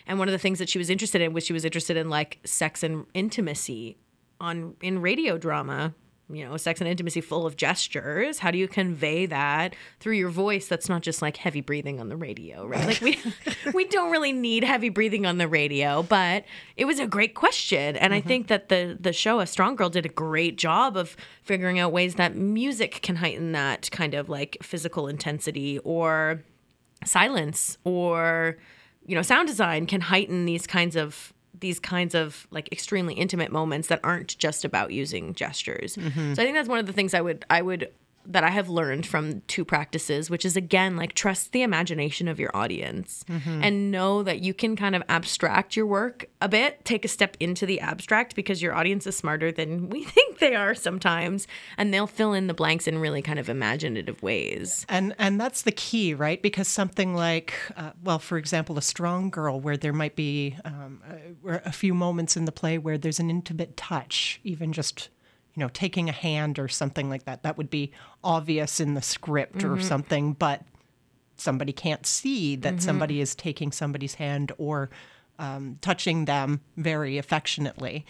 And 0.07 0.19
one 0.19 0.27
of 0.27 0.31
the 0.33 0.39
things 0.39 0.59
that 0.59 0.69
she 0.69 0.77
was 0.77 0.89
interested 0.89 1.21
in 1.21 1.33
was 1.33 1.45
she 1.45 1.53
was 1.53 1.63
interested 1.63 1.95
in 1.95 2.09
like 2.09 2.39
sex 2.43 2.83
and 2.83 3.05
intimacy 3.13 3.97
on 4.41 4.75
in 4.81 5.01
radio 5.01 5.37
drama 5.37 5.93
you 6.29 6.47
know 6.47 6.57
sex 6.57 6.79
and 6.79 6.87
intimacy 6.87 7.21
full 7.21 7.45
of 7.45 7.57
gestures. 7.57 8.39
How 8.39 8.51
do 8.51 8.57
you 8.57 8.67
convey 8.67 9.25
that 9.25 9.75
through 9.99 10.13
your 10.13 10.29
voice 10.29 10.67
that's 10.67 10.87
not 10.87 11.01
just 11.01 11.21
like 11.21 11.37
heavy 11.37 11.61
breathing 11.61 11.99
on 11.99 12.09
the 12.09 12.15
radio 12.15 12.65
right? 12.65 12.85
Like 12.85 13.01
we 13.01 13.19
we 13.73 13.85
don't 13.85 14.11
really 14.11 14.33
need 14.33 14.63
heavy 14.63 14.89
breathing 14.89 15.25
on 15.25 15.37
the 15.37 15.47
radio 15.47 16.03
but 16.03 16.45
it 16.77 16.85
was 16.85 16.99
a 16.99 17.07
great 17.07 17.35
question. 17.35 17.95
And 17.95 18.13
i 18.13 18.19
mm-hmm. 18.19 18.27
think 18.27 18.47
that 18.47 18.69
the 18.69 18.97
the 18.99 19.13
show 19.13 19.39
a 19.39 19.47
strong 19.47 19.75
girl 19.75 19.89
did 19.89 20.05
a 20.05 20.09
great 20.09 20.57
job 20.57 20.95
of 20.95 21.17
figuring 21.41 21.79
out 21.79 21.91
ways 21.91 22.15
that 22.15 22.35
music 22.35 23.01
can 23.01 23.17
heighten 23.17 23.51
that 23.53 23.89
kind 23.91 24.13
of 24.13 24.29
like 24.29 24.57
physical 24.61 25.07
intensity 25.07 25.79
or 25.79 26.43
silence 27.05 27.77
or 27.83 28.57
you 29.05 29.15
know 29.15 29.21
sound 29.21 29.47
design 29.47 29.85
can 29.85 30.01
heighten 30.01 30.45
these 30.45 30.67
kinds 30.67 30.95
of 30.95 31.33
these 31.59 31.79
kinds 31.79 32.15
of 32.15 32.47
like 32.51 32.71
extremely 32.71 33.13
intimate 33.13 33.51
moments 33.51 33.87
that 33.87 33.99
aren't 34.03 34.37
just 34.37 34.65
about 34.65 34.91
using 34.91 35.33
gestures. 35.33 35.95
Mm-hmm. 35.95 36.33
So 36.33 36.41
I 36.41 36.45
think 36.45 36.55
that's 36.55 36.69
one 36.69 36.79
of 36.79 36.85
the 36.85 36.93
things 36.93 37.13
I 37.13 37.21
would 37.21 37.45
I 37.49 37.61
would 37.61 37.91
that 38.29 38.43
I 38.43 38.51
have 38.51 38.69
learned 38.69 39.05
from 39.07 39.41
two 39.47 39.65
practices, 39.65 40.29
which 40.29 40.45
is 40.45 40.55
again 40.55 40.95
like 40.95 41.13
trust 41.13 41.51
the 41.51 41.63
imagination 41.63 42.27
of 42.27 42.39
your 42.39 42.55
audience 42.55 43.25
and 43.27 43.91
know 43.91 44.21
that 44.23 44.41
you 44.41 44.53
can 44.53 44.75
kind 44.75 44.95
of 44.95 45.01
abstract 45.09 45.75
your 45.75 45.87
work 45.87 46.25
a 46.39 46.47
bit, 46.47 46.85
take 46.85 47.03
a 47.03 47.07
step 47.07 47.35
into 47.39 47.65
the 47.65 47.79
abstract 47.79 48.35
because 48.35 48.61
your 48.61 48.75
audience 48.75 49.07
is 49.07 49.17
smarter 49.17 49.51
than 49.51 49.89
we 49.93 50.03
think 50.03 50.37
they 50.37 50.55
are 50.55 50.75
sometimes, 50.75 51.47
and 51.77 51.91
they'll 51.93 52.07
fill 52.07 52.33
in 52.33 52.47
the 52.47 52.53
blanks 52.53 52.87
in 52.87 52.99
really 52.99 53.21
kind 53.21 53.39
of 53.39 53.49
imaginative 53.49 54.21
ways. 54.21 54.85
And 54.87 55.15
and 55.17 55.41
that's 55.41 55.63
the 55.63 55.71
key, 55.71 56.13
right? 56.13 56.41
Because 56.41 56.67
something 56.67 57.15
like, 57.15 57.53
uh, 57.75 57.91
well, 58.03 58.19
for 58.19 58.37
example, 58.37 58.77
a 58.77 58.81
strong 58.83 59.31
girl, 59.31 59.59
where 59.59 59.77
there 59.77 59.93
might 59.93 60.15
be 60.15 60.55
um, 60.63 61.01
a, 61.47 61.61
a 61.65 61.71
few 61.71 61.95
moments 61.95 62.37
in 62.37 62.45
the 62.45 62.51
play 62.51 62.77
where 62.77 62.97
there's 62.97 63.19
an 63.19 63.31
intimate 63.31 63.75
touch, 63.75 64.39
even 64.43 64.71
just 64.71 65.09
you 65.59 65.65
know 65.65 65.69
taking 65.73 66.07
a 66.07 66.13
hand 66.13 66.57
or 66.57 66.69
something 66.69 67.09
like 67.09 67.25
that. 67.25 67.43
That 67.43 67.57
would 67.57 67.69
be 67.69 67.91
obvious 68.23 68.79
in 68.79 68.93
the 68.93 69.01
script 69.01 69.61
or 69.65 69.81
something, 69.81 70.31
but 70.31 70.63
somebody 71.35 71.73
can't 71.73 72.05
see 72.05 72.55
that 72.55 72.81
somebody 72.81 73.19
is 73.19 73.35
taking 73.35 73.73
somebody's 73.73 74.13
hand 74.15 74.53
or 74.57 74.89
um, 75.37 75.77
touching 75.81 76.23
them 76.25 76.61
very 76.77 77.17
affectionately 77.17 78.05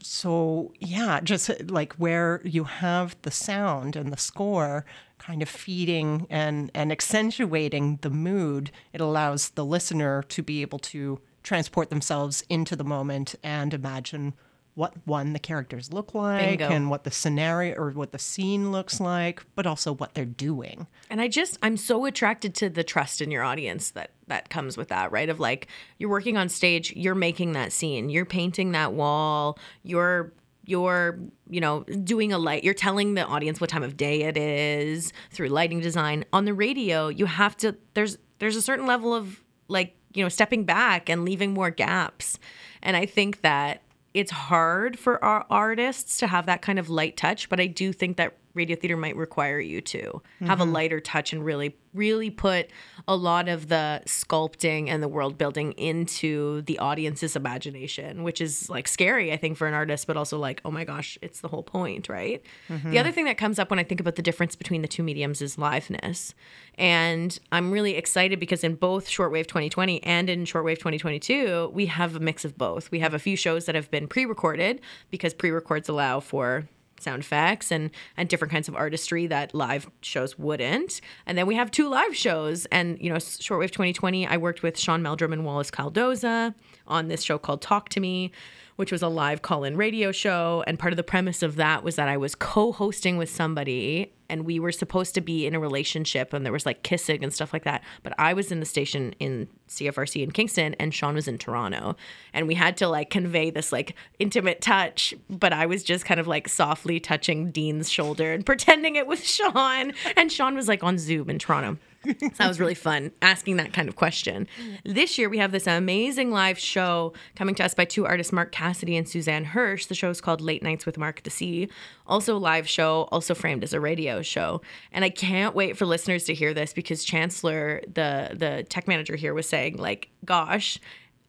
so 0.00 0.72
yeah 0.78 1.18
just 1.20 1.48
uh, 1.48 1.54
like 1.68 1.94
where 1.94 2.42
you 2.44 2.64
have 2.64 3.16
the 3.22 3.30
sound 3.30 3.96
and 3.96 4.12
the 4.12 4.18
score 4.18 4.84
kind 5.18 5.40
of 5.40 5.48
feeding 5.48 6.26
and 6.28 6.70
and 6.74 6.92
accentuating 6.92 7.98
the 8.02 8.10
mood 8.10 8.70
it 8.92 9.00
allows 9.00 9.50
the 9.50 9.64
listener 9.64 10.22
to 10.24 10.42
be 10.42 10.60
able 10.60 10.78
to 10.78 11.18
transport 11.42 11.88
themselves 11.88 12.44
into 12.50 12.76
the 12.76 12.84
moment 12.84 13.34
and 13.42 13.72
imagine 13.72 14.34
what 14.74 14.92
one 15.04 15.32
the 15.32 15.38
characters 15.38 15.92
look 15.92 16.14
like 16.14 16.58
Bingo. 16.58 16.68
and 16.68 16.90
what 16.90 17.04
the 17.04 17.10
scenario 17.10 17.76
or 17.76 17.90
what 17.90 18.12
the 18.12 18.18
scene 18.18 18.72
looks 18.72 19.00
like 19.00 19.44
but 19.54 19.66
also 19.66 19.94
what 19.94 20.14
they're 20.14 20.24
doing 20.24 20.86
And 21.10 21.20
I 21.20 21.28
just 21.28 21.58
I'm 21.62 21.76
so 21.76 22.04
attracted 22.06 22.54
to 22.56 22.68
the 22.68 22.84
trust 22.84 23.20
in 23.20 23.30
your 23.30 23.42
audience 23.42 23.90
that 23.90 24.10
that 24.26 24.48
comes 24.48 24.76
with 24.76 24.88
that, 24.88 25.12
right? 25.12 25.28
Of 25.28 25.38
like 25.38 25.68
you're 25.98 26.10
working 26.10 26.36
on 26.36 26.48
stage, 26.48 26.92
you're 26.96 27.14
making 27.14 27.52
that 27.52 27.72
scene, 27.72 28.08
you're 28.08 28.24
painting 28.24 28.72
that 28.72 28.94
wall, 28.94 29.58
you're 29.82 30.32
you're 30.66 31.18
you 31.48 31.60
know 31.60 31.82
doing 31.82 32.32
a 32.32 32.38
light 32.38 32.64
you're 32.64 32.72
telling 32.72 33.14
the 33.14 33.24
audience 33.24 33.60
what 33.60 33.68
time 33.68 33.82
of 33.82 33.96
day 33.98 34.22
it 34.22 34.36
is 34.36 35.12
through 35.30 35.48
lighting 35.48 35.78
design 35.80 36.24
on 36.32 36.46
the 36.46 36.54
radio 36.54 37.08
you 37.08 37.26
have 37.26 37.54
to 37.54 37.76
there's 37.92 38.16
there's 38.38 38.56
a 38.56 38.62
certain 38.62 38.86
level 38.86 39.14
of 39.14 39.44
like 39.68 39.94
you 40.14 40.22
know 40.22 40.28
stepping 40.30 40.64
back 40.64 41.10
and 41.10 41.22
leaving 41.24 41.52
more 41.52 41.68
gaps 41.70 42.38
and 42.82 42.96
i 42.96 43.04
think 43.04 43.42
that 43.42 43.82
it's 44.14 44.30
hard 44.30 44.98
for 44.98 45.22
our 45.24 45.44
artists 45.50 46.18
to 46.18 46.26
have 46.26 46.46
that 46.46 46.62
kind 46.62 46.78
of 46.78 46.88
light 46.88 47.16
touch 47.16 47.48
but 47.48 47.60
i 47.60 47.66
do 47.66 47.92
think 47.92 48.16
that 48.16 48.36
radio 48.54 48.76
theater 48.76 48.96
might 48.96 49.16
require 49.16 49.60
you 49.60 49.80
to 49.80 50.22
have 50.40 50.60
a 50.60 50.64
mm-hmm. 50.64 50.72
lighter 50.72 51.00
touch 51.00 51.32
and 51.32 51.44
really 51.44 51.76
really 51.92 52.30
put 52.30 52.70
a 53.06 53.14
lot 53.14 53.48
of 53.48 53.68
the 53.68 54.02
sculpting 54.06 54.88
and 54.88 55.02
the 55.02 55.08
world 55.08 55.38
building 55.38 55.72
into 55.72 56.62
the 56.62 56.78
audience's 56.78 57.36
imagination 57.36 58.22
which 58.22 58.40
is 58.40 58.68
like 58.68 58.88
scary 58.88 59.32
i 59.32 59.36
think 59.36 59.56
for 59.56 59.66
an 59.66 59.74
artist 59.74 60.06
but 60.06 60.16
also 60.16 60.38
like 60.38 60.60
oh 60.64 60.70
my 60.70 60.84
gosh 60.84 61.18
it's 61.22 61.40
the 61.40 61.48
whole 61.48 61.62
point 61.62 62.08
right? 62.08 62.42
The 62.68 62.74
other 62.74 63.08
mm-hmm. 63.08 63.14
thing 63.14 63.24
that 63.26 63.38
comes 63.38 63.58
up 63.58 63.70
when 63.70 63.78
i 63.78 63.84
think 63.84 64.00
about 64.00 64.16
the 64.16 64.22
difference 64.22 64.56
between 64.56 64.82
the 64.82 64.88
two 64.88 65.02
mediums 65.02 65.40
is 65.42 65.56
liveness. 65.56 66.34
And 66.76 67.38
i'm 67.52 67.70
really 67.70 67.96
excited 67.96 68.40
because 68.40 68.64
in 68.64 68.74
both 68.74 69.08
shortwave 69.08 69.46
2020 69.46 70.02
and 70.02 70.28
in 70.28 70.44
shortwave 70.44 70.78
2022 70.78 71.70
we 71.72 71.86
have 71.86 72.16
a 72.16 72.20
mix 72.20 72.44
of 72.44 72.56
both. 72.58 72.90
We 72.90 73.00
have 73.00 73.14
a 73.14 73.18
few 73.18 73.36
shows 73.36 73.66
that 73.66 73.74
have 73.74 73.90
been 73.90 74.08
pre-recorded 74.08 74.80
because 75.10 75.34
pre-records 75.34 75.88
allow 75.88 76.20
for 76.20 76.68
sound 77.04 77.22
effects 77.22 77.70
and 77.70 77.90
and 78.16 78.28
different 78.28 78.50
kinds 78.50 78.68
of 78.68 78.74
artistry 78.74 79.26
that 79.28 79.54
live 79.54 79.88
shows 80.00 80.38
wouldn't. 80.38 81.00
And 81.26 81.38
then 81.38 81.46
we 81.46 81.54
have 81.54 81.70
two 81.70 81.88
live 81.88 82.16
shows. 82.16 82.66
And 82.66 82.98
you 83.00 83.10
know, 83.10 83.16
Shortwave 83.16 83.70
2020, 83.70 84.26
I 84.26 84.36
worked 84.36 84.62
with 84.62 84.78
Sean 84.78 85.02
Meldrum 85.02 85.32
and 85.32 85.44
Wallace 85.44 85.70
Caldoza 85.70 86.54
on 86.86 87.08
this 87.08 87.22
show 87.22 87.38
called 87.38 87.62
Talk 87.62 87.88
to 87.90 88.00
Me 88.00 88.32
which 88.76 88.90
was 88.90 89.02
a 89.02 89.08
live 89.08 89.42
call 89.42 89.64
in 89.64 89.76
radio 89.76 90.10
show. 90.10 90.64
And 90.66 90.78
part 90.78 90.92
of 90.92 90.96
the 90.96 91.04
premise 91.04 91.42
of 91.42 91.56
that 91.56 91.84
was 91.84 91.96
that 91.96 92.08
I 92.08 92.16
was 92.16 92.34
co 92.34 92.72
hosting 92.72 93.16
with 93.16 93.30
somebody 93.30 94.12
and 94.28 94.44
we 94.44 94.58
were 94.58 94.72
supposed 94.72 95.14
to 95.14 95.20
be 95.20 95.46
in 95.46 95.54
a 95.54 95.60
relationship 95.60 96.32
and 96.32 96.44
there 96.44 96.52
was 96.52 96.66
like 96.66 96.82
kissing 96.82 97.22
and 97.22 97.32
stuff 97.32 97.52
like 97.52 97.64
that. 97.64 97.82
But 98.02 98.14
I 98.18 98.32
was 98.32 98.50
in 98.50 98.60
the 98.60 98.66
station 98.66 99.14
in 99.18 99.48
CFRC 99.68 100.22
in 100.22 100.30
Kingston 100.30 100.74
and 100.74 100.94
Sean 100.94 101.14
was 101.14 101.28
in 101.28 101.38
Toronto. 101.38 101.96
And 102.32 102.46
we 102.46 102.54
had 102.54 102.76
to 102.78 102.88
like 102.88 103.10
convey 103.10 103.50
this 103.50 103.72
like 103.72 103.94
intimate 104.18 104.60
touch, 104.60 105.14
but 105.28 105.52
I 105.52 105.66
was 105.66 105.82
just 105.82 106.04
kind 106.04 106.20
of 106.20 106.26
like 106.26 106.48
softly 106.48 107.00
touching 107.00 107.50
Dean's 107.50 107.90
shoulder 107.90 108.32
and 108.32 108.44
pretending 108.46 108.96
it 108.96 109.06
was 109.06 109.24
Sean. 109.24 109.92
And 110.16 110.30
Sean 110.30 110.54
was 110.54 110.68
like 110.68 110.82
on 110.82 110.98
Zoom 110.98 111.30
in 111.30 111.38
Toronto 111.38 111.78
so 112.04 112.28
that 112.38 112.48
was 112.48 112.60
really 112.60 112.74
fun 112.74 113.10
asking 113.22 113.56
that 113.56 113.72
kind 113.72 113.88
of 113.88 113.96
question. 113.96 114.46
This 114.84 115.18
year 115.18 115.28
we 115.28 115.38
have 115.38 115.52
this 115.52 115.66
amazing 115.66 116.30
live 116.30 116.58
show 116.58 117.12
coming 117.36 117.54
to 117.56 117.64
us 117.64 117.74
by 117.74 117.84
two 117.84 118.06
artists, 118.06 118.32
Mark 118.32 118.52
Cassidy 118.52 118.96
and 118.96 119.08
Suzanne 119.08 119.44
Hirsch. 119.44 119.86
The 119.86 119.94
show 119.94 120.10
is 120.10 120.20
called 120.20 120.40
Late 120.40 120.62
Nights 120.62 120.86
with 120.86 120.98
Mark 120.98 121.22
Deci. 121.22 121.70
Also 122.06 122.36
live 122.36 122.68
show, 122.68 123.08
also 123.10 123.34
framed 123.34 123.64
as 123.64 123.72
a 123.72 123.80
radio 123.80 124.13
show. 124.22 124.60
And 124.92 125.04
I 125.04 125.10
can't 125.10 125.54
wait 125.54 125.76
for 125.76 125.86
listeners 125.86 126.24
to 126.24 126.34
hear 126.34 126.54
this 126.54 126.72
because 126.72 127.04
Chancellor, 127.04 127.82
the 127.86 128.30
the 128.34 128.64
tech 128.68 128.88
manager 128.88 129.16
here, 129.16 129.34
was 129.34 129.48
saying 129.48 129.76
like, 129.76 130.08
gosh, 130.24 130.78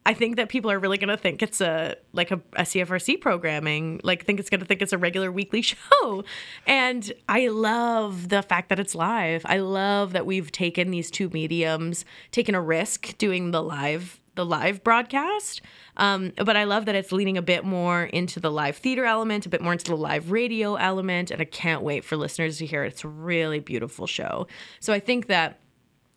I 0.06 0.14
think 0.14 0.36
that 0.36 0.48
people 0.48 0.70
are 0.70 0.78
really 0.78 0.98
going 0.98 1.08
to 1.08 1.16
think 1.16 1.42
it's 1.42 1.60
a 1.60 1.96
like 2.12 2.30
a, 2.30 2.40
a, 2.52 2.62
CFRC 2.62 3.20
programming, 3.20 4.00
like 4.04 4.24
think 4.24 4.38
it's 4.38 4.48
going 4.48 4.60
to 4.60 4.66
think 4.66 4.80
it's 4.80 4.92
a 4.92 4.98
regular 4.98 5.32
weekly 5.32 5.62
show. 5.62 6.24
And 6.64 7.12
I 7.28 7.48
love 7.48 8.28
the 8.28 8.42
fact 8.42 8.68
that 8.68 8.78
it's 8.78 8.94
live. 8.94 9.42
I 9.46 9.58
love 9.58 10.12
that 10.12 10.24
we've 10.24 10.52
taken 10.52 10.92
these 10.92 11.10
two 11.10 11.28
mediums, 11.30 12.04
taken 12.30 12.54
a 12.54 12.62
risk 12.62 13.18
doing 13.18 13.50
the 13.50 13.60
live 13.60 14.20
the 14.36 14.46
live 14.46 14.84
broadcast. 14.84 15.62
Um, 15.96 16.32
but 16.36 16.56
I 16.56 16.64
love 16.64 16.84
that 16.86 16.94
it's 16.94 17.10
leaning 17.10 17.36
a 17.36 17.42
bit 17.42 17.64
more 17.64 18.04
into 18.04 18.38
the 18.38 18.50
live 18.50 18.76
theater 18.76 19.04
element, 19.04 19.46
a 19.46 19.48
bit 19.48 19.62
more 19.62 19.72
into 19.72 19.86
the 19.86 19.96
live 19.96 20.30
radio 20.30 20.76
element, 20.76 21.30
and 21.30 21.40
I 21.40 21.44
can't 21.44 21.82
wait 21.82 22.04
for 22.04 22.16
listeners 22.16 22.58
to 22.58 22.66
hear 22.66 22.84
it. 22.84 22.88
It's 22.92 23.04
a 23.04 23.08
really 23.08 23.58
beautiful 23.58 24.06
show. 24.06 24.46
So 24.80 24.92
I 24.92 25.00
think 25.00 25.26
that 25.26 25.60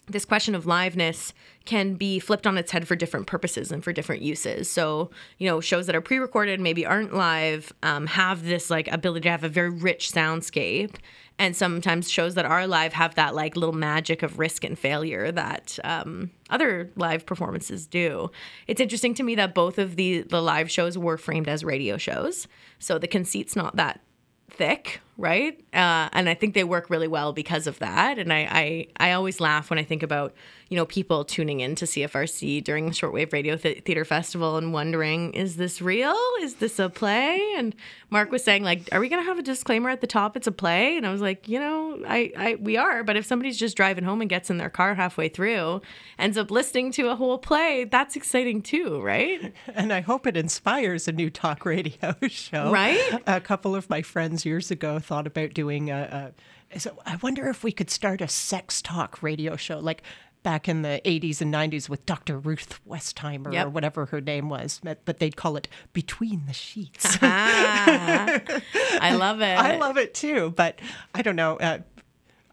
this 0.10 0.26
question 0.26 0.56
of 0.56 0.66
liveness 0.66 1.34
can 1.66 1.94
be 1.94 2.20
flipped 2.20 2.48
on 2.48 2.58
its 2.58 2.72
head 2.72 2.88
for 2.88 2.96
different 2.96 3.28
purposes 3.28 3.72
and 3.72 3.84
for 3.84 3.94
different 3.94 4.22
uses. 4.22 4.70
So, 4.70 5.12
you 5.38 5.48
know, 5.48 5.62
shows 5.62 5.86
that 5.86 5.96
are 5.96 6.02
pre 6.02 6.18
recorded, 6.18 6.60
maybe 6.60 6.86
aren't 6.86 7.14
live, 7.14 7.72
um, 7.84 8.08
have 8.08 8.44
this 8.44 8.70
like 8.70 8.88
ability 8.92 9.24
to 9.24 9.32
have 9.32 9.44
a 9.44 9.50
very 9.50 9.70
rich 9.70 10.12
soundscape. 10.12 10.96
And 11.38 11.56
sometimes 11.56 12.12
shows 12.12 12.36
that 12.36 12.46
are 12.46 12.68
live 12.68 12.92
have 12.94 13.16
that 13.16 13.34
like 13.34 13.56
little 13.56 13.74
magic 13.74 14.24
of 14.24 14.40
risk 14.40 14.66
and 14.66 14.78
failure 14.78 15.32
that 15.32 15.80
um, 15.86 16.32
other 16.50 16.92
live 16.98 17.26
performances 17.26 17.88
do. 17.88 18.30
It's 18.68 18.82
interesting 18.82 19.14
to 19.14 19.24
me 19.24 19.36
that 19.36 19.54
both 19.54 19.78
of 19.78 19.96
the 19.96 20.24
the 20.24 20.42
live 20.42 20.70
shows 20.70 20.98
were 20.98 21.18
framed 21.18 21.48
as 21.48 21.64
radio 21.64 21.96
shows, 21.98 22.48
so 22.78 22.98
the 22.98 23.08
conceit's 23.08 23.56
not 23.56 23.78
that 23.78 24.02
thick, 24.50 25.00
right? 25.20 25.60
Uh, 25.74 26.08
and 26.14 26.30
I 26.30 26.34
think 26.34 26.54
they 26.54 26.64
work 26.64 26.90
really 26.90 27.08
well 27.08 27.34
because 27.34 27.68
of 27.68 27.78
that. 27.80 28.18
And 28.18 28.32
I, 28.32 28.88
I, 28.98 29.10
I 29.10 29.12
always 29.12 29.42
laugh 29.42 29.70
when 29.70 29.78
I 29.78 29.84
think 29.84 30.02
about 30.02 30.34
you 30.70 30.76
know, 30.76 30.86
people 30.86 31.26
tuning 31.26 31.62
in 31.62 31.74
to 31.76 31.86
CFRC 31.86 32.64
during 32.64 32.86
the 32.86 32.92
Shortwave 32.92 33.34
Radio 33.34 33.58
Th- 33.58 33.84
Theater 33.84 34.06
Festival 34.06 34.56
and 34.58 34.72
wondering, 34.72 35.34
is 35.34 35.58
this 35.58 35.82
real? 35.82 36.16
Is 36.42 36.56
this 36.56 36.78
a 36.78 36.90
play? 36.90 37.42
And 37.58 37.76
Mark 38.12 38.32
was 38.32 38.44
saying, 38.44 38.64
like, 38.64 38.88
are 38.92 39.00
we 39.00 39.10
going 39.10 39.22
to 39.22 39.28
have 39.28 39.40
a 39.40 39.44
disclaimer 39.44 39.90
at 39.90 40.02
the 40.02 40.08
top? 40.08 40.38
It's 40.38 40.46
a 40.46 40.52
play. 40.52 40.96
And 40.96 41.08
I 41.08 41.12
was 41.12 41.22
like, 41.22 41.48
you 41.48 41.60
know, 41.60 42.00
I, 42.08 42.32
I, 42.38 42.56
we 42.56 42.78
are. 42.78 43.04
But 43.04 43.18
if 43.18 43.26
somebody's 43.26 43.58
just 43.58 43.76
driving 43.76 44.04
home 44.04 44.22
and 44.22 44.30
gets 44.30 44.52
in 44.52 44.58
their 44.58 44.70
car 44.70 44.94
halfway 44.94 45.28
through, 45.28 45.82
ends 46.20 46.38
up 46.38 46.52
listening 46.52 46.92
to 46.94 47.10
a 47.10 47.16
whole 47.16 47.40
play, 47.40 47.86
that's 47.86 48.16
exciting 48.16 48.62
too, 48.62 49.02
right? 49.02 49.54
And 49.74 49.94
I 49.94 50.02
hope 50.02 50.28
it 50.28 50.36
inspires 50.36 51.08
a 51.08 51.12
new 51.12 51.30
talk 51.30 51.66
radio 51.66 52.16
show. 52.28 52.72
Right? 52.72 53.22
A 53.26 53.40
couple 53.40 53.76
of 53.76 53.90
my 53.90 54.02
friends 54.02 54.46
years 54.46 54.72
ago 54.72 55.00
thought 55.10 55.26
about 55.26 55.56
doing 55.56 55.90
a, 55.90 56.32
a 56.72 56.80
so 56.80 56.96
I 57.04 57.16
wonder 57.16 57.50
if 57.50 57.64
we 57.64 57.72
could 57.72 57.90
start 57.90 58.22
a 58.22 58.28
sex 58.28 58.80
talk 58.80 59.24
radio 59.24 59.56
show. 59.56 59.80
Like 59.80 60.04
back 60.44 60.70
in 60.70 60.84
the 60.84 61.02
80s 61.04 61.42
and 61.42 61.52
90s 61.52 61.90
with 61.90 62.06
Dr. 62.06 62.38
Ruth 62.38 62.80
Westheimer 62.88 63.52
yep. 63.52 63.66
or 63.66 63.70
whatever 63.72 64.06
her 64.06 64.22
name 64.22 64.50
was, 64.50 64.80
but 64.84 65.18
they'd 65.18 65.36
call 65.36 65.58
it 65.58 65.68
Between 65.94 66.46
the 66.46 66.54
Sheets. 66.54 67.18
I 67.22 69.16
love 69.18 69.42
it. 69.42 69.58
I 69.58 69.78
love 69.78 69.98
it 69.98 70.14
too, 70.14 70.54
but 70.56 70.80
I 71.16 71.24
don't 71.24 71.36
know. 71.36 71.58
Uh, 71.58 71.80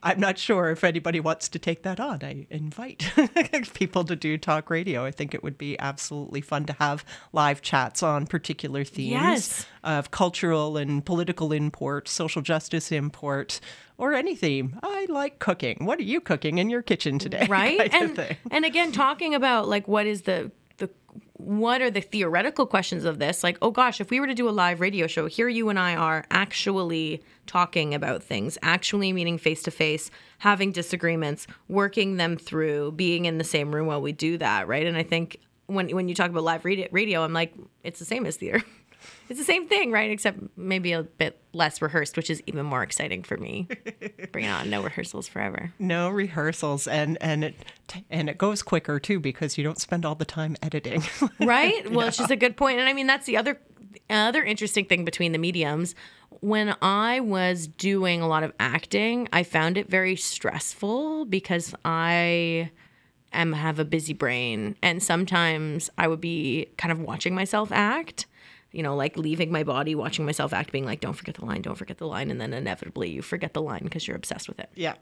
I'm 0.07 0.21
not 0.21 0.39
sure 0.39 0.71
if 0.71 0.85
anybody 0.85 1.19
wants 1.19 1.49
to 1.49 1.59
take 1.59 1.83
that 1.83 1.99
on. 1.99 2.21
I 2.23 2.47
invite 2.49 3.13
people 3.75 4.05
to 4.05 4.15
do 4.15 4.39
talk 4.39 4.71
radio. 4.71 5.05
I 5.05 5.11
think 5.11 5.35
it 5.35 5.43
would 5.43 5.59
be 5.59 5.77
absolutely 5.81 6.41
fun 6.41 6.65
to 6.67 6.73
have 6.75 7.05
live 7.33 7.61
chats 7.61 8.05
on 8.05 8.27
particular 8.27 8.85
themes 8.85 9.11
yes. 9.11 9.67
of 9.83 10.13
cultural 10.13 10.77
and 10.77 11.05
political 11.05 11.53
import, 11.53 12.07
social 12.07 12.41
justice 12.41 12.93
import, 12.93 13.59
or 13.99 14.15
any 14.15 14.37
theme. 14.37 14.79
I 14.81 15.07
like 15.09 15.41
cooking. 15.41 15.79
What 15.85 15.99
are 15.99 16.05
you 16.05 16.21
cooking 16.21 16.59
in 16.59 16.71
your 16.71 16.83
kitchen 16.83 17.19
today? 17.19 17.47
Right. 17.57 17.93
and, 17.95 18.37
and 18.51 18.65
again, 18.65 18.93
talking 18.93 19.35
about 19.35 19.69
like 19.69 19.89
what 19.89 20.07
is 20.07 20.23
the 20.23 20.51
the 20.79 20.91
what 21.35 21.81
are 21.81 21.91
the 21.91 22.01
theoretical 22.01 22.67
questions 22.67 23.05
of 23.05 23.19
this? 23.19 23.43
Like, 23.43 23.59
oh 23.63 23.71
gosh, 23.71 24.01
if 24.01 24.11
we 24.11 24.21
were 24.21 24.27
to 24.27 24.35
do 24.35 24.49
a 24.49 24.51
live 24.51 24.81
radio 24.81 25.07
show, 25.07 25.27
here 25.27 25.49
you 25.49 25.69
and 25.69 25.79
I 25.79 25.97
are 25.97 26.25
actually 26.31 27.23
talking 27.47 27.95
about 27.95 28.23
things, 28.23 28.59
actually 28.63 29.13
meeting 29.13 29.39
face 29.39 29.63
to 29.65 29.71
face, 29.71 30.11
having 30.39 30.73
disagreements, 30.73 31.47
working 31.69 32.17
them 32.17 32.37
through, 32.37 32.93
being 32.93 33.25
in 33.25 33.39
the 33.39 33.45
same 33.45 33.75
room 33.75 33.87
while 33.87 34.01
we 34.01 34.13
do 34.13 34.39
that, 34.39 34.69
right? 34.69 34.87
And 34.87 34.97
I 34.97 35.03
think 35.03 35.39
when 35.67 35.89
when 35.91 36.09
you 36.09 36.15
talk 36.15 36.31
about 36.31 36.45
live 36.45 36.65
radio, 36.65 37.23
I'm 37.23 37.33
like, 37.33 37.55
it's 37.83 37.99
the 37.99 38.05
same 38.05 38.27
as 38.27 38.37
theater. 38.37 38.63
It's 39.29 39.39
the 39.39 39.45
same 39.45 39.67
thing, 39.67 39.91
right? 39.91 40.11
Except 40.11 40.39
maybe 40.57 40.93
a 40.93 41.03
bit 41.03 41.41
less 41.53 41.83
rehearsed, 41.83 42.17
which 42.17 42.31
is 42.31 42.43
even 42.47 42.65
more 42.65 42.83
exciting 42.83 43.23
for 43.23 43.37
me. 43.37 43.69
Bring 44.33 44.47
on 44.47 44.71
no 44.71 44.83
rehearsals 44.83 45.27
forever. 45.27 45.73
No 45.79 46.09
rehearsals, 46.11 46.87
and 46.87 47.19
and 47.21 47.45
it 47.45 47.55
and 48.09 48.31
it 48.31 48.39
goes 48.39 48.63
quicker 48.63 49.01
too 49.01 49.19
because 49.19 49.59
you 49.59 49.65
don't 49.65 49.81
spend 49.81 50.05
all 50.05 50.15
the 50.15 50.25
time 50.25 50.57
editing. 50.63 51.03
right. 51.41 51.91
Well, 51.91 52.03
yeah. 52.03 52.09
it's 52.09 52.19
just 52.19 52.31
a 52.31 52.37
good 52.37 52.57
point, 52.57 52.79
and 52.79 52.89
I 52.89 52.93
mean 52.93 53.07
that's 53.07 53.27
the 53.27 53.37
other 53.37 53.61
other 54.11 54.43
interesting 54.43 54.85
thing 54.85 55.05
between 55.05 55.33
the 55.33 55.39
mediums. 55.39 55.95
When 56.41 56.77
I 56.83 57.21
was 57.21 57.67
doing 57.67 58.21
a 58.21 58.29
lot 58.29 58.43
of 58.43 58.53
acting, 58.61 59.29
I 59.33 59.43
found 59.43 59.79
it 59.79 59.89
very 59.89 60.17
stressful 60.17 61.25
because 61.27 61.75
I 61.85 62.71
am 63.33 63.53
have 63.53 63.79
a 63.79 63.85
busy 63.85 64.13
brain, 64.13 64.77
and 64.83 65.03
sometimes 65.03 65.91
I 65.99 66.09
would 66.09 66.21
be 66.21 66.69
kind 66.77 66.93
of 66.93 67.01
watching 67.01 67.35
myself 67.35 67.71
act 67.73 68.27
you 68.77 68.83
know, 68.83 68.95
like 68.95 69.17
leaving 69.17 69.51
my 69.51 69.63
body, 69.63 69.95
watching 69.95 70.27
myself 70.27 70.53
act, 70.53 70.71
being 70.71 70.85
like, 70.85 71.01
don't 71.01 71.15
forget 71.15 71.37
the 71.37 71.47
line, 71.47 71.63
don't 71.63 71.77
forget 71.77 71.97
the 71.97 72.07
line. 72.07 72.31
And 72.31 72.39
then 72.39 72.53
inevitably 72.53 73.09
you 73.09 73.23
forget 73.23 73.55
the 73.55 73.63
line 73.63 73.81
because 73.85 74.07
you're 74.07 74.17
obsessed 74.17 74.49
with 74.49 74.61
it. 74.61 74.69
Yeah. 74.75 74.97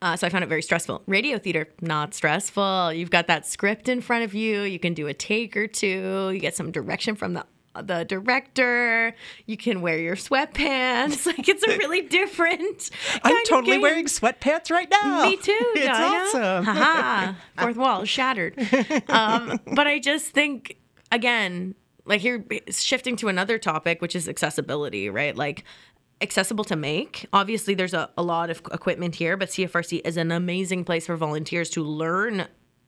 Uh, 0.00 0.14
so 0.14 0.24
I 0.24 0.30
found 0.30 0.44
it 0.44 0.46
very 0.46 0.62
stressful. 0.62 1.02
Radio 1.06 1.36
theater, 1.38 1.68
not 1.80 2.14
stressful. 2.14 2.92
You've 2.92 3.10
got 3.10 3.26
that 3.26 3.44
script 3.44 3.88
in 3.88 4.00
front 4.00 4.22
of 4.22 4.34
you. 4.34 4.62
You 4.62 4.78
can 4.78 4.94
do 4.94 5.08
a 5.08 5.14
take 5.14 5.56
or 5.56 5.66
two. 5.66 6.30
You 6.32 6.38
get 6.38 6.54
some 6.54 6.70
direction 6.70 7.16
from 7.16 7.32
the 7.32 7.44
the 7.82 8.04
director. 8.04 9.14
You 9.46 9.56
can 9.56 9.80
wear 9.80 9.98
your 9.98 10.16
sweatpants. 10.16 11.26
Like 11.36 11.48
it's 11.48 11.66
a 11.66 11.76
really 11.76 12.02
different. 12.02 12.90
I'm 13.22 13.44
totally 13.46 13.78
wearing 13.78 14.06
sweatpants 14.06 14.70
right 14.70 14.88
now. 14.88 15.24
Me 15.24 15.36
too. 15.36 15.52
It's 15.74 15.98
awesome. 15.98 16.64
Haha. 16.64 17.34
Fourth 17.58 17.76
wall 17.76 18.04
shattered. 18.04 18.54
Um, 19.08 19.58
but 19.74 19.86
I 19.86 19.98
just 19.98 20.32
think 20.32 20.76
again, 21.10 21.74
like 22.04 22.20
here 22.20 22.44
shifting 22.70 23.16
to 23.16 23.28
another 23.28 23.58
topic 23.58 24.00
which 24.00 24.14
is 24.14 24.28
accessibility 24.28 25.10
right 25.10 25.36
like 25.36 25.64
accessible 26.22 26.64
to 26.64 26.76
make 26.76 27.26
obviously 27.32 27.74
there's 27.74 27.92
a, 27.92 28.08
a 28.16 28.22
lot 28.22 28.48
of 28.48 28.58
equipment 28.72 29.14
here 29.16 29.36
but 29.36 29.48
cfrc 29.50 30.00
is 30.04 30.16
an 30.16 30.30
amazing 30.30 30.84
place 30.84 31.06
for 31.06 31.16
volunteers 31.16 31.68
to 31.68 31.82
learn 31.82 32.46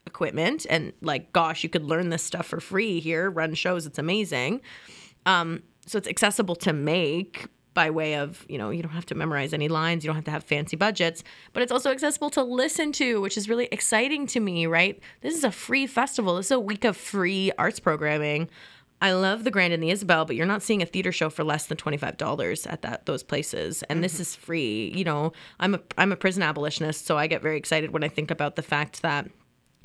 equipment. 0.08 0.66
And 0.68 0.92
like 1.00 1.32
gosh 1.32 1.62
you 1.62 1.68
could 1.68 1.84
learn 1.84 2.08
this 2.08 2.24
stuff 2.24 2.46
for 2.46 2.60
free 2.60 2.98
here 2.98 3.30
run 3.30 3.54
shows 3.54 3.86
it's 3.86 3.98
amazing. 3.98 4.60
Um, 5.26 5.62
so 5.86 5.98
it's 5.98 6.08
accessible 6.08 6.56
to 6.56 6.72
make 6.72 7.46
by 7.74 7.90
way 7.90 8.14
of 8.16 8.44
you 8.48 8.58
know 8.58 8.70
you 8.70 8.82
don't 8.82 8.92
have 8.92 9.06
to 9.06 9.14
memorize 9.14 9.52
any 9.52 9.68
lines 9.68 10.02
you 10.02 10.08
don't 10.08 10.16
have 10.16 10.24
to 10.24 10.32
have 10.32 10.42
fancy 10.42 10.74
budgets 10.74 11.22
but 11.52 11.62
it's 11.62 11.70
also 11.70 11.92
accessible 11.92 12.28
to 12.28 12.42
listen 12.42 12.90
to 12.90 13.20
which 13.20 13.36
is 13.36 13.48
really 13.48 13.68
exciting 13.70 14.26
to 14.26 14.40
me 14.40 14.66
right? 14.66 15.00
This 15.20 15.36
is 15.36 15.44
a 15.44 15.52
free 15.52 15.86
festival. 15.86 16.36
This 16.36 16.46
is 16.46 16.52
a 16.52 16.60
week 16.60 16.84
of 16.84 16.96
free 16.96 17.52
arts 17.56 17.78
programming. 17.78 18.48
I 19.00 19.12
love 19.12 19.44
the 19.44 19.50
Grand 19.52 19.72
and 19.72 19.82
the 19.82 19.90
Isabel, 19.90 20.24
but 20.24 20.34
you're 20.34 20.46
not 20.46 20.62
seeing 20.62 20.82
a 20.82 20.86
theater 20.86 21.12
show 21.12 21.30
for 21.30 21.44
less 21.44 21.66
than 21.66 21.76
twenty 21.76 21.96
five 21.96 22.16
dollars 22.16 22.66
at 22.66 22.82
that 22.82 23.06
those 23.06 23.22
places, 23.22 23.82
and 23.84 23.98
mm-hmm. 23.98 24.02
this 24.02 24.18
is 24.18 24.34
free. 24.34 24.92
You 24.94 25.04
know, 25.04 25.32
I'm 25.60 25.76
a 25.76 25.80
I'm 25.96 26.10
a 26.10 26.16
prison 26.16 26.42
abolitionist, 26.42 27.06
so 27.06 27.16
I 27.16 27.28
get 27.28 27.42
very 27.42 27.56
excited 27.56 27.92
when 27.92 28.02
I 28.02 28.08
think 28.08 28.30
about 28.30 28.56
the 28.56 28.62
fact 28.62 29.02
that 29.02 29.28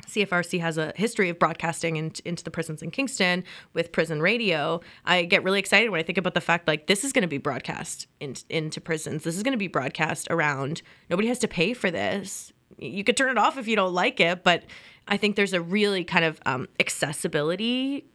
CFRC 0.06 0.60
has 0.60 0.78
a 0.78 0.92
history 0.96 1.28
of 1.28 1.38
broadcasting 1.38 1.96
in, 1.96 2.12
into 2.24 2.44
the 2.44 2.50
prisons 2.50 2.82
in 2.82 2.90
Kingston 2.90 3.44
with 3.72 3.92
prison 3.92 4.20
radio. 4.20 4.80
I 5.04 5.24
get 5.24 5.42
really 5.42 5.58
excited 5.58 5.90
when 5.90 6.00
I 6.00 6.02
think 6.02 6.18
about 6.18 6.34
the 6.34 6.40
fact 6.40 6.68
like 6.68 6.86
this 6.86 7.04
is 7.04 7.12
going 7.12 7.22
to 7.22 7.28
be 7.28 7.38
broadcast 7.38 8.06
in, 8.20 8.34
into 8.48 8.80
prisons. 8.80 9.24
This 9.24 9.36
is 9.36 9.42
going 9.42 9.52
to 9.52 9.58
be 9.58 9.68
broadcast 9.68 10.28
around. 10.30 10.82
Nobody 11.10 11.28
has 11.28 11.38
to 11.40 11.48
pay 11.48 11.74
for 11.74 11.90
this. 11.90 12.52
You 12.78 13.04
could 13.04 13.16
turn 13.16 13.30
it 13.30 13.38
off 13.38 13.58
if 13.58 13.68
you 13.68 13.76
don't 13.76 13.94
like 13.94 14.20
it, 14.20 14.42
but 14.42 14.64
I 15.06 15.16
think 15.16 15.36
there's 15.36 15.52
a 15.52 15.60
really 15.60 16.04
kind 16.04 16.24
of 16.24 16.40
um, 16.46 16.68
accessibility 16.80 18.06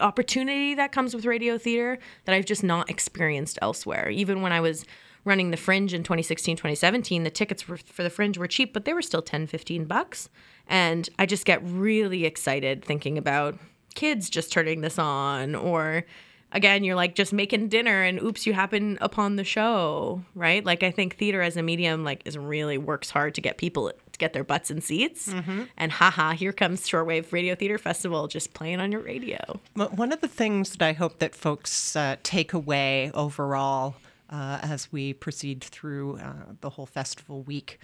opportunity 0.00 0.74
that 0.74 0.90
comes 0.90 1.14
with 1.14 1.24
radio 1.24 1.56
theater 1.56 1.98
that 2.24 2.34
I've 2.34 2.46
just 2.46 2.64
not 2.64 2.90
experienced 2.90 3.58
elsewhere. 3.62 4.08
Even 4.08 4.42
when 4.42 4.52
I 4.52 4.60
was 4.60 4.84
running 5.24 5.50
the 5.50 5.56
Fringe 5.56 5.94
in 5.94 6.02
2016, 6.02 6.56
2017, 6.56 7.24
the 7.24 7.30
tickets 7.30 7.62
for 7.62 8.02
the 8.02 8.10
Fringe 8.10 8.38
were 8.38 8.46
cheap, 8.46 8.72
but 8.72 8.84
they 8.84 8.92
were 8.92 9.02
still 9.02 9.22
10, 9.22 9.46
15 9.46 9.84
bucks. 9.86 10.28
And 10.66 11.08
I 11.18 11.26
just 11.26 11.44
get 11.44 11.62
really 11.64 12.24
excited 12.24 12.84
thinking 12.84 13.18
about 13.18 13.58
kids 13.94 14.28
just 14.28 14.52
turning 14.52 14.80
this 14.80 14.98
on 14.98 15.54
or 15.54 16.04
again 16.50 16.82
you're 16.82 16.96
like 16.96 17.14
just 17.14 17.32
making 17.32 17.68
dinner 17.68 18.02
and 18.02 18.20
oops 18.20 18.44
you 18.44 18.52
happen 18.52 18.98
upon 19.00 19.36
the 19.36 19.44
show 19.44 20.20
right? 20.34 20.64
Like 20.64 20.82
i 20.82 20.90
think 20.90 21.16
theater 21.16 21.40
as 21.42 21.56
a 21.56 21.62
medium 21.62 22.02
like 22.02 22.22
is 22.24 22.36
really 22.36 22.76
works 22.76 23.08
hard 23.10 23.36
to 23.36 23.40
get 23.40 23.56
people 23.56 23.92
to 24.12 24.18
get 24.18 24.32
their 24.32 24.42
butts 24.42 24.68
in 24.70 24.80
seats. 24.80 25.28
And 25.76 25.92
haha 25.92 26.32
here 26.32 26.52
comes 26.52 26.88
shortwave 26.88 27.32
radio 27.32 27.54
theater 27.54 27.78
festival 27.78 28.26
just 28.26 28.52
playing 28.52 28.80
on 28.80 28.90
your 28.90 29.00
radio. 29.00 29.60
One 29.74 30.12
of 30.12 30.20
the 30.20 30.28
things 30.28 30.72
that 30.72 30.82
I 30.82 30.92
hope 30.92 31.18
that 31.20 31.34
folks 31.36 31.94
uh, 31.94 32.16
take 32.24 32.52
away 32.52 33.10
overall 33.14 33.94
uh, 34.34 34.58
as 34.62 34.90
we 34.90 35.12
proceed 35.12 35.62
through 35.62 36.18
uh, 36.18 36.54
the 36.60 36.70
whole 36.70 36.86
festival 36.86 37.42
week. 37.42 37.78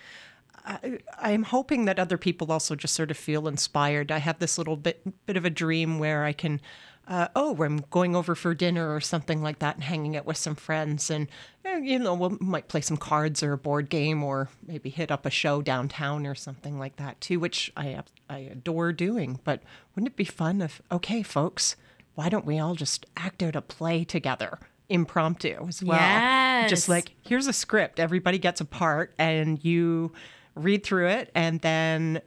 I, 0.64 0.98
I'm 1.18 1.44
hoping 1.44 1.84
that 1.84 1.98
other 1.98 2.18
people 2.18 2.50
also 2.50 2.74
just 2.74 2.94
sort 2.94 3.10
of 3.10 3.16
feel 3.16 3.46
inspired. 3.46 4.10
I 4.10 4.18
have 4.18 4.40
this 4.40 4.58
little 4.58 4.76
bit 4.76 5.26
bit 5.26 5.36
of 5.36 5.44
a 5.44 5.50
dream 5.50 5.98
where 5.98 6.24
I 6.24 6.32
can, 6.32 6.60
uh, 7.06 7.28
oh, 7.36 7.62
I'm 7.62 7.84
going 7.90 8.16
over 8.16 8.34
for 8.34 8.54
dinner 8.54 8.92
or 8.94 9.00
something 9.00 9.42
like 9.42 9.60
that 9.60 9.76
and 9.76 9.84
hanging 9.84 10.16
out 10.16 10.26
with 10.26 10.36
some 10.36 10.56
friends, 10.56 11.08
and 11.08 11.28
eh, 11.64 11.78
you 11.78 11.98
know, 11.98 12.14
we 12.14 12.36
might 12.40 12.68
play 12.68 12.80
some 12.80 12.96
cards 12.96 13.42
or 13.42 13.52
a 13.52 13.58
board 13.58 13.88
game, 13.88 14.22
or 14.24 14.48
maybe 14.66 14.90
hit 14.90 15.12
up 15.12 15.24
a 15.24 15.30
show 15.30 15.62
downtown 15.62 16.26
or 16.26 16.34
something 16.34 16.78
like 16.78 16.96
that 16.96 17.20
too, 17.20 17.38
which 17.38 17.72
I 17.76 18.02
I 18.28 18.38
adore 18.38 18.92
doing. 18.92 19.38
But 19.44 19.62
wouldn't 19.94 20.12
it 20.12 20.16
be 20.16 20.24
fun 20.24 20.60
if, 20.62 20.82
okay, 20.90 21.22
folks, 21.22 21.76
why 22.16 22.28
don't 22.28 22.44
we 22.44 22.58
all 22.58 22.74
just 22.74 23.06
act 23.16 23.42
out 23.42 23.56
a 23.56 23.62
play 23.62 24.04
together? 24.04 24.58
Impromptu 24.90 25.66
as 25.68 25.82
well. 25.82 25.98
Yes. 25.98 26.68
Just 26.68 26.88
like 26.88 27.12
here's 27.22 27.46
a 27.46 27.52
script, 27.52 27.98
everybody 27.98 28.38
gets 28.38 28.60
a 28.60 28.64
part, 28.64 29.14
and 29.18 29.64
you 29.64 30.12
read 30.54 30.84
through 30.84 31.08
it 31.08 31.30
and 31.34 31.60
then 31.60 32.20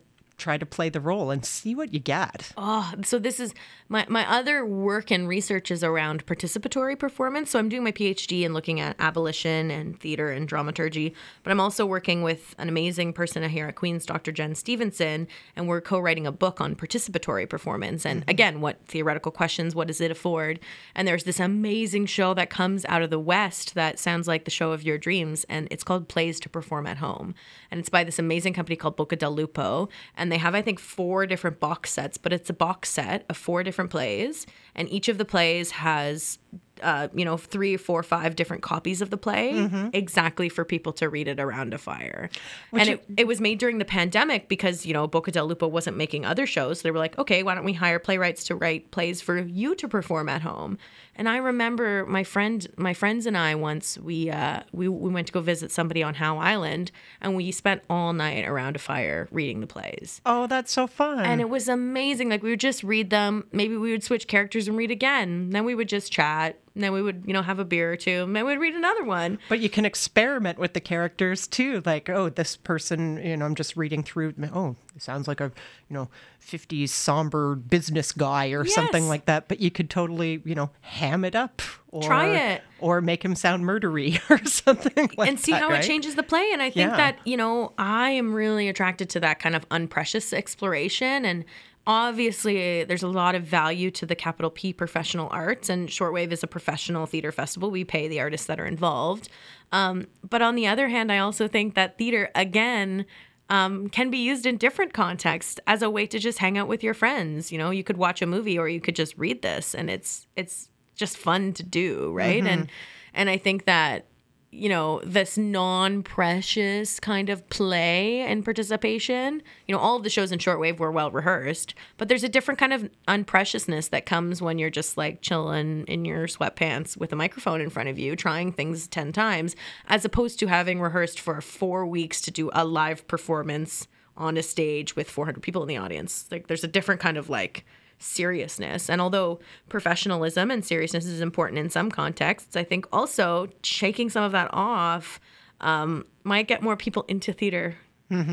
try 0.43 0.57
to 0.57 0.65
play 0.65 0.89
the 0.89 0.99
role 0.99 1.31
and 1.31 1.45
see 1.45 1.73
what 1.73 1.93
you 1.93 1.99
get. 2.01 2.51
Oh, 2.57 2.93
so 3.03 3.17
this 3.17 3.39
is 3.39 3.53
my 3.87 4.05
my 4.09 4.29
other 4.29 4.65
work 4.65 5.09
and 5.09 5.25
research 5.25 5.71
is 5.71 5.85
around 5.85 6.25
participatory 6.25 6.99
performance. 6.99 7.51
So 7.51 7.59
I'm 7.59 7.69
doing 7.69 7.85
my 7.85 7.93
PhD 7.93 8.43
in 8.43 8.53
looking 8.53 8.81
at 8.81 8.97
abolition 8.99 9.71
and 9.71 9.97
theater 9.97 10.31
and 10.31 10.45
dramaturgy, 10.45 11.15
but 11.43 11.51
I'm 11.51 11.61
also 11.61 11.85
working 11.85 12.23
with 12.23 12.55
an 12.57 12.67
amazing 12.67 13.13
person 13.13 13.41
here 13.49 13.67
at 13.67 13.75
Queen's, 13.75 14.05
Dr. 14.05 14.33
Jen 14.33 14.53
Stevenson, 14.53 15.27
and 15.55 15.69
we're 15.69 15.79
co-writing 15.79 16.27
a 16.27 16.31
book 16.31 16.59
on 16.59 16.75
participatory 16.75 17.47
performance. 17.47 18.05
And 18.05 18.21
mm-hmm. 18.21 18.29
again, 18.29 18.59
what 18.59 18.85
theoretical 18.85 19.31
questions, 19.31 19.73
what 19.73 19.87
does 19.87 20.01
it 20.01 20.11
afford? 20.11 20.59
And 20.93 21.07
there's 21.07 21.23
this 21.23 21.39
amazing 21.39 22.07
show 22.07 22.33
that 22.33 22.49
comes 22.49 22.85
out 22.89 23.01
of 23.01 23.09
the 23.09 23.19
West 23.19 23.75
that 23.75 23.97
sounds 23.97 24.27
like 24.27 24.43
the 24.43 24.51
show 24.51 24.73
of 24.73 24.83
your 24.83 24.97
dreams, 24.97 25.45
and 25.47 25.69
it's 25.71 25.85
called 25.85 26.09
Plays 26.09 26.39
to 26.41 26.49
Perform 26.49 26.85
at 26.85 26.97
Home. 26.97 27.33
And 27.71 27.79
it's 27.79 27.89
by 27.89 28.03
this 28.03 28.19
amazing 28.19 28.53
company 28.53 28.75
called 28.75 28.97
Boca 28.97 29.15
del 29.15 29.31
Lupo. 29.31 29.87
And 30.17 30.32
they 30.33 30.39
have, 30.39 30.55
I 30.55 30.63
think, 30.63 30.79
four 30.79 31.27
different 31.27 31.59
box 31.59 31.91
sets, 31.91 32.17
but 32.17 32.33
it's 32.33 32.49
a 32.49 32.53
box 32.53 32.89
set 32.89 33.23
of 33.29 33.37
four 33.37 33.61
different 33.61 33.91
plays. 33.91 34.47
And 34.73 34.89
each 34.89 35.07
of 35.07 35.19
the 35.19 35.25
plays 35.25 35.71
has, 35.71 36.39
uh, 36.81 37.07
you 37.13 37.23
know, 37.23 37.37
three, 37.37 37.77
four, 37.77 38.01
five 38.03 38.35
different 38.35 38.63
copies 38.63 39.01
of 39.01 39.09
the 39.09 39.17
play 39.17 39.69
exactly 39.93 40.49
for 40.49 40.65
people 40.65 40.91
to 40.93 41.07
read 41.09 41.27
it 41.27 41.39
around 41.39 41.73
a 41.73 41.77
fire. 41.77 42.29
and 42.71 42.89
it, 42.89 43.05
it 43.17 43.27
was 43.27 43.39
made 43.39 43.59
during 43.59 43.77
the 43.77 43.85
pandemic 43.85 44.47
because, 44.49 44.85
you 44.85 44.93
know, 44.93 45.07
Boca 45.07 45.31
del 45.31 45.47
Lupo 45.47 45.67
wasn't 45.67 45.97
making 45.97 46.25
other 46.25 46.45
shows. 46.45 46.79
So 46.79 46.83
they 46.83 46.91
were 46.91 46.97
like, 46.99 47.17
okay, 47.19 47.43
why 47.43 47.55
don't 47.55 47.63
we 47.65 47.73
hire 47.73 47.99
playwrights 47.99 48.43
to 48.45 48.55
write 48.55 48.91
plays 48.91 49.21
for 49.21 49.37
you 49.37 49.75
to 49.75 49.87
perform 49.87 50.29
at 50.29 50.41
home? 50.41 50.77
And 51.15 51.29
I 51.29 51.37
remember 51.37 52.05
my 52.07 52.23
friend, 52.23 52.65
my 52.75 52.93
friends 52.93 53.27
and 53.27 53.37
I 53.37 53.53
once 53.53 53.99
we 53.99 54.31
uh, 54.31 54.61
we 54.71 54.87
we 54.87 55.11
went 55.11 55.27
to 55.27 55.33
go 55.33 55.41
visit 55.41 55.71
somebody 55.71 56.01
on 56.01 56.15
Howe 56.15 56.39
Island, 56.39 56.91
and 57.21 57.35
we 57.35 57.51
spent 57.51 57.83
all 57.87 58.13
night 58.13 58.45
around 58.47 58.75
a 58.75 58.79
fire 58.79 59.27
reading 59.31 59.61
the 59.61 59.67
plays. 59.67 60.21
Oh, 60.25 60.47
that's 60.47 60.71
so 60.71 60.87
fun. 60.87 61.19
And 61.23 61.39
it 61.39 61.49
was 61.49 61.67
amazing. 61.69 62.29
Like 62.29 62.41
we 62.41 62.49
would 62.49 62.59
just 62.59 62.83
read 62.83 63.11
them. 63.11 63.45
Maybe 63.51 63.77
we 63.77 63.91
would 63.91 64.03
switch 64.03 64.27
characters 64.27 64.67
and 64.67 64.75
read 64.75 64.89
again. 64.89 65.51
Then 65.51 65.65
we 65.65 65.75
would 65.75 65.87
just 65.89 66.11
chat. 66.11 66.59
And 66.75 66.83
then 66.83 66.91
we 66.91 67.03
would, 67.03 67.23
you 67.27 67.33
know, 67.33 67.43
have 67.43 67.59
a 67.59 67.65
beer 67.65 67.91
or 67.93 67.95
two. 67.95 68.23
And 68.23 68.35
then 68.35 68.45
we'd 68.47 68.57
read 68.57 68.73
another 68.73 69.03
one. 69.03 69.37
but 69.47 69.59
you 69.59 69.69
can 69.69 69.85
experiment 69.85 70.57
with 70.57 70.73
the 70.73 70.79
characters 70.79 71.47
too. 71.47 71.83
Like, 71.85 72.09
oh, 72.09 72.29
this 72.29 72.55
person, 72.55 73.17
you 73.23 73.37
know, 73.37 73.45
I'm 73.45 73.53
just 73.53 73.77
reading 73.77 74.01
through. 74.01 74.33
Oh, 74.51 74.75
it 74.95 75.03
sounds 75.03 75.27
like 75.27 75.39
a, 75.39 75.51
you 75.87 75.93
know, 75.93 76.09
50s 76.41 76.89
somber 76.89 77.53
business 77.55 78.11
guy 78.11 78.47
or 78.47 78.65
something 78.65 79.07
like 79.07 79.25
that. 79.25 79.47
But 79.47 79.59
you 79.59 79.69
could 79.69 79.89
totally, 79.91 80.41
you 80.45 80.55
know, 80.55 80.71
ham 80.81 81.23
it 81.23 81.35
up 81.35 81.61
or 81.89 82.01
Try 82.01 82.35
it. 82.53 82.63
or 82.79 83.01
make 83.01 83.23
him 83.23 83.35
sound 83.35 83.63
murdery 83.65 84.19
or 84.31 84.43
something 84.45 85.11
like 85.15 85.29
and 85.29 85.39
see 85.39 85.51
that, 85.51 85.61
how 85.61 85.69
right? 85.69 85.83
it 85.83 85.87
changes 85.87 86.15
the 86.15 86.23
play. 86.23 86.49
And 86.53 86.61
I 86.63 86.71
think 86.71 86.89
Yeah. 86.89 86.97
that, 86.97 87.19
you 87.23 87.37
know, 87.37 87.73
I 87.77 88.09
am 88.09 88.33
really 88.33 88.67
attracted 88.67 89.11
to 89.11 89.19
that 89.19 89.39
kind 89.39 89.55
of 89.55 89.63
unprecious 89.69 90.33
exploration. 90.33 91.23
And 91.23 91.45
obviously, 91.85 92.83
there's 92.83 93.03
a 93.03 93.07
lot 93.07 93.35
of 93.35 93.43
value 93.43 93.91
to 93.91 94.05
the 94.05 94.15
capital 94.15 94.49
P 94.49 94.73
professional 94.73 95.27
arts, 95.31 95.69
and 95.69 95.89
Shortwave 95.89 96.31
is 96.31 96.43
a 96.43 96.47
professional 96.47 97.05
theater 97.05 97.31
festival. 97.31 97.71
We 97.71 97.83
pay 97.83 98.07
the 98.07 98.19
artists 98.19 98.47
that 98.47 98.59
are 98.59 98.65
involved. 98.65 99.29
Um, 99.71 100.07
but 100.27 100.41
on 100.41 100.55
the 100.55 100.67
other 100.67 100.89
hand, 100.89 101.11
I 101.11 101.17
also 101.17 101.47
think 101.47 101.75
that 101.75 101.97
theater, 101.97 102.29
again, 102.35 103.05
um, 103.49 103.89
can 103.89 104.09
be 104.09 104.17
used 104.17 104.45
in 104.45 104.57
different 104.57 104.93
contexts 104.93 105.59
as 105.67 105.81
a 105.81 105.89
way 105.89 106.05
to 106.07 106.19
just 106.19 106.39
hang 106.39 106.57
out 106.57 106.67
with 106.67 106.83
your 106.83 106.93
friends. 106.93 107.51
You 107.51 107.57
know, 107.57 107.71
you 107.71 107.83
could 107.83 107.97
watch 107.97 108.21
a 108.21 108.25
movie 108.25 108.57
or 108.57 108.67
you 108.69 108.79
could 108.81 108.95
just 108.95 109.17
read 109.17 109.41
this, 109.41 109.75
and 109.75 109.89
it's 109.89 110.27
it's 110.35 110.69
just 110.95 111.17
fun 111.17 111.53
to 111.53 111.63
do, 111.63 112.11
right? 112.13 112.43
And 112.45 112.69
and 113.13 113.29
I 113.29 113.37
think 113.37 113.65
that 113.65 114.05
you 114.53 114.69
know 114.69 115.01
this 115.03 115.37
non-precious 115.37 116.99
kind 116.99 117.29
of 117.29 117.47
play 117.49 118.21
and 118.21 118.43
participation. 118.45 119.41
You 119.67 119.75
know 119.75 119.81
all 119.81 119.97
of 119.97 120.03
the 120.03 120.09
shows 120.09 120.31
in 120.31 120.39
shortwave 120.39 120.77
were 120.77 120.91
well 120.91 121.11
rehearsed 121.11 121.73
but 121.97 122.07
there's 122.07 122.23
a 122.23 122.29
different 122.29 122.59
kind 122.59 122.73
of 122.73 122.89
unpreciousness 123.07 123.87
that 123.89 124.05
comes 124.05 124.41
when 124.41 124.59
you're 124.59 124.69
just 124.69 124.97
like 124.97 125.21
chilling 125.21 125.85
in 125.87 126.05
your 126.05 126.27
sweatpants 126.27 126.97
with 126.97 127.11
a 127.11 127.15
microphone 127.15 127.61
in 127.61 127.69
front 127.69 127.89
of 127.89 127.97
you 127.97 128.15
trying 128.15 128.51
things 128.51 128.87
10 128.87 129.11
times 129.11 129.55
as 129.87 130.05
opposed 130.05 130.39
to 130.39 130.47
having 130.47 130.79
rehearsed 130.79 131.19
for 131.19 131.41
four 131.41 131.85
weeks 131.85 132.21
to 132.21 132.31
do 132.31 132.49
a 132.53 132.65
live 132.65 133.07
performance 133.07 133.87
on 134.15 134.37
a 134.37 134.43
stage 134.43 134.95
with 134.95 135.09
400 135.09 135.41
people 135.41 135.61
in 135.63 135.67
the 135.67 135.77
audience. 135.77 136.27
Like 136.31 136.47
there's 136.47 136.63
a 136.63 136.67
different 136.67 137.01
kind 137.01 137.17
of 137.17 137.29
like 137.29 137.65
seriousness. 138.03 138.89
And 138.89 139.01
although 139.01 139.39
professionalism 139.69 140.51
and 140.51 140.63
seriousness 140.63 141.05
is 141.05 141.21
important 141.21 141.59
in 141.59 141.69
some 141.69 141.89
contexts, 141.89 142.55
I 142.55 142.63
think 142.63 142.85
also 142.91 143.47
shaking 143.63 144.09
some 144.09 144.23
of 144.23 144.31
that 144.33 144.49
off 144.51 145.19
um, 145.61 146.05
might 146.23 146.47
get 146.47 146.61
more 146.61 146.75
people 146.75 147.05
into 147.07 147.33
theater 147.33 147.75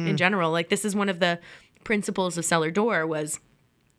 in 0.09 0.17
general. 0.17 0.51
Like 0.51 0.69
this 0.69 0.85
is 0.85 0.95
one 0.95 1.09
of 1.09 1.21
the 1.21 1.39
principles 1.85 2.37
of 2.37 2.45
Cellar 2.45 2.71
Door 2.71 3.07
was 3.07 3.41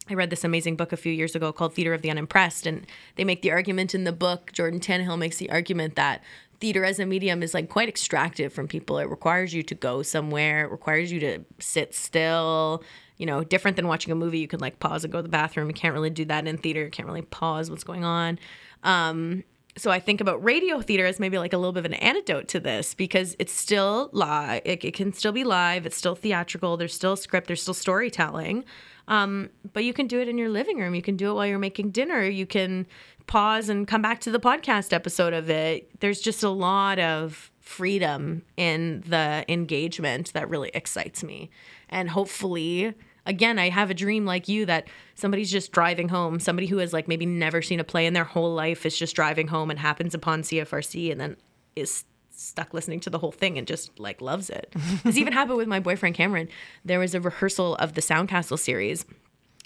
I 0.09 0.13
read 0.13 0.29
this 0.29 0.43
amazing 0.43 0.75
book 0.75 0.91
a 0.91 0.97
few 0.97 1.11
years 1.11 1.35
ago 1.35 1.53
called 1.53 1.73
Theater 1.73 1.93
of 1.93 2.01
the 2.01 2.09
Unimpressed, 2.09 2.65
and 2.65 2.85
they 3.15 3.23
make 3.23 3.43
the 3.43 3.51
argument 3.51 3.95
in 3.95 4.03
the 4.03 4.11
book. 4.11 4.51
Jordan 4.51 4.79
Tannahill 4.79 5.17
makes 5.17 5.37
the 5.37 5.49
argument 5.49 5.95
that 5.95 6.21
theater 6.59 6.83
as 6.83 6.99
a 6.99 7.05
medium 7.05 7.41
is 7.41 7.53
like 7.53 7.69
quite 7.69 7.87
extractive 7.87 8.51
from 8.51 8.67
people. 8.67 8.97
It 8.99 9.09
requires 9.09 9.53
you 9.53 9.63
to 9.63 9.75
go 9.75 10.03
somewhere. 10.03 10.65
It 10.65 10.71
requires 10.71 11.11
you 11.11 11.19
to 11.21 11.45
sit 11.59 11.93
still. 11.95 12.83
You 13.21 13.27
know, 13.27 13.43
different 13.43 13.77
than 13.77 13.87
watching 13.87 14.11
a 14.11 14.15
movie. 14.15 14.39
You 14.39 14.47
can 14.47 14.59
like 14.59 14.79
pause 14.79 15.03
and 15.03 15.13
go 15.13 15.19
to 15.19 15.23
the 15.23 15.29
bathroom. 15.29 15.67
You 15.67 15.75
can't 15.75 15.93
really 15.93 16.09
do 16.09 16.25
that 16.25 16.47
in 16.47 16.57
theater. 16.57 16.83
You 16.83 16.89
can't 16.89 17.07
really 17.07 17.21
pause 17.21 17.69
what's 17.69 17.83
going 17.83 18.03
on. 18.03 18.39
Um, 18.83 19.43
so 19.77 19.89
I 19.89 19.99
think 19.99 20.19
about 20.19 20.43
radio 20.43 20.81
theater 20.81 21.05
as 21.05 21.19
maybe 21.19 21.37
like 21.37 21.53
a 21.53 21.57
little 21.57 21.71
bit 21.71 21.85
of 21.85 21.85
an 21.85 21.93
antidote 21.93 22.47
to 22.49 22.59
this 22.59 22.93
because 22.93 23.35
it's 23.39 23.53
still 23.53 24.09
live. 24.11 24.61
It, 24.65 24.83
it 24.83 24.93
can 24.93 25.13
still 25.13 25.31
be 25.31 25.43
live. 25.43 25.85
It's 25.85 25.95
still 25.95 26.15
theatrical. 26.15 26.77
There's 26.77 26.93
still 26.93 27.15
script. 27.15 27.47
There's 27.47 27.61
still 27.61 27.73
storytelling. 27.73 28.65
Um, 29.07 29.49
but 29.73 29.83
you 29.83 29.93
can 29.93 30.07
do 30.07 30.19
it 30.19 30.27
in 30.27 30.37
your 30.37 30.49
living 30.49 30.77
room. 30.77 30.95
You 30.95 31.01
can 31.01 31.15
do 31.15 31.31
it 31.31 31.33
while 31.35 31.45
you're 31.45 31.59
making 31.59 31.91
dinner. 31.91 32.23
You 32.23 32.45
can 32.45 32.85
pause 33.27 33.69
and 33.69 33.87
come 33.87 34.01
back 34.01 34.19
to 34.21 34.31
the 34.31 34.39
podcast 34.39 34.93
episode 34.93 35.33
of 35.33 35.49
it. 35.49 35.89
There's 35.99 36.19
just 36.21 36.43
a 36.43 36.49
lot 36.49 36.99
of 36.99 37.51
freedom 37.59 38.43
in 38.57 39.03
the 39.07 39.45
engagement 39.47 40.33
that 40.33 40.49
really 40.49 40.71
excites 40.73 41.23
me. 41.23 41.49
And 41.89 42.09
hopefully, 42.09 42.93
again, 43.25 43.59
I 43.59 43.69
have 43.69 43.89
a 43.89 43.93
dream 43.93 44.25
like 44.25 44.47
you 44.47 44.65
that 44.65 44.87
somebody's 45.15 45.51
just 45.51 45.71
driving 45.71 46.09
home, 46.09 46.39
somebody 46.39 46.67
who 46.67 46.77
has 46.77 46.93
like 46.93 47.07
maybe 47.07 47.25
never 47.25 47.61
seen 47.61 47.79
a 47.79 47.83
play 47.83 48.05
in 48.05 48.13
their 48.13 48.23
whole 48.23 48.53
life 48.53 48.85
is 48.85 48.97
just 48.97 49.15
driving 49.15 49.47
home 49.47 49.69
and 49.69 49.79
happens 49.79 50.13
upon 50.13 50.41
CFRC 50.41 51.11
and 51.11 51.19
then 51.19 51.37
is 51.75 52.03
stuck 52.31 52.73
listening 52.73 52.99
to 53.01 53.09
the 53.09 53.19
whole 53.19 53.31
thing 53.31 53.57
and 53.57 53.67
just 53.67 53.99
like 53.99 54.21
loves 54.21 54.49
it. 54.49 54.73
this 55.03 55.17
even 55.17 55.33
happened 55.33 55.57
with 55.57 55.67
my 55.67 55.79
boyfriend 55.79 56.15
Cameron. 56.15 56.49
There 56.83 56.99
was 56.99 57.13
a 57.13 57.21
rehearsal 57.21 57.75
of 57.75 57.93
the 57.93 58.01
Soundcastle 58.01 58.59
series 58.59 59.05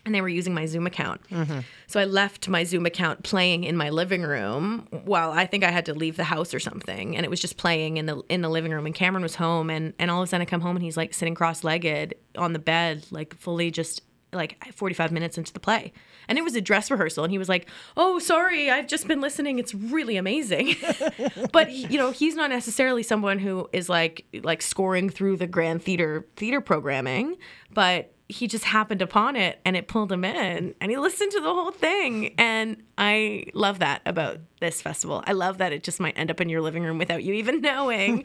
and 0.05 0.13
they 0.13 0.21
were 0.21 0.29
using 0.29 0.53
my 0.53 0.65
Zoom 0.67 0.85
account. 0.85 1.21
Mm-hmm. 1.29 1.59
So 1.87 1.99
I 1.99 2.05
left 2.05 2.47
my 2.47 2.63
Zoom 2.63 2.85
account 2.85 3.23
playing 3.23 3.63
in 3.63 3.75
my 3.75 3.89
living 3.89 4.21
room 4.21 4.87
while 5.03 5.31
I 5.31 5.45
think 5.45 5.63
I 5.63 5.71
had 5.71 5.85
to 5.87 5.93
leave 5.93 6.15
the 6.15 6.23
house 6.23 6.53
or 6.53 6.59
something, 6.59 7.15
and 7.15 7.25
it 7.25 7.29
was 7.29 7.39
just 7.39 7.57
playing 7.57 7.97
in 7.97 8.05
the 8.05 8.21
in 8.29 8.41
the 8.41 8.49
living 8.49 8.71
room. 8.71 8.85
And 8.85 8.93
Cameron 8.93 9.23
was 9.23 9.35
home, 9.35 9.69
and 9.69 9.93
and 9.99 10.11
all 10.11 10.21
of 10.21 10.27
a 10.27 10.29
sudden 10.29 10.43
I 10.43 10.49
come 10.49 10.61
home 10.61 10.75
and 10.75 10.83
he's 10.83 10.97
like 10.97 11.13
sitting 11.13 11.35
cross 11.35 11.63
legged 11.63 12.15
on 12.37 12.53
the 12.53 12.59
bed, 12.59 13.05
like 13.11 13.35
fully 13.35 13.71
just 13.71 14.01
like 14.31 14.73
45 14.73 15.11
minutes 15.11 15.37
into 15.37 15.53
the 15.53 15.59
play. 15.59 15.93
And 16.27 16.37
it 16.37 16.43
was 16.43 16.55
a 16.55 16.61
dress 16.61 16.91
rehearsal 16.91 17.23
and 17.23 17.31
he 17.31 17.37
was 17.37 17.49
like, 17.49 17.67
"Oh, 17.95 18.19
sorry, 18.19 18.69
I've 18.69 18.87
just 18.87 19.07
been 19.07 19.21
listening. 19.21 19.59
It's 19.59 19.73
really 19.73 20.17
amazing." 20.17 20.75
but 21.51 21.71
you 21.71 21.97
know, 21.97 22.11
he's 22.11 22.35
not 22.35 22.49
necessarily 22.49 23.03
someone 23.03 23.39
who 23.39 23.69
is 23.73 23.89
like 23.89 24.25
like 24.43 24.61
scoring 24.61 25.09
through 25.09 25.37
the 25.37 25.47
grand 25.47 25.83
theater 25.83 26.27
theater 26.35 26.61
programming, 26.61 27.37
but 27.71 28.14
he 28.27 28.47
just 28.47 28.65
happened 28.65 29.01
upon 29.01 29.35
it 29.35 29.59
and 29.65 29.75
it 29.75 29.87
pulled 29.87 30.11
him 30.11 30.25
in 30.25 30.73
and 30.81 30.91
he 30.91 30.97
listened 30.97 31.31
to 31.31 31.39
the 31.41 31.53
whole 31.53 31.71
thing. 31.71 32.33
And 32.37 32.81
i 32.97 33.45
love 33.53 33.79
that 33.79 34.01
about 34.05 34.39
this 34.59 34.81
festival. 34.81 35.23
I 35.27 35.33
love 35.33 35.59
that 35.59 35.71
it 35.71 35.83
just 35.83 35.99
might 35.99 36.17
end 36.17 36.31
up 36.31 36.41
in 36.41 36.49
your 36.49 36.61
living 36.61 36.83
room 36.83 36.97
without 36.97 37.23
you 37.23 37.33
even 37.33 37.61
knowing. 37.69 38.23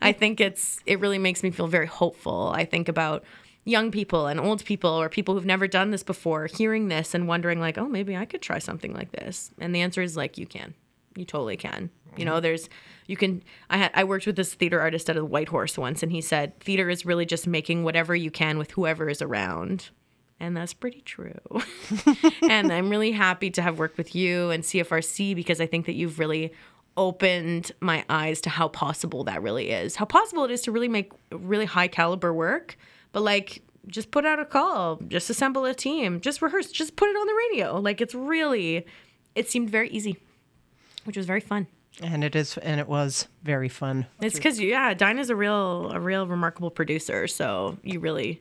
I 0.00 0.12
think 0.12 0.40
it's 0.40 0.80
it 0.86 1.00
really 1.00 1.18
makes 1.18 1.42
me 1.42 1.50
feel 1.50 1.66
very 1.68 1.86
hopeful. 1.86 2.52
I 2.54 2.64
think 2.64 2.88
about 2.88 3.24
young 3.64 3.90
people 3.90 4.26
and 4.26 4.40
old 4.40 4.64
people 4.64 4.90
or 4.90 5.08
people 5.08 5.34
who've 5.34 5.46
never 5.46 5.68
done 5.68 5.90
this 5.90 6.02
before 6.02 6.46
hearing 6.46 6.88
this 6.88 7.14
and 7.14 7.28
wondering 7.28 7.60
like 7.60 7.78
oh 7.78 7.86
maybe 7.86 8.16
i 8.16 8.24
could 8.24 8.42
try 8.42 8.58
something 8.58 8.94
like 8.94 9.12
this. 9.12 9.50
And 9.58 9.74
the 9.74 9.82
answer 9.82 10.00
is 10.00 10.16
like 10.16 10.38
you 10.38 10.46
can. 10.46 10.74
You 11.14 11.26
totally 11.26 11.58
can. 11.58 11.90
You 12.16 12.24
know 12.24 12.40
there's 12.40 12.70
you 13.06 13.16
can 13.16 13.42
i 13.70 13.76
had 13.76 13.90
i 13.94 14.04
worked 14.04 14.26
with 14.26 14.36
this 14.36 14.54
theater 14.54 14.80
artist 14.80 15.08
at 15.10 15.16
a 15.16 15.24
Whitehorse 15.24 15.76
once 15.78 16.02
and 16.02 16.12
he 16.12 16.20
said 16.20 16.58
theater 16.60 16.88
is 16.88 17.04
really 17.04 17.26
just 17.26 17.46
making 17.46 17.84
whatever 17.84 18.14
you 18.14 18.30
can 18.30 18.58
with 18.58 18.72
whoever 18.72 19.08
is 19.08 19.22
around. 19.22 19.90
And 20.40 20.56
that's 20.56 20.74
pretty 20.74 21.02
true. 21.02 21.38
And 22.42 22.72
i'm 22.72 22.90
really 22.90 23.12
happy 23.12 23.50
to 23.50 23.62
have 23.62 23.78
worked 23.78 23.96
with 23.96 24.14
you 24.14 24.50
and 24.50 24.64
cfrc 24.64 25.34
because 25.34 25.60
i 25.60 25.66
think 25.66 25.86
that 25.86 25.94
you've 25.94 26.18
really 26.18 26.52
opened 26.96 27.72
my 27.80 28.04
eyes 28.08 28.40
to 28.42 28.50
how 28.50 28.68
possible 28.68 29.24
that 29.24 29.42
really 29.42 29.70
is. 29.70 29.96
How 29.96 30.04
possible 30.04 30.44
it 30.44 30.50
is 30.50 30.62
to 30.62 30.72
really 30.72 30.88
make 30.88 31.12
really 31.30 31.64
high 31.64 31.88
caliber 31.88 32.32
work 32.32 32.76
but 33.12 33.22
like 33.22 33.62
just 33.88 34.10
put 34.10 34.24
out 34.24 34.38
a 34.38 34.44
call 34.44 34.96
just 35.08 35.28
assemble 35.28 35.64
a 35.64 35.74
team 35.74 36.20
just 36.20 36.40
rehearse 36.40 36.70
just 36.70 36.96
put 36.96 37.08
it 37.08 37.16
on 37.16 37.26
the 37.26 37.34
radio. 37.48 37.80
Like 37.80 38.00
it's 38.00 38.14
really 38.14 38.86
it 39.34 39.48
seemed 39.48 39.70
very 39.70 39.88
easy 39.90 40.16
which 41.04 41.16
was 41.16 41.26
very 41.26 41.40
fun 41.40 41.66
and 42.00 42.24
it 42.24 42.34
is 42.34 42.56
and 42.58 42.80
it 42.80 42.88
was 42.88 43.28
very 43.42 43.68
fun. 43.68 44.06
It's 44.20 44.34
because 44.36 44.58
yeah 44.60 44.94
dinah's 44.94 45.30
a 45.30 45.36
real 45.36 45.90
a 45.92 46.00
real 46.00 46.26
remarkable 46.26 46.70
producer 46.70 47.26
so 47.26 47.76
you 47.82 48.00
really 48.00 48.40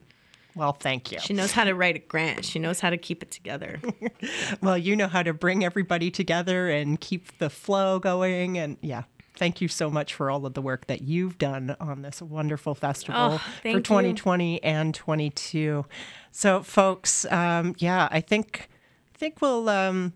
well 0.56 0.74
thank 0.74 1.12
you. 1.12 1.20
She 1.20 1.34
knows 1.34 1.52
how 1.52 1.64
to 1.64 1.74
write 1.74 1.96
a 1.96 2.00
grant. 2.00 2.46
She 2.46 2.60
knows 2.60 2.80
how 2.80 2.90
to 2.90 2.98
keep 2.98 3.24
it 3.24 3.32
together. 3.32 3.80
Well 4.62 4.78
you 4.78 4.96
know 4.96 5.08
how 5.08 5.24
to 5.24 5.34
bring 5.34 5.64
everybody 5.66 6.12
together 6.12 6.70
and 6.70 7.00
keep 7.00 7.38
the 7.40 7.50
flow 7.50 8.00
going 8.00 8.58
and 8.58 8.78
yeah. 8.82 9.04
Thank 9.38 9.60
you 9.62 9.70
so 9.70 9.90
much 9.90 10.14
for 10.14 10.30
all 10.30 10.46
of 10.46 10.54
the 10.54 10.62
work 10.62 10.86
that 10.88 11.02
you've 11.02 11.38
done 11.40 11.76
on 11.80 12.04
this 12.04 12.22
wonderful 12.22 12.76
festival 12.76 13.20
Oh, 13.20 13.38
for 13.38 13.62
thank 13.64 13.86
2020 13.86 14.62
and 14.64 14.94
22 14.94 15.86
so 16.32 16.62
folks 16.62 17.26
um, 17.32 17.74
yeah 17.80 18.08
i 18.12 18.22
think 18.22 18.70
i 19.16 19.18
think 19.18 19.42
we'll 19.42 19.68
um, 19.70 20.14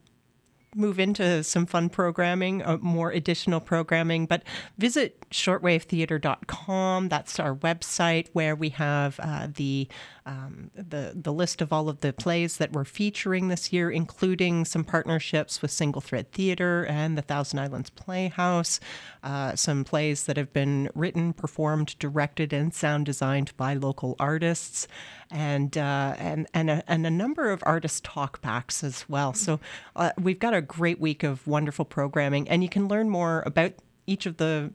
move 0.76 1.00
into 1.00 1.44
some 1.44 1.66
fun 1.66 1.90
programming, 1.90 2.62
uh, 2.62 2.78
more 2.82 3.12
additional 3.12 3.60
programming, 3.60 4.26
but 4.26 4.44
visit 4.78 5.25
shortwavetheater.com. 5.32 7.10
That's 7.10 7.40
our 7.40 7.56
website 7.56 8.28
where 8.34 8.56
we 8.56 8.70
have 8.70 9.20
uh, 9.22 9.48
the 9.54 9.88
um, 10.28 10.72
the 10.74 11.14
the 11.16 11.32
list 11.32 11.62
of 11.62 11.72
all 11.72 11.88
of 11.88 12.00
the 12.00 12.12
plays 12.12 12.58
that 12.58 12.72
we're 12.72 12.84
featuring 12.84 13.48
this 13.48 13.72
year, 13.72 13.92
including 13.92 14.66
some 14.66 14.84
partnerships 14.84 15.62
with 15.62 15.70
Single 15.72 16.02
Thread 16.02 16.32
Theater 16.32 16.86
and 16.86 17.18
the 17.18 17.22
Thousand 17.22 17.60
Islands 17.60 17.92
Playhouse. 17.92 18.80
Uh, 19.24 19.56
some 19.56 19.84
plays 19.84 20.26
that 20.26 20.38
have 20.38 20.52
been 20.52 20.90
written, 20.96 21.34
performed, 21.34 21.98
directed, 22.00 22.54
and 22.54 22.74
sound 22.74 23.06
designed 23.06 23.56
by 23.56 23.76
local 23.76 24.16
artists, 24.20 24.88
and 25.30 25.78
uh, 25.78 26.16
and 26.18 26.48
and 26.54 26.70
a, 26.70 26.84
and 26.88 27.06
a 27.06 27.12
number 27.12 27.52
of 27.52 27.62
artist 27.66 28.04
talkbacks 28.04 28.84
as 28.84 29.08
well. 29.08 29.34
So 29.34 29.60
uh, 29.96 30.12
we've 30.20 30.40
got 30.40 30.56
a 30.56 30.62
great 30.62 31.00
week 31.00 31.24
of 31.24 31.46
wonderful 31.46 31.86
programming, 31.86 32.50
and 32.50 32.64
you 32.64 32.70
can 32.70 32.88
learn 32.88 33.10
more 33.10 33.44
about 33.46 33.74
each 34.08 34.26
of 34.26 34.38
the 34.38 34.72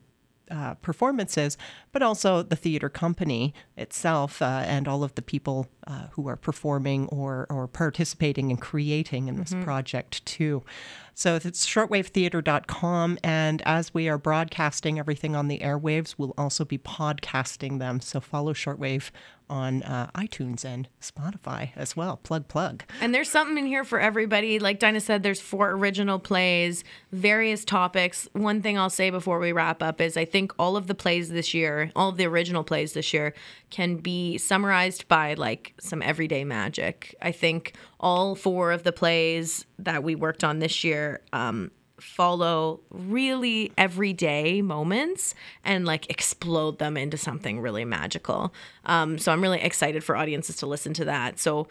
uh, 0.50 0.74
performances, 0.74 1.56
but 1.92 2.02
also 2.02 2.42
the 2.42 2.56
theater 2.56 2.88
company 2.88 3.54
itself 3.76 4.42
uh, 4.42 4.62
and 4.66 4.88
all 4.88 5.04
of 5.04 5.14
the 5.14 5.22
people 5.22 5.68
uh, 5.86 6.08
who 6.12 6.28
are 6.28 6.36
performing 6.36 7.06
or, 7.08 7.46
or 7.50 7.66
participating 7.68 8.50
and 8.50 8.60
creating 8.60 9.28
in 9.28 9.36
this 9.36 9.54
project 9.62 10.24
too. 10.26 10.62
So 11.14 11.36
it's 11.36 11.66
shortwavetheater.com. 11.66 13.18
And 13.22 13.62
as 13.66 13.92
we 13.92 14.08
are 14.08 14.18
broadcasting 14.18 14.98
everything 14.98 15.36
on 15.36 15.48
the 15.48 15.58
airwaves, 15.58 16.14
we'll 16.16 16.34
also 16.38 16.64
be 16.64 16.78
podcasting 16.78 17.78
them. 17.78 18.00
So 18.00 18.20
follow 18.20 18.54
Shortwave 18.54 19.10
on 19.50 19.82
uh, 19.82 20.10
iTunes 20.14 20.64
and 20.64 20.88
Spotify 21.00 21.70
as 21.76 21.96
well. 21.96 22.16
Plug, 22.16 22.48
plug. 22.48 22.84
And 23.00 23.14
there's 23.14 23.28
something 23.28 23.58
in 23.58 23.66
here 23.66 23.84
for 23.84 24.00
everybody. 24.00 24.58
Like 24.58 24.78
Dinah 24.78 25.00
said, 25.00 25.22
there's 25.22 25.40
four 25.40 25.72
original 25.72 26.18
plays, 26.18 26.84
various 27.12 27.64
topics. 27.64 28.28
One 28.32 28.62
thing 28.62 28.78
I'll 28.78 28.88
say 28.88 29.10
before 29.10 29.40
we 29.40 29.52
wrap 29.52 29.82
up 29.82 30.00
is 30.00 30.16
I 30.16 30.24
think 30.24 30.52
all 30.58 30.76
of 30.76 30.86
the 30.86 30.94
plays 30.94 31.28
this 31.28 31.52
year, 31.52 31.90
all 31.96 32.08
of 32.08 32.16
the 32.16 32.26
original 32.26 32.64
plays 32.64 32.92
this 32.92 33.12
year, 33.12 33.34
can 33.70 33.96
be 33.96 34.38
summarized 34.38 35.08
by 35.08 35.34
like 35.34 35.74
some 35.80 36.00
everyday 36.02 36.44
magic. 36.44 37.14
I 37.20 37.32
think 37.32 37.74
all 37.98 38.34
four 38.34 38.72
of 38.72 38.84
the 38.84 38.92
plays 38.92 39.66
that 39.78 40.02
we 40.02 40.14
worked 40.14 40.44
on 40.44 40.60
this 40.60 40.84
year 40.84 41.20
um, 41.32 41.70
follow 42.00 42.80
really 42.90 43.72
everyday 43.78 44.62
moments 44.62 45.34
and 45.64 45.84
like 45.84 46.10
explode 46.10 46.78
them 46.78 46.96
into 46.96 47.16
something 47.16 47.60
really 47.60 47.84
magical. 47.84 48.52
Um, 48.84 49.18
so 49.18 49.32
I'm 49.32 49.40
really 49.40 49.60
excited 49.60 50.02
for 50.02 50.16
audiences 50.16 50.56
to 50.56 50.66
listen 50.66 50.94
to 50.94 51.04
that. 51.06 51.38
So 51.38 51.68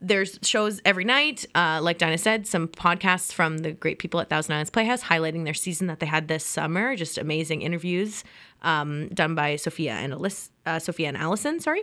there's 0.00 0.38
shows 0.42 0.80
every 0.84 1.04
night. 1.04 1.44
Uh, 1.54 1.80
like 1.82 1.98
Dinah 1.98 2.18
said, 2.18 2.46
some 2.46 2.68
podcasts 2.68 3.32
from 3.32 3.58
the 3.58 3.72
great 3.72 3.98
people 3.98 4.20
at 4.20 4.30
Thousand 4.30 4.54
Islands 4.54 4.70
Playhouse 4.70 5.02
highlighting 5.02 5.44
their 5.44 5.54
season 5.54 5.88
that 5.88 6.00
they 6.00 6.06
had 6.06 6.28
this 6.28 6.44
summer. 6.44 6.96
Just 6.96 7.18
amazing 7.18 7.62
interviews 7.62 8.24
um, 8.62 9.08
done 9.08 9.34
by 9.34 9.56
Sophia 9.56 9.92
and 9.92 10.12
Alyss- 10.12 10.50
uh, 10.64 10.78
Sophia 10.78 11.08
and 11.08 11.16
Allison. 11.16 11.60
Sorry. 11.60 11.82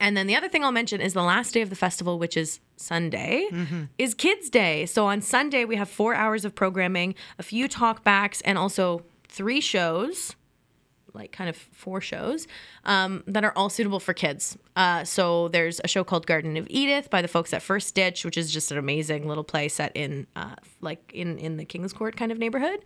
And 0.00 0.16
then 0.16 0.26
the 0.26 0.36
other 0.36 0.48
thing 0.48 0.64
I'll 0.64 0.72
mention 0.72 1.00
is 1.00 1.14
the 1.14 1.22
last 1.22 1.54
day 1.54 1.60
of 1.60 1.70
the 1.70 1.76
festival, 1.76 2.18
which 2.18 2.36
is 2.36 2.60
Sunday, 2.76 3.46
mm-hmm. 3.50 3.84
is 3.98 4.14
Kids 4.14 4.50
Day. 4.50 4.86
So 4.86 5.06
on 5.06 5.20
Sunday, 5.20 5.64
we 5.64 5.76
have 5.76 5.88
four 5.88 6.14
hours 6.14 6.44
of 6.44 6.54
programming, 6.54 7.14
a 7.38 7.42
few 7.42 7.68
talkbacks, 7.68 8.42
and 8.44 8.58
also 8.58 9.02
three 9.28 9.60
shows 9.60 10.34
like 11.14 11.32
kind 11.32 11.50
of 11.50 11.56
four 11.56 12.00
shows 12.00 12.46
um, 12.84 13.22
that 13.26 13.44
are 13.44 13.52
all 13.56 13.68
suitable 13.68 14.00
for 14.00 14.14
kids. 14.14 14.56
Uh, 14.74 15.04
so 15.04 15.48
there's 15.48 15.80
a 15.84 15.88
show 15.88 16.04
called 16.04 16.26
Garden 16.26 16.56
of 16.56 16.66
Edith 16.70 17.10
by 17.10 17.20
the 17.20 17.28
folks 17.28 17.52
at 17.52 17.62
First 17.62 17.88
Stitch, 17.88 18.24
which 18.24 18.36
is 18.36 18.52
just 18.52 18.72
an 18.72 18.78
amazing 18.78 19.28
little 19.28 19.44
play 19.44 19.68
set 19.68 19.92
in 19.94 20.26
uh, 20.36 20.54
like 20.80 21.10
in 21.12 21.38
in 21.38 21.56
the 21.58 21.64
King's 21.64 21.92
Court 21.92 22.16
kind 22.16 22.32
of 22.32 22.38
neighborhood. 22.38 22.80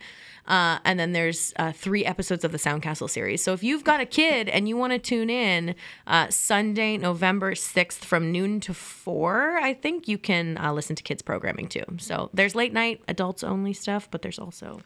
Uh, 0.46 0.78
and 0.84 0.98
then 0.98 1.12
there's 1.12 1.52
uh, 1.56 1.72
three 1.72 2.04
episodes 2.04 2.44
of 2.44 2.52
the 2.52 2.58
Soundcastle 2.58 3.10
series. 3.10 3.42
So 3.42 3.52
if 3.52 3.64
you've 3.64 3.82
got 3.82 4.00
a 4.00 4.06
kid 4.06 4.48
and 4.48 4.68
you 4.68 4.76
want 4.76 4.92
to 4.92 4.98
tune 4.98 5.28
in 5.28 5.74
uh, 6.06 6.28
Sunday, 6.30 6.96
November 6.96 7.54
sixth 7.54 8.04
from 8.04 8.30
noon 8.30 8.60
to 8.60 8.74
four, 8.74 9.58
I 9.58 9.74
think 9.74 10.06
you 10.08 10.18
can 10.18 10.58
uh, 10.58 10.72
listen 10.72 10.94
to 10.96 11.02
kids 11.02 11.22
programming 11.22 11.68
too. 11.68 11.84
So 11.98 12.30
there's 12.32 12.54
late 12.54 12.72
night 12.72 13.02
adults 13.08 13.42
only 13.42 13.72
stuff, 13.72 14.08
but 14.10 14.22
there's 14.22 14.38
also 14.38 14.80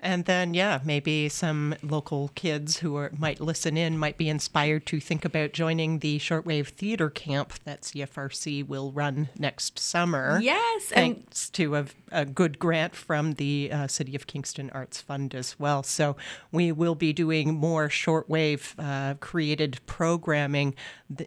And 0.00 0.26
then, 0.26 0.54
yeah, 0.54 0.80
maybe 0.84 1.28
some 1.28 1.74
local 1.82 2.30
kids 2.34 2.78
who 2.78 2.96
are, 2.96 3.10
might 3.18 3.40
listen 3.40 3.76
in 3.76 3.98
might 3.98 4.16
be 4.16 4.28
inspired 4.28 4.86
to 4.86 5.00
think 5.00 5.24
about 5.24 5.52
joining 5.52 5.98
the 5.98 6.18
shortwave 6.18 6.68
theater 6.68 7.10
camp 7.10 7.54
that 7.64 7.82
CFRC 7.82 8.66
will 8.66 8.92
run 8.92 9.28
next 9.38 9.78
summer. 9.78 10.38
yes, 10.40 10.92
and 10.92 11.16
Thanks 11.16 11.50
to 11.50 11.76
a, 11.76 11.86
a 12.12 12.24
good 12.24 12.58
grant 12.58 12.94
from 12.94 13.32
the 13.32 13.70
uh, 13.72 13.86
City 13.88 14.14
of 14.14 14.26
Kingston 14.26 14.70
Arts 14.70 15.00
Fund 15.00 15.34
as 15.34 15.58
well. 15.58 15.82
So 15.82 16.16
we 16.52 16.70
will 16.70 16.94
be 16.94 17.12
doing 17.12 17.54
more 17.54 17.88
shortwave 17.88 18.74
uh, 18.78 19.14
created 19.14 19.80
programming 19.86 20.74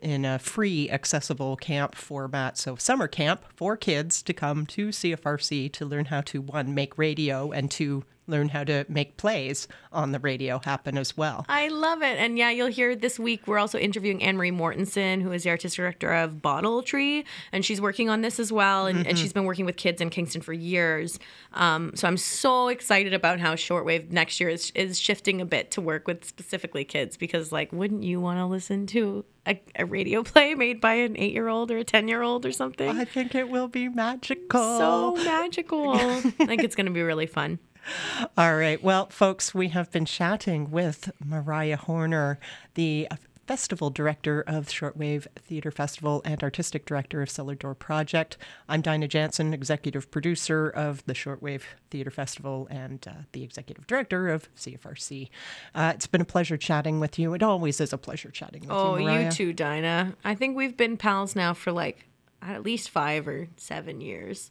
in 0.01 0.23
a 0.23 0.39
free, 0.39 0.89
accessible 0.89 1.57
camp 1.57 1.95
format. 1.95 2.57
So 2.57 2.75
summer 2.75 3.07
camp 3.07 3.43
for 3.53 3.75
kids 3.75 4.21
to 4.23 4.33
come 4.33 4.65
to 4.67 4.89
CFRC 4.89 5.71
to 5.73 5.85
learn 5.85 6.05
how 6.05 6.21
to 6.21 6.41
one 6.41 6.73
make 6.73 6.97
radio 6.97 7.51
and 7.51 7.69
to 7.71 8.05
learn 8.31 8.49
how 8.49 8.63
to 8.63 8.85
make 8.89 9.17
plays 9.17 9.67
on 9.91 10.11
the 10.11 10.19
radio 10.19 10.59
happen 10.63 10.97
as 10.97 11.15
well. 11.15 11.45
I 11.49 11.67
love 11.67 12.01
it. 12.01 12.17
And 12.17 12.37
yeah, 12.37 12.49
you'll 12.49 12.67
hear 12.67 12.95
this 12.95 13.19
week 13.19 13.45
we're 13.45 13.59
also 13.59 13.77
interviewing 13.77 14.23
Anne 14.23 14.37
Marie 14.37 14.51
Mortensen, 14.51 15.21
who 15.21 15.31
is 15.31 15.43
the 15.43 15.49
artistic 15.49 15.77
director 15.77 16.13
of 16.13 16.41
Bottle 16.41 16.81
Tree, 16.81 17.25
and 17.51 17.63
she's 17.63 17.81
working 17.81 18.09
on 18.09 18.21
this 18.21 18.39
as 18.39 18.51
well. 18.51 18.87
And, 18.87 18.99
mm-hmm. 18.99 19.09
and 19.09 19.19
she's 19.19 19.33
been 19.33 19.45
working 19.45 19.65
with 19.65 19.77
kids 19.77 20.01
in 20.01 20.09
Kingston 20.09 20.41
for 20.41 20.53
years. 20.53 21.19
Um, 21.53 21.91
so 21.95 22.07
I'm 22.07 22.17
so 22.17 22.69
excited 22.69 23.13
about 23.13 23.39
how 23.39 23.55
shortwave 23.55 24.11
next 24.11 24.39
year 24.39 24.49
is, 24.49 24.71
is 24.73 24.99
shifting 24.99 25.41
a 25.41 25.45
bit 25.45 25.71
to 25.71 25.81
work 25.81 26.07
with 26.07 26.25
specifically 26.25 26.85
kids 26.85 27.17
because, 27.17 27.51
like, 27.51 27.71
wouldn't 27.73 28.03
you 28.03 28.21
want 28.21 28.39
to 28.39 28.45
listen 28.45 28.87
to 28.87 29.25
a, 29.47 29.61
a, 29.75 29.85
radio 29.85 30.23
play 30.31 30.55
made 30.55 30.79
by 30.79 30.93
an 30.93 31.17
eight 31.17 31.33
year 31.33 31.47
old 31.47 31.71
or 31.71 31.77
a 31.77 31.83
10 31.83 32.07
year 32.07 32.21
old 32.21 32.45
or 32.45 32.51
something? 32.51 32.89
I 32.89 33.05
think 33.05 33.35
it 33.35 33.49
will 33.49 33.67
be 33.67 33.89
magical. 33.89 34.77
So 34.77 35.15
magical. 35.23 35.91
I 35.95 36.21
think 36.21 36.63
it's 36.63 36.75
going 36.75 36.85
to 36.85 36.91
be 36.91 37.01
really 37.01 37.27
fun. 37.27 37.59
All 38.37 38.55
right. 38.55 38.81
Well, 38.81 39.07
folks, 39.09 39.53
we 39.53 39.69
have 39.69 39.91
been 39.91 40.05
chatting 40.05 40.71
with 40.71 41.11
Mariah 41.23 41.77
Horner, 41.77 42.39
the 42.75 43.07
Festival 43.47 43.89
Director 43.89 44.43
of 44.47 44.67
Shortwave 44.67 45.27
Theater 45.35 45.71
Festival 45.71 46.21
and 46.23 46.41
Artistic 46.41 46.85
Director 46.85 47.21
of 47.21 47.29
Cellar 47.29 47.55
Door 47.55 47.75
Project. 47.75 48.37
I'm 48.69 48.81
Dinah 48.81 49.09
Jansen, 49.09 49.53
Executive 49.53 50.09
Producer 50.09 50.69
of 50.69 51.05
the 51.05 51.13
Shortwave 51.13 51.63
Theater 51.89 52.11
Festival 52.11 52.67
and 52.69 53.05
uh, 53.05 53.11
the 53.33 53.43
Executive 53.43 53.87
Director 53.87 54.29
of 54.29 54.47
CFRC. 54.55 55.29
Uh, 55.75 55.91
it's 55.95 56.07
been 56.07 56.21
a 56.21 56.25
pleasure 56.25 56.55
chatting 56.55 56.99
with 56.99 57.19
you. 57.19 57.33
It 57.33 57.43
always 57.43 57.81
is 57.81 57.91
a 57.91 57.97
pleasure 57.97 58.31
chatting 58.31 58.61
with 58.61 58.71
oh, 58.71 58.95
you. 58.95 59.09
Oh, 59.09 59.19
you 59.19 59.31
too, 59.31 59.53
Dinah. 59.53 60.15
I 60.23 60.35
think 60.35 60.55
we've 60.55 60.77
been 60.77 60.95
pals 60.95 61.35
now 61.35 61.53
for 61.53 61.73
like 61.73 62.05
at 62.41 62.63
least 62.63 62.89
five 62.89 63.27
or 63.27 63.49
seven 63.57 63.99
years. 64.01 64.49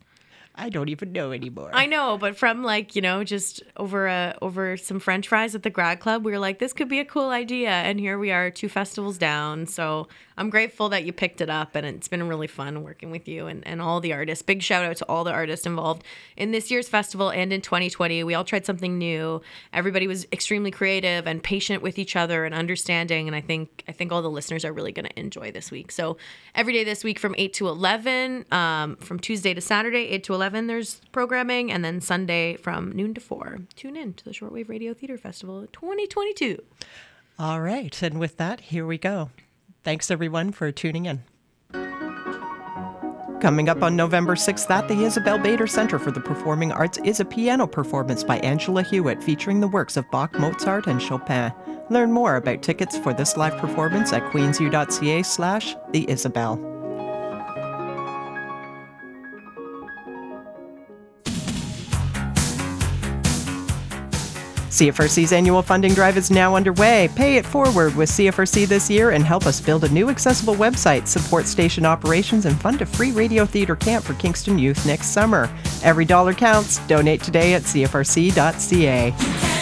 I 0.60 0.68
don't 0.68 0.90
even 0.90 1.12
know 1.12 1.32
anymore. 1.32 1.70
I 1.72 1.86
know, 1.86 2.18
but 2.18 2.36
from 2.36 2.62
like 2.62 2.94
you 2.94 3.00
know 3.00 3.24
just 3.24 3.62
over 3.78 4.06
a 4.06 4.36
over 4.42 4.76
some 4.76 5.00
French 5.00 5.26
fries 5.26 5.54
at 5.54 5.62
the 5.62 5.70
grad 5.70 6.00
club, 6.00 6.24
we 6.24 6.32
were 6.32 6.38
like, 6.38 6.58
this 6.58 6.74
could 6.74 6.88
be 6.88 6.98
a 6.98 7.04
cool 7.04 7.30
idea, 7.30 7.70
and 7.70 7.98
here 7.98 8.18
we 8.18 8.30
are, 8.30 8.50
two 8.50 8.68
festivals 8.68 9.16
down. 9.16 9.66
So 9.66 10.06
I'm 10.40 10.48
grateful 10.48 10.88
that 10.88 11.04
you 11.04 11.12
picked 11.12 11.42
it 11.42 11.50
up 11.50 11.74
and 11.74 11.84
it's 11.84 12.08
been 12.08 12.26
really 12.26 12.46
fun 12.46 12.82
working 12.82 13.10
with 13.10 13.28
you 13.28 13.46
and, 13.46 13.64
and 13.66 13.82
all 13.82 14.00
the 14.00 14.14
artists. 14.14 14.40
Big 14.40 14.62
shout 14.62 14.86
out 14.86 14.96
to 14.96 15.04
all 15.04 15.22
the 15.22 15.30
artists 15.30 15.66
involved 15.66 16.02
in 16.34 16.50
this 16.50 16.70
year's 16.70 16.88
festival 16.88 17.28
and 17.28 17.52
in 17.52 17.60
2020. 17.60 18.24
We 18.24 18.32
all 18.32 18.42
tried 18.42 18.64
something 18.64 18.96
new. 18.96 19.42
Everybody 19.74 20.06
was 20.06 20.26
extremely 20.32 20.70
creative 20.70 21.26
and 21.26 21.42
patient 21.42 21.82
with 21.82 21.98
each 21.98 22.16
other 22.16 22.46
and 22.46 22.54
understanding. 22.54 23.26
And 23.26 23.36
I 23.36 23.42
think 23.42 23.84
I 23.86 23.92
think 23.92 24.12
all 24.12 24.22
the 24.22 24.30
listeners 24.30 24.64
are 24.64 24.72
really 24.72 24.92
going 24.92 25.04
to 25.04 25.20
enjoy 25.20 25.52
this 25.52 25.70
week. 25.70 25.92
So 25.92 26.16
every 26.54 26.72
day 26.72 26.84
this 26.84 27.04
week 27.04 27.18
from 27.18 27.34
8 27.36 27.52
to 27.54 27.68
11, 27.68 28.46
um, 28.50 28.96
from 28.96 29.20
Tuesday 29.20 29.52
to 29.52 29.60
Saturday, 29.60 30.08
8 30.08 30.24
to 30.24 30.34
11, 30.50 30.66
there's 30.66 31.00
programming. 31.12 31.70
And 31.70 31.84
then 31.84 32.00
Sunday 32.00 32.56
from 32.56 32.92
noon 32.92 33.14
to 33.14 33.20
4. 33.20 33.60
Tune 33.76 33.96
in 33.96 34.14
to 34.14 34.24
the 34.24 34.32
Shortwave 34.32 34.68
Radio 34.68 34.92
Theater 34.92 35.16
Festival 35.16 35.66
2022. 35.72 36.60
All 37.38 37.60
right. 37.60 38.02
And 38.02 38.18
with 38.18 38.36
that, 38.38 38.60
here 38.60 38.86
we 38.86 38.98
go. 38.98 39.30
Thanks 39.84 40.10
everyone 40.10 40.52
for 40.52 40.70
tuning 40.72 41.06
in. 41.06 41.22
Coming 43.40 43.70
up 43.70 43.82
on 43.82 43.96
November 43.96 44.34
6th 44.34 44.70
at 44.70 44.86
the 44.86 45.04
Isabel 45.04 45.38
Bader 45.38 45.66
Center 45.66 45.98
for 45.98 46.10
the 46.10 46.20
Performing 46.20 46.72
Arts 46.72 46.98
is 47.04 47.20
a 47.20 47.24
piano 47.24 47.66
performance 47.66 48.22
by 48.22 48.38
Angela 48.40 48.82
Hewitt 48.82 49.22
featuring 49.22 49.60
the 49.60 49.68
works 49.68 49.96
of 49.96 50.10
Bach, 50.10 50.38
Mozart, 50.38 50.88
and 50.88 51.00
Chopin. 51.00 51.50
Learn 51.88 52.12
more 52.12 52.36
about 52.36 52.60
tickets 52.62 52.98
for 52.98 53.14
this 53.14 53.38
live 53.38 53.56
performance 53.56 54.12
at 54.12 54.22
queensu.ca 54.24 55.22
slash 55.22 55.74
the 55.92 56.08
Isabel. 56.10 56.79
CFRC's 64.70 65.32
annual 65.32 65.62
funding 65.62 65.94
drive 65.94 66.16
is 66.16 66.30
now 66.30 66.54
underway. 66.54 67.08
Pay 67.16 67.36
it 67.36 67.44
forward 67.44 67.94
with 67.96 68.08
CFRC 68.08 68.66
this 68.68 68.88
year 68.88 69.10
and 69.10 69.24
help 69.24 69.44
us 69.46 69.60
build 69.60 69.82
a 69.82 69.88
new 69.88 70.08
accessible 70.08 70.54
website, 70.54 71.08
support 71.08 71.46
station 71.46 71.84
operations, 71.84 72.46
and 72.46 72.58
fund 72.60 72.80
a 72.80 72.86
free 72.86 73.10
radio 73.10 73.44
theater 73.44 73.74
camp 73.74 74.04
for 74.04 74.14
Kingston 74.14 74.58
youth 74.58 74.86
next 74.86 75.08
summer. 75.08 75.50
Every 75.82 76.04
dollar 76.04 76.34
counts. 76.34 76.78
Donate 76.86 77.20
today 77.22 77.54
at 77.54 77.62
CFRC.ca. 77.62 79.59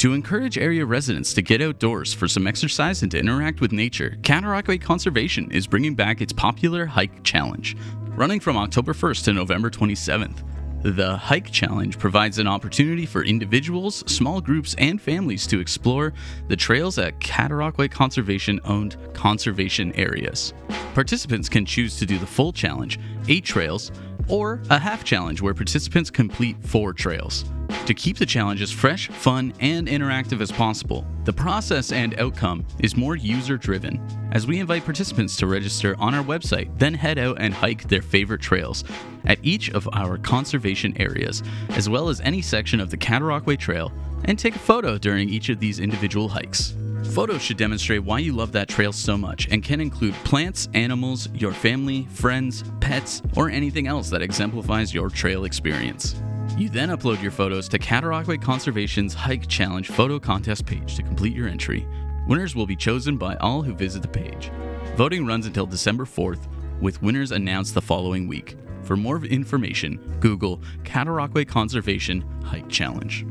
To 0.00 0.14
encourage 0.14 0.56
area 0.56 0.86
residents 0.86 1.34
to 1.34 1.42
get 1.42 1.60
outdoors 1.60 2.14
for 2.14 2.26
some 2.26 2.46
exercise 2.46 3.02
and 3.02 3.10
to 3.10 3.18
interact 3.18 3.60
with 3.60 3.70
nature, 3.70 4.16
Cataraqui 4.22 4.80
Conservation 4.80 5.50
is 5.50 5.66
bringing 5.66 5.94
back 5.94 6.22
its 6.22 6.32
popular 6.32 6.86
Hike 6.86 7.22
Challenge. 7.22 7.76
Running 8.16 8.40
from 8.40 8.56
October 8.56 8.94
1st 8.94 9.24
to 9.24 9.34
November 9.34 9.68
27th, 9.68 10.42
the 10.84 11.18
Hike 11.18 11.50
Challenge 11.50 11.98
provides 11.98 12.38
an 12.38 12.46
opportunity 12.46 13.04
for 13.04 13.22
individuals, 13.22 14.02
small 14.10 14.40
groups, 14.40 14.74
and 14.78 14.98
families 14.98 15.46
to 15.48 15.60
explore 15.60 16.14
the 16.48 16.56
trails 16.56 16.96
at 16.96 17.20
Cataraqui 17.20 17.90
Conservation 17.90 18.58
owned 18.64 18.96
conservation 19.12 19.92
areas. 19.96 20.54
Participants 20.94 21.50
can 21.50 21.66
choose 21.66 21.98
to 21.98 22.06
do 22.06 22.16
the 22.16 22.26
full 22.26 22.54
challenge, 22.54 22.98
eight 23.28 23.44
trails, 23.44 23.92
or 24.28 24.62
a 24.70 24.78
half 24.78 25.04
challenge 25.04 25.42
where 25.42 25.52
participants 25.52 26.08
complete 26.08 26.56
four 26.62 26.94
trails. 26.94 27.44
To 27.86 27.94
keep 27.94 28.18
the 28.18 28.26
challenges 28.26 28.70
fresh, 28.70 29.08
fun, 29.08 29.52
and 29.60 29.88
interactive 29.88 30.40
as 30.40 30.52
possible, 30.52 31.04
the 31.24 31.32
process 31.32 31.92
and 31.92 32.18
outcome 32.18 32.64
is 32.78 32.96
more 32.96 33.16
user 33.16 33.56
driven, 33.56 34.00
as 34.32 34.46
we 34.46 34.58
invite 34.58 34.84
participants 34.84 35.36
to 35.36 35.46
register 35.46 35.94
on 35.98 36.14
our 36.14 36.24
website, 36.24 36.70
then 36.78 36.94
head 36.94 37.18
out 37.18 37.40
and 37.40 37.52
hike 37.52 37.88
their 37.88 38.02
favorite 38.02 38.40
trails 38.40 38.84
at 39.24 39.38
each 39.42 39.70
of 39.70 39.88
our 39.92 40.18
conservation 40.18 40.96
areas, 41.00 41.42
as 41.70 41.88
well 41.88 42.08
as 42.08 42.20
any 42.20 42.42
section 42.42 42.80
of 42.80 42.90
the 42.90 42.96
Cataraqui 42.96 43.58
Trail, 43.58 43.92
and 44.24 44.38
take 44.38 44.56
a 44.56 44.60
photo 44.60 44.98
during 44.98 45.28
each 45.28 45.48
of 45.48 45.60
these 45.60 45.80
individual 45.80 46.28
hikes. 46.28 46.74
Photos 47.12 47.42
should 47.42 47.56
demonstrate 47.56 48.04
why 48.04 48.18
you 48.18 48.32
love 48.32 48.52
that 48.52 48.68
trail 48.68 48.92
so 48.92 49.16
much 49.16 49.48
and 49.50 49.62
can 49.62 49.80
include 49.80 50.14
plants, 50.24 50.68
animals, 50.74 51.28
your 51.34 51.52
family, 51.52 52.06
friends, 52.12 52.62
pets, 52.80 53.22
or 53.36 53.50
anything 53.50 53.86
else 53.86 54.10
that 54.10 54.22
exemplifies 54.22 54.94
your 54.94 55.08
trail 55.08 55.44
experience. 55.44 56.22
You 56.60 56.68
then 56.68 56.90
upload 56.90 57.22
your 57.22 57.30
photos 57.30 57.70
to 57.70 57.78
Cataraqui 57.78 58.42
Conservation's 58.42 59.14
Hike 59.14 59.48
Challenge 59.48 59.88
photo 59.88 60.18
contest 60.18 60.66
page 60.66 60.94
to 60.96 61.02
complete 61.02 61.34
your 61.34 61.48
entry. 61.48 61.88
Winners 62.28 62.54
will 62.54 62.66
be 62.66 62.76
chosen 62.76 63.16
by 63.16 63.34
all 63.36 63.62
who 63.62 63.72
visit 63.72 64.02
the 64.02 64.08
page. 64.08 64.52
Voting 64.94 65.24
runs 65.24 65.46
until 65.46 65.64
December 65.64 66.04
4th, 66.04 66.48
with 66.82 67.00
winners 67.00 67.32
announced 67.32 67.72
the 67.72 67.80
following 67.80 68.28
week. 68.28 68.58
For 68.82 68.94
more 68.94 69.24
information, 69.24 70.18
Google 70.20 70.60
Cataraqui 70.82 71.48
Conservation 71.48 72.22
Hike 72.44 72.68
Challenge. 72.68 73.24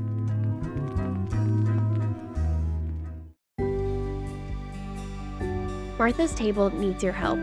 Martha's 5.99 6.34
Table 6.34 6.71
needs 6.71 7.03
your 7.03 7.13
help. 7.13 7.38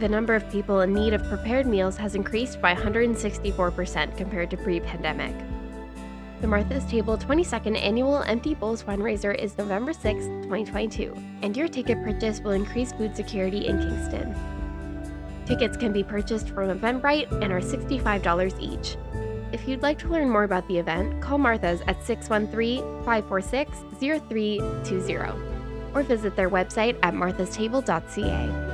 The 0.00 0.08
number 0.08 0.34
of 0.34 0.50
people 0.50 0.80
in 0.80 0.94
need 0.94 1.12
of 1.12 1.22
prepared 1.24 1.66
meals 1.66 1.98
has 1.98 2.14
increased 2.14 2.62
by 2.62 2.74
164% 2.74 4.16
compared 4.16 4.50
to 4.50 4.56
pre 4.56 4.80
pandemic. 4.80 5.34
The 6.40 6.46
Martha's 6.46 6.86
Table 6.86 7.18
22nd 7.18 7.78
Annual 7.78 8.22
Empty 8.22 8.54
Bowls 8.54 8.82
fundraiser 8.82 9.34
is 9.34 9.58
November 9.58 9.92
6, 9.92 10.24
2022, 10.24 11.14
and 11.42 11.54
your 11.54 11.68
ticket 11.68 12.02
purchase 12.02 12.40
will 12.40 12.52
increase 12.52 12.92
food 12.94 13.14
security 13.14 13.66
in 13.66 13.78
Kingston. 13.78 14.34
Tickets 15.44 15.76
can 15.76 15.92
be 15.92 16.02
purchased 16.02 16.48
from 16.48 16.70
Eventbrite 16.70 17.30
and 17.42 17.52
are 17.52 17.60
$65 17.60 18.58
each. 18.58 18.96
If 19.52 19.68
you'd 19.68 19.82
like 19.82 19.98
to 19.98 20.08
learn 20.08 20.30
more 20.30 20.44
about 20.44 20.66
the 20.66 20.78
event, 20.78 21.20
call 21.20 21.36
Martha's 21.36 21.82
at 21.86 22.02
613 22.02 22.80
546 23.04 23.78
0320 23.98 25.50
or 25.94 26.02
visit 26.04 26.36
their 26.36 26.48
website 26.48 26.96
at 27.02 27.12
marthastable.ca. 27.12 28.69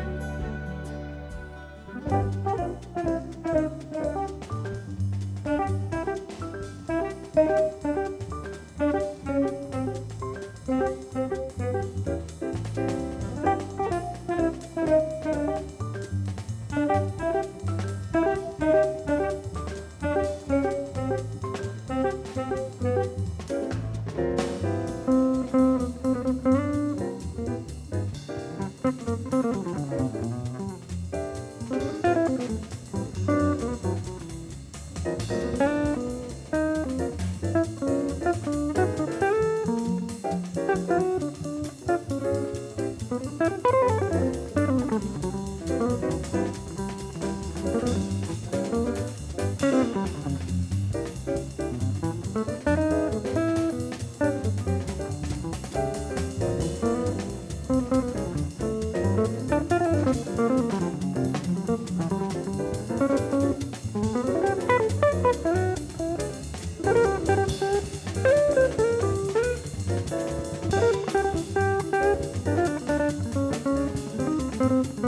Thank 74.68 74.98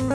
you. 0.00 0.05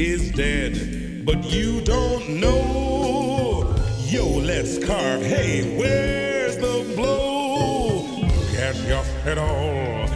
Is 0.00 0.30
dead, 0.30 1.26
but 1.26 1.44
you 1.44 1.82
don't 1.82 2.40
know. 2.40 3.74
Yo, 4.06 4.26
let's 4.26 4.78
carve. 4.78 5.22
Hey, 5.22 5.76
where's 5.78 6.56
the 6.56 6.94
blow? 6.96 8.22
Get 8.50 8.76
your 8.88 9.02
fiddle, 9.22 10.08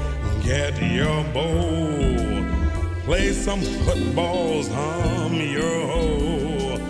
get 0.42 0.80
your 0.80 1.22
bow. 1.34 3.02
Play 3.04 3.32
some 3.34 3.60
footballs, 3.84 4.68
hum 4.68 5.34
your 5.34 5.86
hoe. 5.86 6.80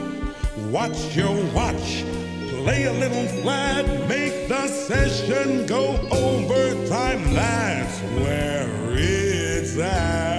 Watch 0.70 1.16
your 1.16 1.34
watch, 1.52 2.04
play 2.62 2.84
a 2.84 2.92
little 2.92 3.26
flat, 3.42 3.86
make 4.08 4.46
the 4.48 4.68
session 4.68 5.66
go 5.66 5.98
overtime. 6.12 7.34
That's 7.34 8.00
where 8.22 8.68
it's 8.96 9.76
at. 9.78 10.33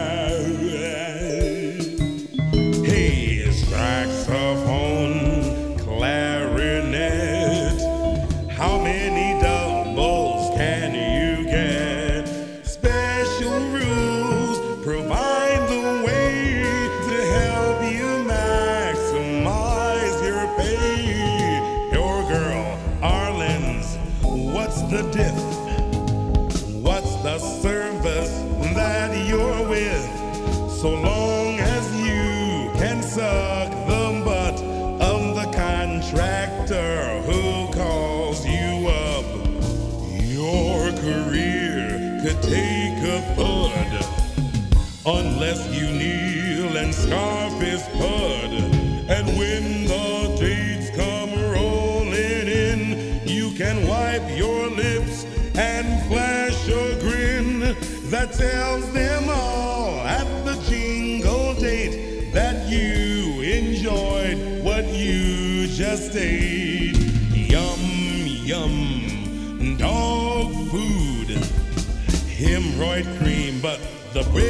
Unless 45.36 45.68
you 45.68 45.92
kneel 45.92 46.15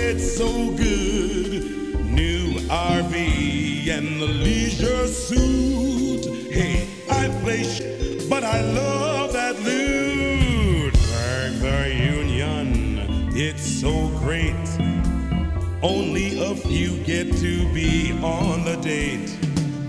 bread's 0.06 0.38
so 0.38 0.72
good. 0.76 2.06
New 2.06 2.60
RV 2.70 3.90
and 3.90 4.22
the 4.22 4.28
leisure 4.28 5.08
suit. 5.08 6.26
Hey, 6.52 6.88
I 7.10 7.28
play 7.42 7.64
sh- 7.64 8.28
but 8.30 8.44
I 8.44 8.62
love 8.62 9.34
that 9.34 9.56
loot. 9.62 10.94
The 11.60 11.80
union, 12.18 13.36
it's 13.36 13.66
so 13.82 14.10
great. 14.20 14.68
Only 15.82 16.40
a 16.40 16.56
few 16.56 16.98
get 17.04 17.36
to 17.38 17.74
be 17.74 18.12
on 18.22 18.64
the 18.64 18.78
date. 18.78 19.30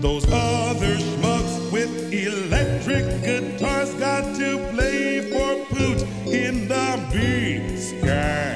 Those 0.01 0.25
other 0.31 0.95
schmucks 0.95 1.71
with 1.71 1.91
electric 2.11 3.05
guitars 3.23 3.93
got 3.95 4.23
to 4.37 4.49
play 4.73 5.29
for 5.31 5.65
poot 5.75 6.01
in 6.25 6.67
the 6.67 6.87
big 7.11 7.77
sky 7.77 8.46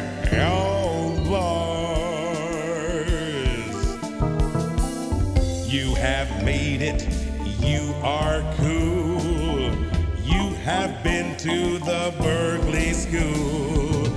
been 11.03 11.35
to 11.37 11.79
the 11.79 12.13
Berklee 12.19 12.93
School. 12.93 14.07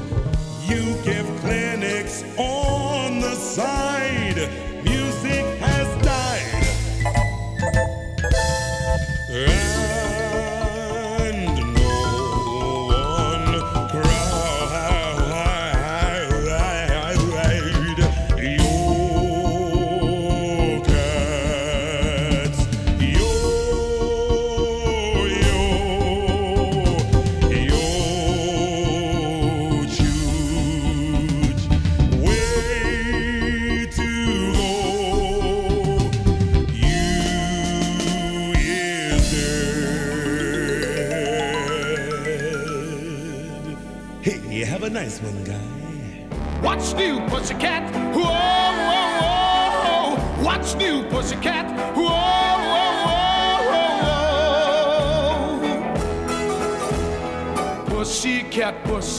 You 0.69 0.97
give 1.03 1.27
clinics 1.41 2.25
on 2.37 3.21
the 3.21 3.35
side. 3.35 4.64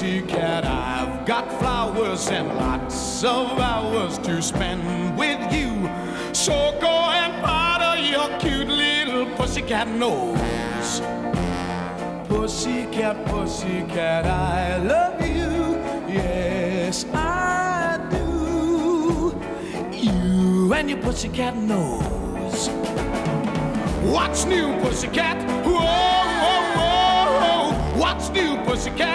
Pussycat, 0.06 0.28
pussycat, 0.28 0.66
I've 0.66 1.26
got 1.26 1.52
flowers 1.60 2.28
and 2.28 2.48
lots 2.48 3.24
of 3.24 3.58
hours 3.58 4.20
to 4.20 4.40
spend 4.40 5.18
with 5.18 5.52
you. 5.52 5.90
So 6.32 6.78
go 6.80 7.10
and 7.10 7.44
powder 7.44 8.00
your 8.00 8.30
cute 8.38 8.68
little 8.68 9.26
pussycat 9.36 9.88
nose. 9.88 11.02
Pussycat, 12.28 13.26
pussycat, 13.26 14.28
I 14.28 14.78
love 14.78 15.22
you. 15.26 16.14
Yes, 16.14 17.06
I 17.12 17.98
do. 18.12 19.36
You 19.92 20.72
and 20.72 20.88
your 20.88 21.00
pussycat 21.00 21.56
nose. 21.58 22.70
What's 24.14 24.46
new, 24.46 24.72
pussycat? 24.82 25.38
Whoa, 25.66 25.80
whoa, 26.44 26.78
whoa. 26.78 28.00
What's 28.00 28.30
new, 28.30 28.56
pussycat? 28.66 29.15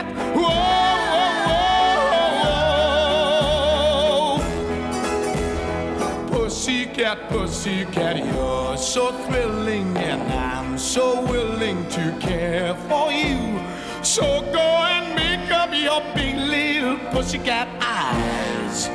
Pussycat, 7.11 7.29
pussycat, 7.29 8.17
you're 8.19 8.77
so 8.77 9.11
thrilling, 9.25 9.97
and 9.97 10.33
I'm 10.33 10.79
so 10.79 11.21
willing 11.23 11.89
to 11.89 12.17
care 12.21 12.73
for 12.89 13.11
you. 13.11 13.59
So 14.05 14.23
go 14.53 14.61
and 14.61 15.17
make 15.17 15.51
up 15.51 15.71
your 15.75 16.03
big 16.15 16.37
little 16.37 16.99
pussycat 17.11 17.67
eyes. 17.81 18.89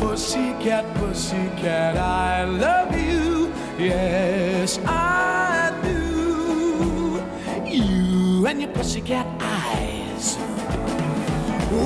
Pussycat, 0.00 0.92
pussycat, 0.96 1.96
I 1.96 2.42
love 2.42 2.92
you. 2.92 3.52
Yes, 3.78 4.80
I 4.84 5.70
do. 5.84 7.22
You 7.64 8.44
and 8.44 8.60
your 8.60 8.72
pussycat 8.72 9.26
eyes. 9.40 10.34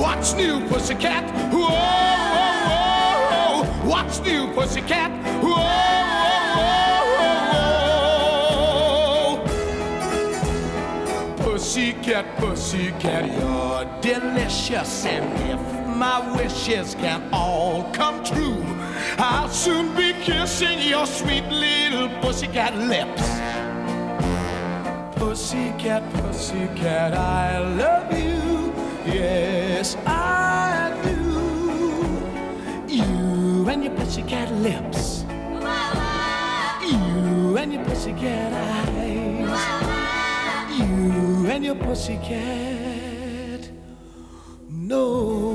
What's 0.01 0.33
new, 0.33 0.59
pussycat? 0.69 1.29
Whoa, 1.53 1.59
whoa, 1.59 1.69
whoa. 1.69 2.12
What's 3.83 4.19
new, 4.21 4.47
pussycat? 4.53 5.11
Whoa, 5.43 5.55
whoa, 6.57 7.03
whoa, 7.17 7.43
whoa. 11.35 11.43
Pussycat, 11.43 12.25
pussycat, 12.37 13.25
you're 13.37 13.85
delicious. 13.99 15.05
And 15.05 15.25
if 15.51 15.59
my 15.97 16.19
wishes 16.35 16.95
can 16.95 17.21
all 17.33 17.83
come 17.91 18.23
true, 18.23 18.63
I'll 19.17 19.49
soon 19.49 19.93
be 19.95 20.13
kissing 20.23 20.79
your 20.79 21.05
sweet 21.05 21.45
little 21.49 22.07
pussycat 22.21 22.77
lips. 22.77 23.21
Pussycat, 25.19 26.03
pussycat, 26.13 27.13
I 27.13 27.59
love 27.59 28.11
you. 28.13 28.73
Yes, 29.05 29.97
I 30.05 30.42
pussycat 34.13 34.51
lips. 34.61 35.25
You 36.85 37.57
and 37.57 37.73
your 37.73 37.83
pussycat 37.83 38.53
eyes. 38.53 39.49
You 40.77 41.47
and 41.49 41.65
your 41.65 41.73
pussycat 41.73 43.71
nose. 44.69 45.52